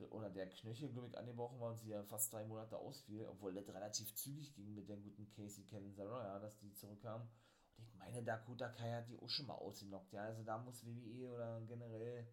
oder 0.09 0.29
der 0.29 0.49
Knöchel, 0.49 0.89
glaube 0.89 1.07
ich, 1.07 1.17
angebrochen 1.17 1.59
war 1.59 1.71
und 1.71 1.77
sie 1.77 1.89
ja 1.89 2.03
fast 2.03 2.33
drei 2.33 2.45
Monate 2.45 2.77
ausfiel, 2.77 3.25
obwohl 3.25 3.53
das 3.53 3.67
relativ 3.67 4.13
zügig 4.15 4.53
ging 4.55 4.73
mit 4.73 4.87
der 4.87 4.97
guten 4.97 5.29
Casey 5.29 5.65
Catanzaro, 5.65 6.19
ja, 6.19 6.39
dass 6.39 6.57
die 6.59 6.73
zurückkam. 6.73 7.29
Und 7.77 7.85
ich 7.85 7.95
meine, 7.95 8.23
Dakota 8.23 8.69
Kai 8.69 8.91
hat 8.93 9.09
die 9.09 9.17
auch 9.17 9.29
schon 9.29 9.47
mal 9.47 9.55
ausgenockt, 9.55 10.13
ja, 10.13 10.23
also 10.23 10.43
da 10.43 10.57
muss 10.57 10.85
WWE 10.85 11.29
oder 11.29 11.61
generell 11.61 12.27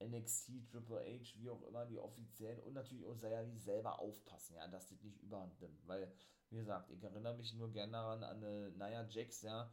NXT, 0.00 0.68
Triple 0.70 1.00
H, 1.00 1.38
wie 1.38 1.50
auch 1.50 1.62
immer, 1.62 1.86
die 1.86 1.98
offiziellen 1.98 2.60
und 2.60 2.74
natürlich 2.74 3.06
auch 3.06 3.16
Sayali 3.16 3.56
selber 3.56 3.98
aufpassen, 3.98 4.56
ja, 4.56 4.66
dass 4.68 4.88
das 4.88 5.02
nicht 5.02 5.20
überhand 5.22 5.60
nimmt, 5.60 5.86
weil, 5.86 6.12
wie 6.50 6.56
gesagt, 6.56 6.90
ich 6.90 7.02
erinnere 7.02 7.36
mich 7.36 7.54
nur 7.54 7.70
gerne 7.72 7.92
daran 7.92 8.22
an 8.22 8.42
eine 8.42 8.70
Nia 8.72 9.06
Jax, 9.08 9.42
ja, 9.42 9.70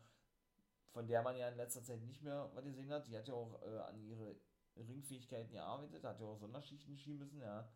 von 0.91 1.07
der 1.07 1.21
man 1.23 1.35
ja 1.35 1.49
in 1.49 1.57
letzter 1.57 1.83
Zeit 1.83 2.01
nicht 2.03 2.21
mehr 2.21 2.51
was 2.53 2.63
gesehen 2.63 2.91
hat, 2.91 3.07
die 3.07 3.17
hat 3.17 3.27
ja 3.27 3.33
auch 3.33 3.61
äh, 3.63 3.79
an 3.79 3.99
ihre 3.99 4.39
Ringfähigkeiten 4.77 5.51
gearbeitet, 5.51 6.03
hat 6.03 6.19
ja 6.19 6.25
auch 6.25 6.37
Sonderschichten 6.37 6.97
schieben 6.97 7.19
müssen, 7.19 7.41
ja. 7.41 7.69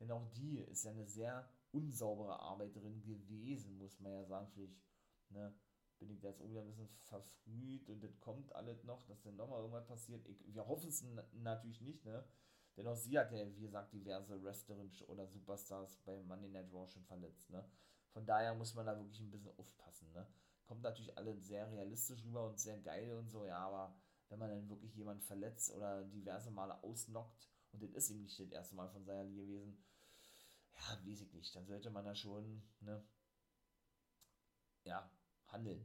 Denn 0.00 0.10
auch 0.12 0.26
die 0.32 0.58
ist 0.58 0.84
ja 0.84 0.92
eine 0.92 1.06
sehr 1.06 1.48
unsaubere 1.72 2.38
Arbeiterin 2.38 3.02
gewesen, 3.02 3.76
muss 3.78 3.98
man 4.00 4.12
ja 4.12 4.24
sagen. 4.24 4.48
Vielleicht, 4.52 4.76
ne, 5.30 5.54
bin 5.98 6.10
ich 6.10 6.22
jetzt 6.22 6.40
irgendwie 6.40 6.60
ein 6.60 6.66
bisschen 6.66 6.88
verfrüht 7.02 7.88
und 7.88 8.02
das 8.02 8.18
kommt 8.20 8.54
alles 8.54 8.84
noch, 8.84 9.04
dass 9.06 9.22
dann 9.22 9.36
nochmal 9.36 9.60
irgendwas 9.60 9.86
passiert. 9.86 10.26
Ich, 10.26 10.54
wir 10.54 10.66
hoffen 10.66 10.88
es 10.88 11.04
natürlich 11.32 11.80
nicht, 11.80 12.04
ne. 12.04 12.24
Denn 12.76 12.86
auch 12.86 12.94
sie 12.94 13.18
hat 13.18 13.32
ja, 13.32 13.44
wie 13.56 13.62
gesagt, 13.62 13.92
diverse 13.92 14.42
Wrestlerinnen 14.42 14.92
oder 15.08 15.26
Superstars 15.26 15.96
bei 16.04 16.22
Monday 16.22 16.48
Night 16.48 16.72
Raw 16.72 16.86
schon 16.86 17.04
verletzt, 17.04 17.50
ne. 17.50 17.64
Von 18.10 18.24
daher 18.24 18.54
muss 18.54 18.74
man 18.74 18.86
da 18.86 18.96
wirklich 18.96 19.20
ein 19.20 19.30
bisschen 19.30 19.56
aufpassen, 19.58 20.12
ne. 20.12 20.26
Kommt 20.64 20.82
natürlich 20.82 21.16
alles 21.16 21.46
sehr 21.46 21.70
realistisch 21.70 22.24
rüber 22.24 22.46
und 22.46 22.60
sehr 22.60 22.78
geil 22.78 23.12
und 23.14 23.28
so, 23.28 23.44
ja, 23.44 23.58
aber 23.58 23.96
wenn 24.28 24.38
man 24.38 24.50
dann 24.50 24.68
wirklich 24.68 24.94
jemanden 24.94 25.22
verletzt 25.22 25.72
oder 25.72 26.04
diverse 26.04 26.50
Male 26.50 26.82
ausnockt, 26.82 27.48
und 27.72 27.82
das 27.82 27.90
ist 27.90 28.10
ihm 28.10 28.22
nicht 28.22 28.38
das 28.38 28.50
erste 28.50 28.74
Mal 28.76 28.88
von 28.88 29.04
seiner 29.04 29.24
Liga 29.24 29.42
gewesen, 29.42 29.82
ja, 30.74 30.98
weiß 31.04 31.20
ich 31.22 31.32
nicht, 31.32 31.54
dann 31.56 31.66
sollte 31.66 31.90
man 31.90 32.04
da 32.04 32.14
schon, 32.14 32.62
ne, 32.80 33.02
ja, 34.84 35.10
handeln. 35.48 35.84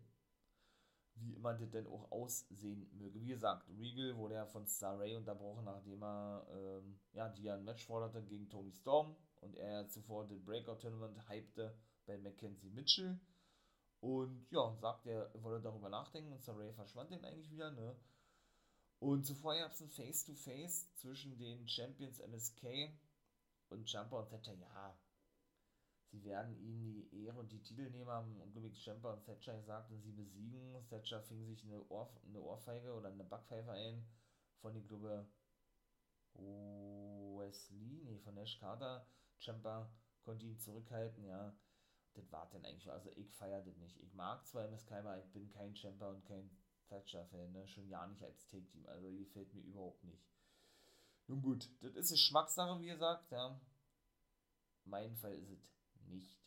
Wie 1.16 1.34
immer 1.36 1.54
das 1.54 1.70
denn 1.70 1.88
auch 1.88 2.12
aussehen 2.12 2.90
möge. 2.98 3.22
Wie 3.22 3.28
gesagt, 3.28 3.70
Regal 3.70 4.18
wurde 4.18 4.36
ja 4.36 4.46
von 4.46 4.66
Star 4.66 5.00
Ray 5.00 5.16
unterbrochen, 5.16 5.66
nachdem 5.66 6.04
er, 6.04 6.48
ähm, 6.52 7.00
ja, 7.14 7.30
die 7.30 7.50
ein 7.50 7.64
Match 7.64 7.86
forderte 7.86 8.24
gegen 8.24 8.50
Tony 8.50 8.72
Storm 8.72 9.16
und 9.42 9.56
er 9.56 9.88
zuvor 9.90 10.28
das 10.28 10.44
Breakout 10.44 10.78
Tournament 10.78 11.30
hypte 11.30 11.78
bei 12.06 12.18
Mackenzie 12.18 12.70
Mitchell. 12.72 13.20
Und 14.00 14.48
ja, 14.52 14.76
sagt 14.82 15.06
er, 15.06 15.32
wolle 15.42 15.62
darüber 15.62 15.90
nachdenken 15.90 16.34
und 16.34 16.44
Saray 16.44 16.74
verschwand 16.74 17.12
dann 17.12 17.24
eigentlich 17.24 17.52
wieder, 17.52 17.72
ne? 17.72 17.96
Und 19.00 19.26
zuvor 19.26 19.56
gab 19.56 19.72
es 19.72 19.82
ein 19.82 19.90
Face-to-Face 19.90 20.94
zwischen 20.96 21.38
den 21.38 21.68
Champions 21.68 22.20
MSK 22.20 22.94
und 23.70 23.90
Jumper 23.90 24.20
und 24.20 24.30
Thatcher. 24.30 24.56
Ja, 24.56 24.98
sie 26.14 26.24
werden 26.24 26.56
ihnen 26.56 26.94
die 26.94 27.26
Ehre 27.26 27.40
und 27.40 27.52
die 27.52 27.62
Titel 27.62 27.92
haben 28.06 28.40
und 28.40 28.54
glaube 28.54 28.70
ich 28.70 28.86
Jumper 28.86 29.14
und 29.14 29.26
Thatcher 29.26 29.58
gesagt 29.58 29.92
und 29.92 30.02
sie 30.02 30.14
besiegen. 30.14 30.88
Thatcher 30.88 31.22
fing 31.22 31.44
sich 31.46 31.66
eine, 31.66 31.84
Ohr, 31.90 32.10
eine 32.26 32.40
Ohrfeige 32.40 32.94
oder 32.94 33.10
eine 33.10 33.26
Backpfeife 33.26 33.72
ein 33.72 34.06
von, 34.62 34.76
ich 34.78 34.88
glaube, 34.88 35.28
Wesley, 36.36 38.02
nee, 38.06 38.18
von 38.20 38.36
Nash 38.36 38.58
Carter. 38.60 39.06
Jumper 39.42 39.92
konnte 40.24 40.46
ihn 40.46 40.58
zurückhalten, 40.58 41.26
ja 41.26 41.54
das 42.14 42.32
war 42.32 42.48
dann 42.52 42.66
eigentlich, 42.66 42.92
also 42.92 43.10
ich 43.16 43.32
feiere 43.34 43.62
das 43.62 43.78
nicht. 43.78 43.98
Ich 44.00 44.14
mag 44.14 44.46
zwar 44.46 44.66
MSK, 44.66 44.92
aber 44.94 45.20
ich 45.20 45.32
bin 45.32 45.50
kein 45.50 45.76
Champer 45.76 46.10
und 46.10 46.24
kein 46.26 46.50
Thatcher-Fan, 46.90 47.52
ne? 47.52 47.68
schon 47.68 47.88
ja 47.88 48.06
nicht 48.08 48.24
als 48.24 48.48
Take-Team, 48.48 48.86
also 48.86 49.10
die 49.10 49.26
gefällt 49.26 49.54
mir 49.54 49.62
überhaupt 49.62 50.04
nicht. 50.04 50.24
Nun 51.28 51.42
gut, 51.42 51.70
das 51.82 51.96
ist 51.96 52.12
eine 52.12 52.18
Schmackssache, 52.18 52.80
wie 52.82 52.88
gesagt, 52.88 53.32
ja. 53.32 53.60
Mein 54.86 55.16
Fall 55.16 55.34
ist 55.36 55.50
es 55.50 55.66
nicht. 56.08 56.40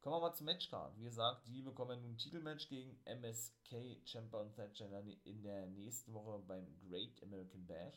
Kommen 0.00 0.16
wir 0.16 0.20
mal 0.20 0.34
zum 0.34 0.46
Matchcard. 0.46 0.98
Wie 0.98 1.04
gesagt, 1.04 1.46
die 1.46 1.62
bekommen 1.62 2.04
ein 2.04 2.18
Titelmatch 2.18 2.68
gegen 2.68 2.98
MSK, 3.04 4.00
Champer 4.04 4.40
und 4.40 4.52
Thatcher 4.52 4.88
in 5.24 5.42
der 5.42 5.66
nächsten 5.66 6.12
Woche 6.12 6.42
beim 6.46 6.66
Great 6.88 7.22
American 7.22 7.64
Bash. 7.66 7.94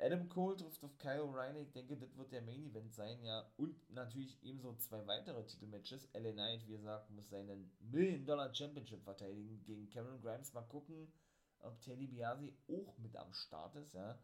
Adam 0.00 0.28
Cole 0.28 0.56
trifft 0.56 0.84
auf 0.84 0.96
Kyle 0.98 1.24
O'Reilly. 1.24 1.62
Ich 1.62 1.72
denke, 1.72 1.96
das 1.96 2.16
wird 2.16 2.30
der 2.30 2.42
Main 2.42 2.64
Event 2.64 2.94
sein, 2.94 3.20
ja. 3.24 3.50
Und 3.56 3.74
natürlich 3.90 4.38
ebenso 4.44 4.76
zwei 4.76 5.04
weitere 5.08 5.44
Titelmatches. 5.44 6.08
LA 6.12 6.32
Knight, 6.32 6.68
wie 6.68 6.76
gesagt, 6.76 7.10
muss 7.10 7.28
seinen 7.30 7.68
Million 7.80 8.24
Dollar 8.24 8.54
Championship 8.54 9.02
verteidigen 9.02 9.60
gegen 9.64 9.90
Cameron 9.90 10.20
Grimes. 10.20 10.52
Mal 10.52 10.62
gucken, 10.62 11.12
ob 11.58 11.80
Teddy 11.80 12.06
Biasi 12.06 12.54
auch 12.68 12.96
mit 12.98 13.16
am 13.16 13.32
Start 13.32 13.74
ist, 13.74 13.94
ja. 13.94 14.16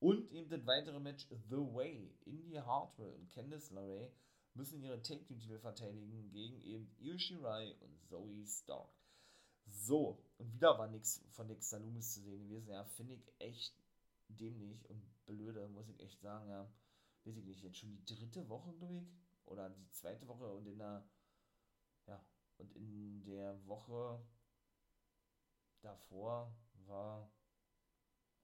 Und 0.00 0.28
eben 0.32 0.50
das 0.50 0.66
weitere 0.66 0.98
Match 0.98 1.28
The 1.28 1.56
Way. 1.56 2.16
Indy 2.24 2.56
Hartwell 2.56 3.12
und 3.12 3.30
Candice 3.30 3.70
LeRae 3.70 4.10
müssen 4.54 4.82
ihre 4.82 5.02
Take 5.02 5.24
Team 5.24 5.38
Titel 5.38 5.58
verteidigen 5.58 6.30
gegen 6.30 6.62
eben 6.62 6.94
Io 6.98 7.18
Shirai 7.18 7.74
und 7.80 8.00
Zoe 8.02 8.46
Stark. 8.46 8.90
So, 9.66 10.22
und 10.38 10.52
wieder 10.52 10.78
war 10.78 10.88
nichts 10.88 11.24
von 11.30 11.48
Dexter 11.48 11.78
Loomis 11.78 12.12
zu 12.14 12.20
sehen 12.20 12.48
gewesen. 12.48 12.70
Ja, 12.70 12.84
finde 12.84 13.14
ich 13.14 13.32
echt 13.38 13.74
dämlich 14.28 14.88
und 14.90 15.02
blöde, 15.24 15.68
muss 15.68 15.88
ich 15.88 16.00
echt 16.00 16.20
sagen, 16.20 16.48
ja. 16.48 16.68
Weiß 17.24 17.36
ich 17.36 17.44
nicht, 17.44 17.62
jetzt 17.62 17.78
schon 17.78 17.90
die 17.90 18.04
dritte 18.04 18.48
Woche, 18.48 18.72
glaube 18.74 18.98
ich. 18.98 19.08
Oder 19.46 19.70
die 19.70 19.88
zweite 19.90 20.26
Woche 20.26 20.52
und 20.52 20.66
in 20.66 20.78
der, 20.78 21.08
ja, 22.06 22.24
und 22.58 22.74
in 22.74 23.22
der 23.24 23.64
Woche 23.66 24.20
davor 25.82 26.54
war, 26.86 27.30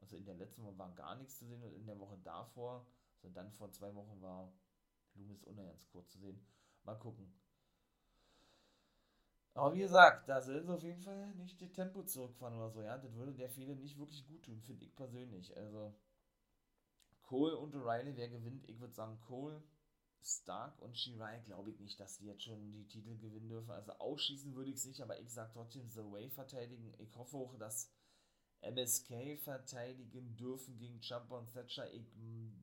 also 0.01 0.17
in 0.17 0.25
der 0.25 0.35
letzten 0.35 0.63
Woche 0.63 0.79
war 0.79 0.95
gar 0.95 1.17
nichts 1.17 1.39
zu 1.39 1.47
sehen 1.47 1.63
und 1.63 1.73
in 1.73 1.87
der 1.87 1.99
Woche 1.99 2.19
davor, 2.19 2.87
also 3.17 3.35
dann 3.35 3.51
vor 3.53 3.73
zwei 3.73 3.95
Wochen 3.95 4.21
war 4.21 4.53
Loomis 5.19 5.45
ganz 5.79 5.89
kurz 5.91 6.11
zu 6.11 6.19
sehen. 6.19 6.41
Mal 6.85 6.97
gucken. 6.97 7.33
Aber 9.55 9.75
wie 9.75 9.81
gesagt, 9.81 10.29
da 10.29 10.41
sind 10.41 10.67
sie 10.67 10.73
auf 10.73 10.83
jeden 10.83 11.01
Fall 11.01 11.35
nicht 11.35 11.61
das 11.61 11.73
Tempo 11.73 12.05
zurückfahren 12.05 12.57
oder 12.57 12.71
so, 12.71 12.81
ja. 12.83 12.97
Das 12.97 13.15
würde 13.15 13.35
der 13.35 13.51
Fehler 13.51 13.75
nicht 13.75 13.99
wirklich 13.99 14.27
gut 14.27 14.45
tun, 14.45 14.61
finde 14.63 14.85
ich 14.85 14.95
persönlich. 14.95 15.57
Also, 15.57 15.95
Cole 17.23 17.59
und 17.59 17.75
O'Reilly, 17.75 18.17
wer 18.17 18.29
gewinnt? 18.29 18.69
Ich 18.69 18.79
würde 18.81 18.95
sagen 18.95 19.21
Cole, 19.21 19.63
Stark 20.23 20.81
und 20.81 20.97
Shirai, 20.97 21.41
glaube 21.41 21.71
ich 21.71 21.81
nicht, 21.81 21.99
dass 21.99 22.17
sie 22.17 22.27
jetzt 22.27 22.45
schon 22.45 22.73
die 22.73 22.87
Titel 22.87 23.17
gewinnen 23.19 23.49
dürfen. 23.49 23.71
Also 23.71 23.93
ausschießen 23.93 24.55
würde 24.55 24.71
ich 24.71 24.77
es 24.77 24.87
nicht, 24.87 25.01
aber 25.01 25.19
ich 25.19 25.33
sage 25.33 25.51
trotzdem 25.53 25.89
The 25.91 26.05
Way 26.05 26.31
verteidigen. 26.31 26.95
Ich 26.99 27.17
hoffe 27.17 27.37
auch, 27.37 27.57
dass 27.59 27.91
MSK 28.61 29.39
verteidigen 29.39 30.37
dürfen 30.37 30.79
gegen 30.79 31.01
Jumper 31.01 31.39
und 31.39 31.53
Thatcher. 31.53 31.93
Ich 31.93 32.07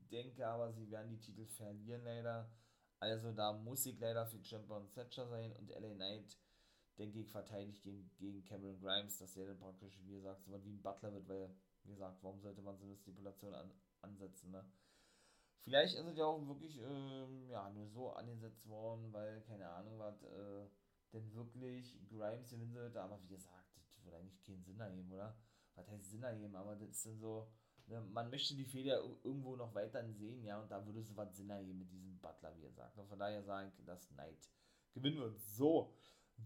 denke 0.08 0.46
aber, 0.46 0.72
sie 0.72 0.90
werden 0.90 1.10
die 1.10 1.20
Titel 1.20 1.46
verlieren 1.46 2.04
leider. 2.04 2.50
Also 2.98 3.32
da 3.32 3.52
muss 3.52 3.86
ich 3.86 3.98
leider 3.98 4.26
für 4.26 4.38
und 4.38 4.92
Thatcher 4.92 5.28
sein 5.28 5.52
und 5.56 5.70
LA 5.70 5.94
Knight 5.94 6.38
denke 6.98 7.20
ich, 7.20 7.30
verteidigt 7.30 7.82
gegen, 7.82 8.10
gegen 8.16 8.42
Cameron 8.44 8.80
Grimes, 8.80 9.18
dass 9.18 9.34
der 9.34 9.46
dann 9.46 9.58
praktisch, 9.58 9.98
wie 10.04 10.14
gesagt, 10.14 10.42
so 10.44 10.64
wie 10.64 10.72
ein 10.72 10.82
Butler 10.82 11.12
wird, 11.12 11.28
weil, 11.28 11.54
wie 11.84 11.90
gesagt, 11.90 12.22
warum 12.22 12.40
sollte 12.40 12.62
man 12.62 12.76
so 12.78 12.84
eine 12.84 12.96
Stipulation 12.96 13.54
an, 13.54 13.70
ansetzen, 14.00 14.50
ne? 14.50 14.64
Vielleicht 15.60 15.96
ist 15.96 16.06
es 16.06 16.16
ja 16.16 16.24
auch 16.24 16.46
wirklich, 16.46 16.78
ähm, 16.78 17.48
ja, 17.50 17.68
nur 17.70 17.88
so 17.88 18.12
angesetzt 18.12 18.66
worden, 18.66 19.12
weil, 19.12 19.42
keine 19.42 19.68
Ahnung, 19.68 19.98
was, 19.98 20.22
äh, 20.22 20.66
denn 21.12 21.34
wirklich 21.34 21.98
Grimes 22.08 22.48
gewinnen 22.48 22.72
sollte, 22.72 23.00
aber 23.02 23.20
wie 23.22 23.28
gesagt, 23.28 23.76
das 23.76 24.04
würde 24.04 24.16
eigentlich 24.18 24.42
keinen 24.42 24.62
Sinn 24.62 24.80
ergeben, 24.80 25.12
oder? 25.12 25.36
Was 25.74 25.88
heißt 25.88 26.10
Sinn 26.10 26.22
ergeben, 26.22 26.54
aber 26.54 26.76
das 26.76 26.90
ist 26.90 27.06
dann 27.06 27.18
so, 27.18 27.50
ne, 27.86 28.00
man 28.12 28.30
möchte 28.30 28.54
die 28.54 28.64
Fehler 28.64 29.02
irgendwo 29.24 29.56
noch 29.56 29.74
weiter 29.74 30.04
sehen, 30.12 30.42
ja, 30.44 30.60
und 30.60 30.70
da 30.70 30.84
würde 30.84 31.00
es 31.00 31.16
was 31.16 31.36
Sinn 31.36 31.50
ergeben 31.50 31.78
mit 31.78 31.90
diesem 31.90 32.18
Butler, 32.18 32.56
wie 32.56 32.62
gesagt. 32.62 32.98
Und 32.98 33.08
von 33.08 33.18
daher 33.18 33.42
sage 33.42 33.68
ich, 33.68 33.84
dass 33.84 34.08
Knight 34.08 34.50
gewinnen 34.94 35.18
wird. 35.18 35.38
So, 35.40 35.92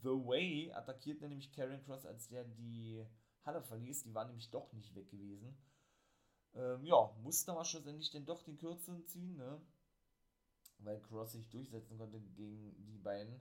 The 0.02 0.08
Way 0.08 0.72
attackiert 0.72 1.20
nämlich 1.20 1.52
Karen 1.52 1.82
Cross, 1.82 2.06
als 2.06 2.28
der 2.28 2.44
die 2.44 3.04
Halle 3.44 3.62
verließ. 3.62 4.04
Die 4.04 4.14
war 4.14 4.26
nämlich 4.26 4.50
doch 4.50 4.72
nicht 4.72 4.94
weg 4.94 5.10
gewesen. 5.10 5.56
Ähm, 6.54 6.84
ja, 6.84 7.12
musste 7.22 7.52
aber 7.52 7.64
schlussendlich 7.64 8.10
dann 8.10 8.26
doch 8.26 8.42
den 8.42 8.56
Kürzeren 8.56 9.06
ziehen, 9.06 9.36
ne? 9.36 9.60
Weil 10.78 11.00
Cross 11.00 11.32
sich 11.32 11.48
durchsetzen 11.48 11.98
konnte 11.98 12.20
gegen 12.20 12.74
die 12.86 12.98
beiden. 12.98 13.40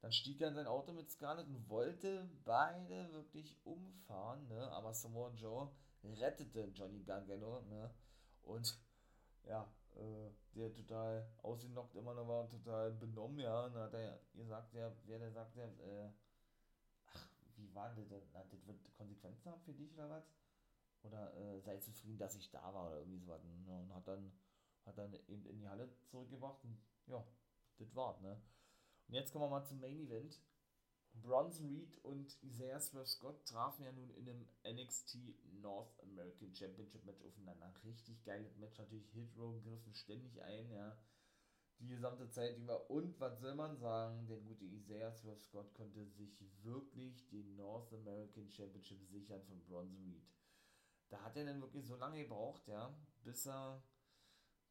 Dann 0.00 0.12
stieg 0.12 0.40
er 0.40 0.48
in 0.48 0.54
sein 0.54 0.66
Auto 0.66 0.92
mit 0.92 1.10
Scarlett 1.10 1.46
und 1.46 1.68
wollte 1.68 2.28
beide 2.44 3.12
wirklich 3.12 3.54
umfahren, 3.64 4.48
ne? 4.48 4.70
Aber 4.72 4.94
Samoa 4.94 5.30
Joe 5.34 5.70
rettete 6.04 6.70
Johnny 6.74 7.02
Gargano, 7.02 7.60
ne? 7.62 7.90
Und 8.42 8.78
ja, 9.44 9.70
äh, 9.96 10.30
der 10.54 10.72
total 10.72 11.28
ausgenockt 11.42 11.94
immer 11.96 12.14
noch 12.14 12.28
war, 12.28 12.48
total 12.48 12.92
benommen, 12.92 13.38
ja. 13.38 13.66
Und 13.66 13.74
hat 13.74 13.94
er 13.94 14.20
gesagt, 14.34 14.74
ja, 14.74 14.92
wer 15.04 15.18
der 15.18 15.32
sagt, 15.32 15.56
der, 15.56 15.66
äh, 15.66 16.10
ach, 17.06 17.28
wie 17.56 17.74
war 17.74 17.88
das 17.94 18.08
denn? 18.08 18.22
Na, 18.32 18.44
das 18.44 18.66
wird 18.66 18.94
Konsequenzen 18.94 19.50
haben 19.50 19.62
für 19.62 19.74
dich 19.74 19.92
oder 19.94 20.10
was? 20.10 20.24
Oder 21.02 21.34
äh, 21.36 21.60
sei 21.60 21.78
zufrieden, 21.78 22.18
dass 22.18 22.36
ich 22.36 22.50
da 22.50 22.74
war 22.74 22.86
oder 22.88 22.98
irgendwie 22.98 23.18
so 23.18 23.28
was. 23.28 23.42
Ne? 23.44 23.80
Und 23.80 23.94
hat 23.94 24.06
dann, 24.06 24.32
hat 24.84 24.98
dann 24.98 25.14
eben 25.28 25.46
in 25.46 25.58
die 25.58 25.68
Halle 25.68 25.88
zurückgebracht 26.06 26.62
und 26.64 26.78
ja, 27.06 27.24
das 27.78 27.94
war's, 27.94 28.20
ne? 28.20 28.40
Und 29.08 29.14
jetzt 29.14 29.32
kommen 29.32 29.44
wir 29.44 29.50
mal 29.50 29.64
zum 29.64 29.80
Main 29.80 29.98
Event. 29.98 30.40
Bronson 31.14 31.68
Reed 31.68 31.98
und 32.04 32.42
Isaiah 32.42 32.80
Swerve 32.80 33.06
Scott 33.06 33.44
trafen 33.46 33.84
ja 33.84 33.92
nun 33.92 34.10
in 34.10 34.28
einem 34.28 34.48
NXT 34.64 35.18
North 35.60 35.98
American 36.02 36.54
Championship 36.54 37.04
Match 37.04 37.22
aufeinander. 37.22 37.72
Richtig 37.84 38.22
geiles 38.24 38.56
Match, 38.56 38.78
natürlich 38.78 39.10
Hit 39.10 39.36
Row 39.36 39.62
griffen 39.62 39.94
ständig 39.94 40.40
ein, 40.42 40.70
ja. 40.70 40.96
Die 41.78 41.88
gesamte 41.88 42.28
Zeit 42.28 42.56
über. 42.58 42.90
Und 42.90 43.18
was 43.20 43.40
soll 43.40 43.54
man 43.54 43.76
sagen? 43.78 44.26
Der 44.26 44.38
gute 44.38 44.64
Isaiah 44.64 45.12
Swerve 45.12 45.40
Scott 45.40 45.72
konnte 45.74 46.06
sich 46.06 46.42
wirklich 46.62 47.28
den 47.28 47.56
North 47.56 47.92
American 47.92 48.50
Championship 48.50 49.02
sichern 49.06 49.42
von 49.44 49.64
Bronson 49.64 50.04
Reed. 50.04 50.28
Da 51.08 51.22
hat 51.22 51.36
er 51.36 51.44
dann 51.44 51.60
wirklich 51.60 51.86
so 51.86 51.96
lange 51.96 52.22
gebraucht, 52.22 52.66
ja, 52.68 52.94
bis 53.24 53.46
er 53.46 53.82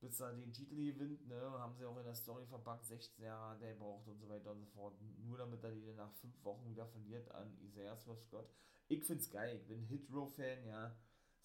bis 0.02 0.20
er 0.20 0.34
den 0.34 0.54
Titel 0.54 0.76
gewinnt, 0.76 1.28
ne, 1.28 1.40
haben 1.60 1.76
sie 1.76 1.86
auch 1.86 1.98
in 1.98 2.06
der 2.06 2.16
Story 2.16 2.46
verpackt, 2.46 2.86
16 2.86 3.24
Jahre 3.26 3.58
der 3.60 3.74
braucht 3.74 4.08
und 4.08 4.20
so 4.20 4.30
weiter 4.30 4.52
und 4.52 4.60
so 4.60 4.66
fort, 4.68 4.96
nur 5.26 5.38
damit 5.38 5.64
er 5.64 5.72
die 5.72 5.94
nach 5.94 6.14
5 6.14 6.44
Wochen 6.44 6.70
wieder 6.70 6.86
verliert 6.88 7.30
an 7.32 7.58
Isaiah 7.62 7.98
Swerve 7.98 8.22
Scott. 8.22 8.50
Ich 8.88 9.04
find's 9.04 9.30
geil, 9.30 9.58
ich 9.58 9.68
bin 9.68 9.84
Hit-Row-Fan, 9.84 10.66
ja. 10.66 10.96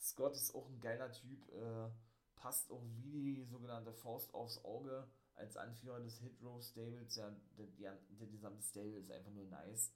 Scott 0.01 0.35
ist 0.35 0.55
auch 0.55 0.69
ein 0.69 0.81
geiler 0.81 1.11
Typ, 1.13 1.49
äh, 1.53 1.91
passt 2.37 2.71
auch 2.71 2.83
wie 2.97 3.11
die 3.11 3.45
sogenannte 3.45 3.93
Faust 3.93 4.33
aufs 4.35 4.63
Auge 4.65 5.09
als 5.35 5.57
Anführer 5.57 6.01
des 6.01 6.19
Hit-Row-Stables, 6.21 7.17
ja, 7.17 7.35
der, 7.59 7.67
der, 7.67 7.99
der 8.09 8.27
gesamte 8.29 8.63
Stable 8.63 8.99
ist 8.99 9.11
einfach 9.11 9.33
nur 9.33 9.47
nice. 9.47 9.93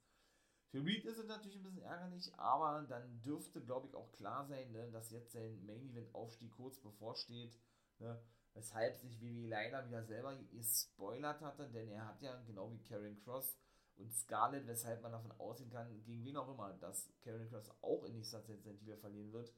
Für 0.71 0.85
Reed 0.85 1.05
ist 1.07 1.19
es 1.19 1.27
natürlich 1.27 1.57
ein 1.57 1.63
bisschen 1.63 1.83
ärgerlich, 1.83 2.31
aber 2.37 2.85
dann 2.89 3.23
dürfte, 3.23 3.63
glaube 3.63 3.87
ich, 3.87 3.95
auch 3.95 4.13
klar 4.13 4.47
sein, 4.47 4.71
ne, 4.73 4.91
dass 4.91 5.11
jetzt 5.11 5.33
sein 5.33 5.65
Main-Event-Aufstieg 5.65 6.53
kurz 6.53 6.79
bevorsteht. 6.79 7.59
Ne, 8.01 8.21
weshalb 8.59 8.97
sich 8.97 9.21
Vivi 9.21 9.47
leider 9.47 9.87
wieder 9.87 10.03
selber 10.03 10.37
gespoilert 10.51 11.41
hatte, 11.41 11.69
denn 11.69 11.89
er 11.91 12.09
hat 12.09 12.21
ja, 12.21 12.35
genau 12.47 12.73
wie 12.73 12.83
Karen 12.83 13.17
Cross 13.23 13.57
und 13.97 14.13
Scarlett, 14.13 14.67
weshalb 14.67 15.01
man 15.01 15.13
davon 15.13 15.33
ausgehen 15.39 15.71
kann, 15.71 15.89
gegen 16.05 16.25
wen 16.25 16.37
auch 16.37 16.53
immer, 16.53 16.73
dass 16.75 17.09
Karen 17.23 17.49
Cross 17.49 17.71
auch 17.83 18.05
in 18.05 18.15
nächster 18.15 18.43
Zeit 18.43 18.63
seinen 18.65 18.79
Titel 18.79 18.97
verlieren 18.97 19.33
wird, 19.33 19.53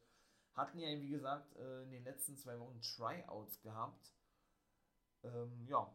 hatten 0.53 0.79
ja, 0.79 0.89
wie 1.01 1.09
gesagt, 1.09 1.57
äh, 1.57 1.83
in 1.85 1.91
den 1.93 2.05
letzten 2.05 2.37
zwei 2.37 2.59
Wochen 2.61 2.81
Tryouts 2.83 3.63
gehabt. 3.63 4.13
Ähm, 5.23 5.65
ja, 5.67 5.91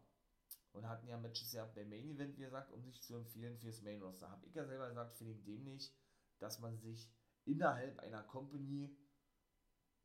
und 0.72 0.88
hatten 0.88 1.08
ja 1.08 1.18
Matches 1.18 1.54
ja 1.54 1.66
beim 1.66 1.90
Main 1.90 2.10
Event, 2.10 2.38
wie 2.38 2.44
gesagt, 2.44 2.72
um 2.72 2.84
sich 2.84 3.02
zu 3.04 3.16
empfehlen 3.16 3.58
fürs 3.60 3.82
Main 3.84 4.02
Roster. 4.02 4.32
Habe 4.32 4.46
ich 4.48 4.56
ja 4.56 4.66
selber 4.66 4.90
gesagt, 4.90 5.16
finde 5.16 5.34
ich 5.34 5.44
dämlich, 5.44 5.94
dass 6.40 6.60
man 6.60 6.78
sich 6.80 7.10
innerhalb 7.46 8.00
einer 8.00 8.24
Company 8.24 8.98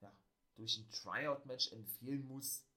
ja, 0.01 0.12
durch 0.57 0.78
ein 0.78 0.90
Tryout-Match 0.90 1.72
empfehlen 1.72 2.26
muss 2.26 2.69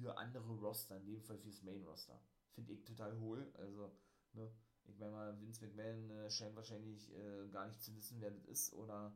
für 0.00 0.16
andere 0.16 0.52
Roster, 0.58 0.96
in 0.96 1.06
dem 1.06 1.22
Fall 1.22 1.38
fürs 1.38 1.62
Main 1.62 1.84
Roster. 1.84 2.20
Finde 2.54 2.72
ich 2.72 2.84
total 2.84 3.18
hohl. 3.18 3.50
Also, 3.54 3.92
ne, 4.32 4.50
ich 4.84 4.98
meine 4.98 5.12
mal, 5.12 5.40
Vince 5.40 5.64
McMahon 5.64 6.10
äh, 6.10 6.30
scheint 6.30 6.56
wahrscheinlich 6.56 7.14
äh, 7.14 7.48
gar 7.50 7.66
nicht 7.66 7.82
zu 7.82 7.94
wissen, 7.94 8.20
wer 8.20 8.30
das 8.30 8.44
ist 8.44 8.72
oder 8.74 9.14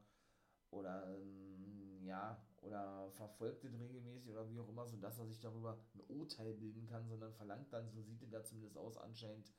oder 0.70 1.16
ähm, 1.16 2.04
ja, 2.04 2.40
oder 2.62 3.10
verfolgt 3.12 3.64
den 3.64 3.74
regelmäßig 3.74 4.30
oder 4.30 4.48
wie 4.50 4.58
auch 4.58 4.68
immer, 4.68 4.86
sodass 4.86 5.18
er 5.18 5.26
sich 5.26 5.40
darüber 5.40 5.78
ein 5.94 6.02
Urteil 6.08 6.54
bilden 6.54 6.86
kann, 6.86 7.08
sondern 7.08 7.32
verlangt 7.34 7.72
dann, 7.72 7.90
so 7.90 8.02
sieht 8.02 8.22
er 8.22 8.28
da 8.28 8.44
zumindest 8.44 8.76
aus 8.76 8.96
anscheinend, 8.96 9.52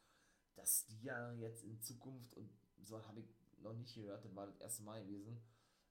dass 0.55 0.85
die 0.87 1.01
ja 1.03 1.33
jetzt 1.33 1.63
in 1.63 1.81
Zukunft, 1.81 2.35
und 2.35 2.49
so 2.83 3.01
habe 3.07 3.21
ich 3.21 3.33
noch 3.59 3.73
nicht 3.73 3.95
gehört, 3.95 4.25
das 4.25 4.35
war 4.35 4.47
das 4.47 4.57
erste 4.57 4.83
Mal 4.83 5.03
gewesen, 5.03 5.39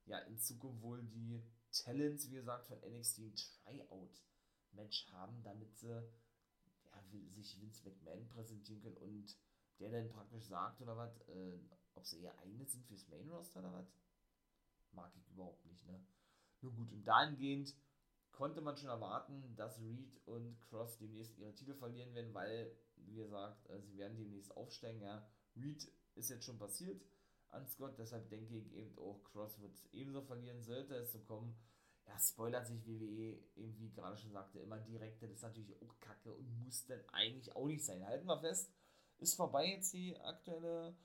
ja, 0.05 0.19
in 0.21 0.39
Zukunft 0.39 0.83
wohl 0.83 1.03
die 1.03 1.43
Talents, 1.73 2.31
wie 2.31 2.37
gesagt, 2.37 2.67
von 2.67 2.79
NXT 2.81 3.21
ein 3.65 3.81
Tryout-Match 4.77 5.09
haben, 5.13 5.43
damit 5.43 5.77
sie 5.77 5.89
ja, 5.89 7.03
sich 7.31 7.61
Vince 7.61 7.83
McMahon 7.85 8.29
präsentieren 8.29 8.83
können 8.83 8.97
und 8.99 9.37
der 9.79 9.91
dann 9.91 10.09
praktisch 10.09 10.45
sagt 10.45 10.81
oder 10.81 10.97
was, 10.97 11.21
äh, 11.29 11.59
ob 11.95 12.07
sie 12.07 12.21
eher 12.21 12.39
eignet 12.39 12.71
sind 12.71 12.87
fürs 12.87 13.09
Main 13.09 13.29
Roster 13.29 13.61
oder 13.61 13.73
was 13.73 13.93
mag 14.93 15.13
ich 15.17 15.29
überhaupt 15.29 15.65
nicht, 15.67 15.87
ne? 15.87 16.01
Nur 16.63 16.73
gut, 16.73 16.91
und 16.93 17.05
dahingehend 17.05 17.75
konnte 18.33 18.63
man 18.63 18.77
schon 18.77 18.89
erwarten, 18.89 19.55
dass 19.57 19.81
Reed 19.81 20.19
und 20.25 20.59
Cross 20.63 20.99
demnächst 20.99 21.37
ihre 21.39 21.55
Titel 21.55 21.75
verlieren 21.75 22.15
werden, 22.15 22.33
weil, 22.33 22.75
wie 22.97 23.17
gesagt, 23.17 23.69
äh, 23.69 23.81
sie 23.83 23.97
werden 23.99 24.17
demnächst 24.17 24.57
aufsteigen, 24.57 25.03
ja. 25.03 25.27
Reed 25.55 25.91
ist 26.15 26.31
jetzt 26.31 26.45
schon 26.45 26.59
passiert 26.59 27.05
an 27.51 27.67
Scott, 27.67 27.99
deshalb 27.99 28.29
denke 28.31 28.57
ich 28.57 28.73
eben 28.73 28.99
auch, 28.99 29.23
Cross 29.25 29.61
wird 29.61 29.79
ebenso 29.93 30.23
verlieren, 30.23 30.63
sollte 30.63 30.95
es 30.95 31.13
so 31.13 31.21
kommen. 31.21 31.57
Ja, 32.07 32.19
spoilert 32.19 32.67
sich 32.67 32.87
WWE, 32.87 33.39
eben 33.57 33.79
wie 33.79 33.91
gerade 33.91 34.17
schon 34.17 34.33
sagte, 34.33 34.61
immer 34.61 34.79
direkt, 34.79 35.23
das 35.23 35.31
ist 35.31 35.43
natürlich 35.43 35.75
auch 35.83 35.99
kacke 36.01 36.33
und 36.33 36.65
muss 36.65 36.87
dann 36.87 37.01
eigentlich 37.13 37.55
auch 37.55 37.67
nicht 37.67 37.85
sein. 37.85 38.07
Halten 38.07 38.27
wir 38.27 38.39
fest, 38.39 38.71
ist 39.19 39.35
vorbei 39.35 39.67
jetzt 39.67 39.93
die 39.93 40.17
aktuelle 40.21 40.97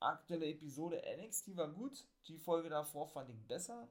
aktuelle 0.00 0.46
Episode 0.46 1.02
NXT 1.18 1.56
war 1.56 1.68
gut. 1.68 2.06
Die 2.26 2.38
Folge 2.38 2.68
davor 2.68 3.08
fand 3.08 3.30
ich 3.30 3.46
besser. 3.46 3.88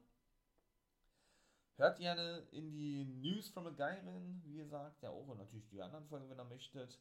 Hört 1.76 1.98
gerne 1.98 2.46
in 2.52 2.70
die 2.70 3.04
News 3.04 3.48
from 3.50 3.66
a 3.66 3.70
Guy 3.70 4.00
rein, 4.00 4.40
wie 4.44 4.56
gesagt. 4.56 5.02
Ja, 5.02 5.10
auch 5.10 5.28
und 5.28 5.38
natürlich 5.38 5.68
die 5.68 5.82
anderen 5.82 6.06
Folgen, 6.06 6.28
wenn 6.30 6.40
ihr 6.40 6.44
möchtet. 6.44 6.98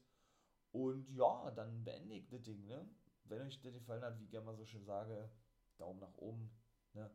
Und 0.71 1.09
ja, 1.11 1.49
dann 1.51 1.83
beende 1.85 2.15
ich 2.15 2.27
das 2.27 2.43
Ding, 2.43 2.65
ne? 2.67 2.85
Wenn 3.23 3.41
euch 3.41 3.61
das 3.61 3.73
gefallen 3.73 4.03
hat, 4.03 4.19
wie 4.19 4.25
ich 4.25 4.43
mal 4.43 4.55
so 4.57 4.65
schön 4.65 4.83
sage, 4.83 5.29
Daumen 5.77 5.99
nach 5.99 6.17
oben, 6.17 6.51
ne? 6.93 7.09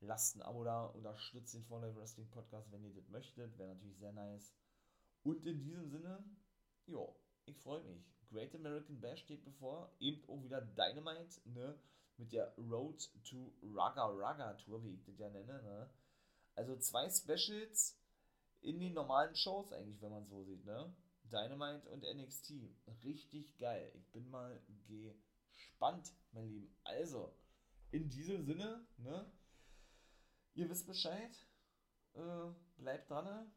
Lasst 0.00 0.36
ein 0.36 0.42
Abo 0.42 0.64
da, 0.64 0.86
unterstützt 0.86 1.54
den 1.54 1.64
For 1.64 1.82
Wrestling 1.94 2.30
Podcast, 2.30 2.72
wenn 2.72 2.84
ihr 2.84 2.94
das 2.94 3.08
möchtet. 3.08 3.56
Wäre 3.58 3.74
natürlich 3.74 3.98
sehr 3.98 4.12
nice. 4.12 4.54
Und 5.22 5.44
in 5.46 5.60
diesem 5.60 5.90
Sinne, 5.90 6.24
ja, 6.86 7.06
ich 7.44 7.58
freue 7.58 7.84
mich. 7.84 8.02
Great 8.30 8.54
American 8.54 9.00
Bash 9.00 9.20
steht 9.20 9.44
bevor. 9.44 9.94
Eben 9.98 10.26
auch 10.28 10.42
wieder 10.42 10.62
Dynamite, 10.62 11.40
ne? 11.44 11.78
Mit 12.16 12.32
der 12.32 12.54
Road 12.56 13.10
to 13.28 13.52
Raga 13.62 14.06
Raga 14.06 14.54
Tour, 14.54 14.82
wie 14.84 14.94
ich 14.94 15.04
das 15.04 15.18
ja 15.18 15.28
nenne, 15.28 15.62
ne? 15.62 15.90
Also 16.54 16.78
zwei 16.78 17.10
Specials 17.10 17.98
in 18.60 18.78
den 18.78 18.94
normalen 18.94 19.34
Shows 19.34 19.72
eigentlich, 19.72 20.00
wenn 20.00 20.10
man 20.10 20.26
so 20.26 20.44
sieht, 20.44 20.64
ne? 20.64 20.94
Dynamite 21.24 21.88
und 21.90 22.02
NXT. 22.02 22.54
Richtig 23.04 23.58
geil. 23.58 23.92
Ich 23.94 24.10
bin 24.12 24.28
mal 24.30 24.60
gespannt, 24.88 26.12
mein 26.32 26.48
Lieben. 26.48 26.74
Also, 26.84 27.34
in 27.90 28.08
diesem 28.08 28.44
Sinne, 28.44 28.86
ne? 28.98 29.30
Ihr 30.54 30.68
wisst 30.68 30.86
Bescheid. 30.86 31.46
Äh, 32.14 32.52
bleibt 32.76 33.10
dran. 33.10 33.52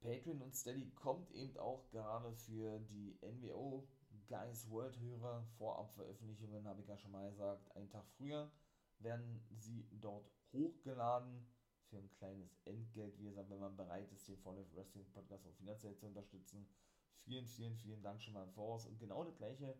Patreon 0.00 0.42
und 0.42 0.54
Steady 0.54 0.90
kommt 0.92 1.30
eben 1.32 1.56
auch 1.58 1.88
gerade 1.90 2.34
für 2.34 2.78
die 2.80 3.18
NWO 3.22 3.88
Guys 4.28 4.68
World 4.70 4.98
Hörer. 4.98 5.46
Vorabveröffentlichungen 5.58 6.66
habe 6.66 6.80
ich 6.80 6.88
ja 6.88 6.96
schon 6.98 7.12
mal 7.12 7.28
gesagt. 7.30 7.74
Einen 7.76 7.90
Tag 7.90 8.06
früher 8.16 8.50
werden 8.98 9.44
sie 9.50 9.86
dort 9.92 10.30
hochgeladen 10.52 11.46
für 11.88 11.98
ein 11.98 12.10
kleines 12.10 12.56
Entgelt, 12.64 13.18
wie 13.18 13.24
gesagt, 13.24 13.50
wenn 13.50 13.60
man 13.60 13.76
bereit 13.76 14.10
ist, 14.12 14.26
den 14.28 14.38
Fall 14.38 14.64
Wrestling 14.74 15.06
Podcast 15.12 15.46
auch 15.46 15.54
finanziell 15.54 15.96
zu 15.96 16.06
unterstützen. 16.06 16.68
Vielen, 17.14 17.46
vielen, 17.46 17.76
vielen 17.76 18.02
Dank 18.02 18.22
schon 18.22 18.34
mal 18.34 18.44
im 18.44 18.52
Voraus. 18.52 18.86
Und 18.86 18.98
genau 18.98 19.24
das 19.24 19.36
gleiche 19.36 19.76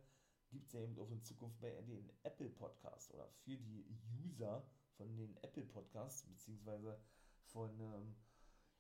gibt 0.51 0.67
es 0.67 0.73
ja 0.73 0.81
eben 0.81 0.99
auch 0.99 1.11
in 1.11 1.23
Zukunft 1.23 1.61
bei 1.61 1.71
den 1.83 2.11
Apple 2.23 2.51
Podcast 2.51 3.13
oder 3.13 3.29
für 3.45 3.57
die 3.57 3.85
User 4.25 4.65
von 4.97 5.17
den 5.17 5.37
Apple 5.43 5.65
Podcasts, 5.65 6.23
beziehungsweise 6.27 6.99
von, 7.45 7.81
ähm, 7.81 8.17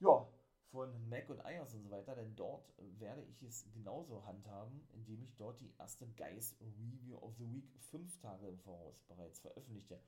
ja, 0.00 0.26
von 0.70 1.08
Mac 1.08 1.28
und 1.30 1.40
iOS 1.44 1.74
und 1.74 1.84
so 1.84 1.90
weiter, 1.90 2.14
denn 2.14 2.34
dort 2.34 2.72
werde 2.98 3.22
ich 3.22 3.42
es 3.42 3.70
genauso 3.72 4.24
handhaben, 4.26 4.86
indem 4.92 5.22
ich 5.22 5.36
dort 5.36 5.60
die 5.60 5.72
erste 5.78 6.06
Geist 6.08 6.60
Review 6.60 7.16
of 7.18 7.34
the 7.38 7.50
Week 7.50 7.70
fünf 7.78 8.18
Tage 8.20 8.48
im 8.48 8.58
Voraus 8.58 9.00
bereits 9.04 9.38
veröffentliche. 9.38 10.00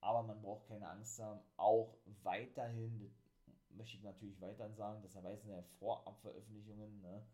Aber 0.00 0.22
man 0.22 0.40
braucht 0.40 0.66
keine 0.66 0.88
Angst 0.88 1.18
haben, 1.18 1.40
auch 1.56 1.96
weiterhin, 2.22 3.12
möchte 3.70 3.96
ich 3.96 4.02
natürlich 4.02 4.40
weiterhin 4.40 4.76
sagen, 4.76 5.02
das 5.02 5.14
erweisen 5.14 5.50
ja 5.50 5.62
Vorabveröffentlichungen, 5.78 7.00
ne, 7.00 7.26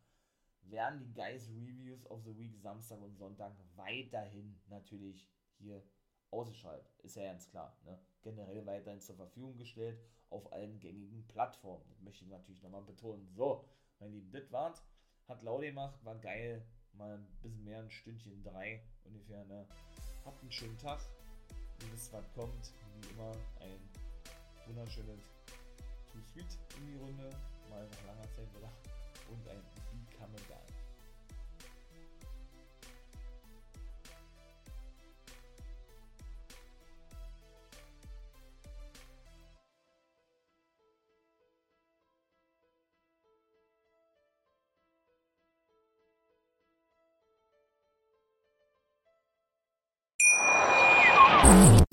werden 0.63 1.01
die 1.01 1.13
Geist 1.13 1.51
Reviews 1.51 2.07
of 2.07 2.23
the 2.25 2.37
Week 2.39 2.57
Samstag 2.57 3.01
und 3.01 3.17
Sonntag 3.17 3.53
weiterhin 3.77 4.61
natürlich 4.69 5.29
hier 5.59 5.83
ausgeschaltet. 6.31 6.99
Ist 7.03 7.17
ja 7.17 7.25
ganz 7.25 7.49
klar. 7.49 7.77
Ne? 7.85 7.99
Generell 8.23 8.67
weiterhin 8.67 9.01
zur 9.01 9.17
Verfügung 9.17 9.57
gestellt 9.57 9.99
auf 10.29 10.53
allen 10.53 10.79
gängigen 10.79 11.27
Plattformen. 11.27 11.85
Das 11.89 12.01
möchte 12.01 12.25
ich 12.25 12.31
natürlich 12.31 12.63
nochmal 12.63 12.83
betonen. 12.83 13.27
So, 13.35 13.65
mein 13.99 14.13
Lieben, 14.13 14.31
das 14.31 14.51
war's. 14.53 14.85
Hat 15.29 15.43
laut 15.43 15.63
gemacht, 15.63 16.05
war 16.05 16.17
geil. 16.17 16.67
Mal 16.93 17.15
ein 17.15 17.27
bisschen 17.41 17.65
mehr, 17.65 17.79
ein 17.79 17.91
Stündchen 17.91 18.43
drei 18.43 18.83
ungefähr. 19.05 19.45
Ne? 19.45 19.67
Habt 20.25 20.41
einen 20.43 20.53
schönen 20.53 20.79
Tag. 20.79 21.01
Ihr 21.83 21.93
wisst, 21.93 22.13
was 22.13 22.31
kommt. 22.35 22.73
Wie 23.01 23.11
immer 23.11 23.33
ein 23.61 23.89
wunderschönes 24.67 25.21
Too 26.13 26.21
Sweet 26.33 26.59
in 26.79 26.87
die 26.87 26.97
Runde. 26.97 27.31
Mal 27.71 27.87
nach 27.87 28.07
langer 28.07 28.29
Zeit 28.35 28.55
wieder. 28.55 28.71
Und 29.31 29.49
ein 29.49 29.63
Become 30.07 30.37
a 30.37 30.41
Guy. 30.49 30.70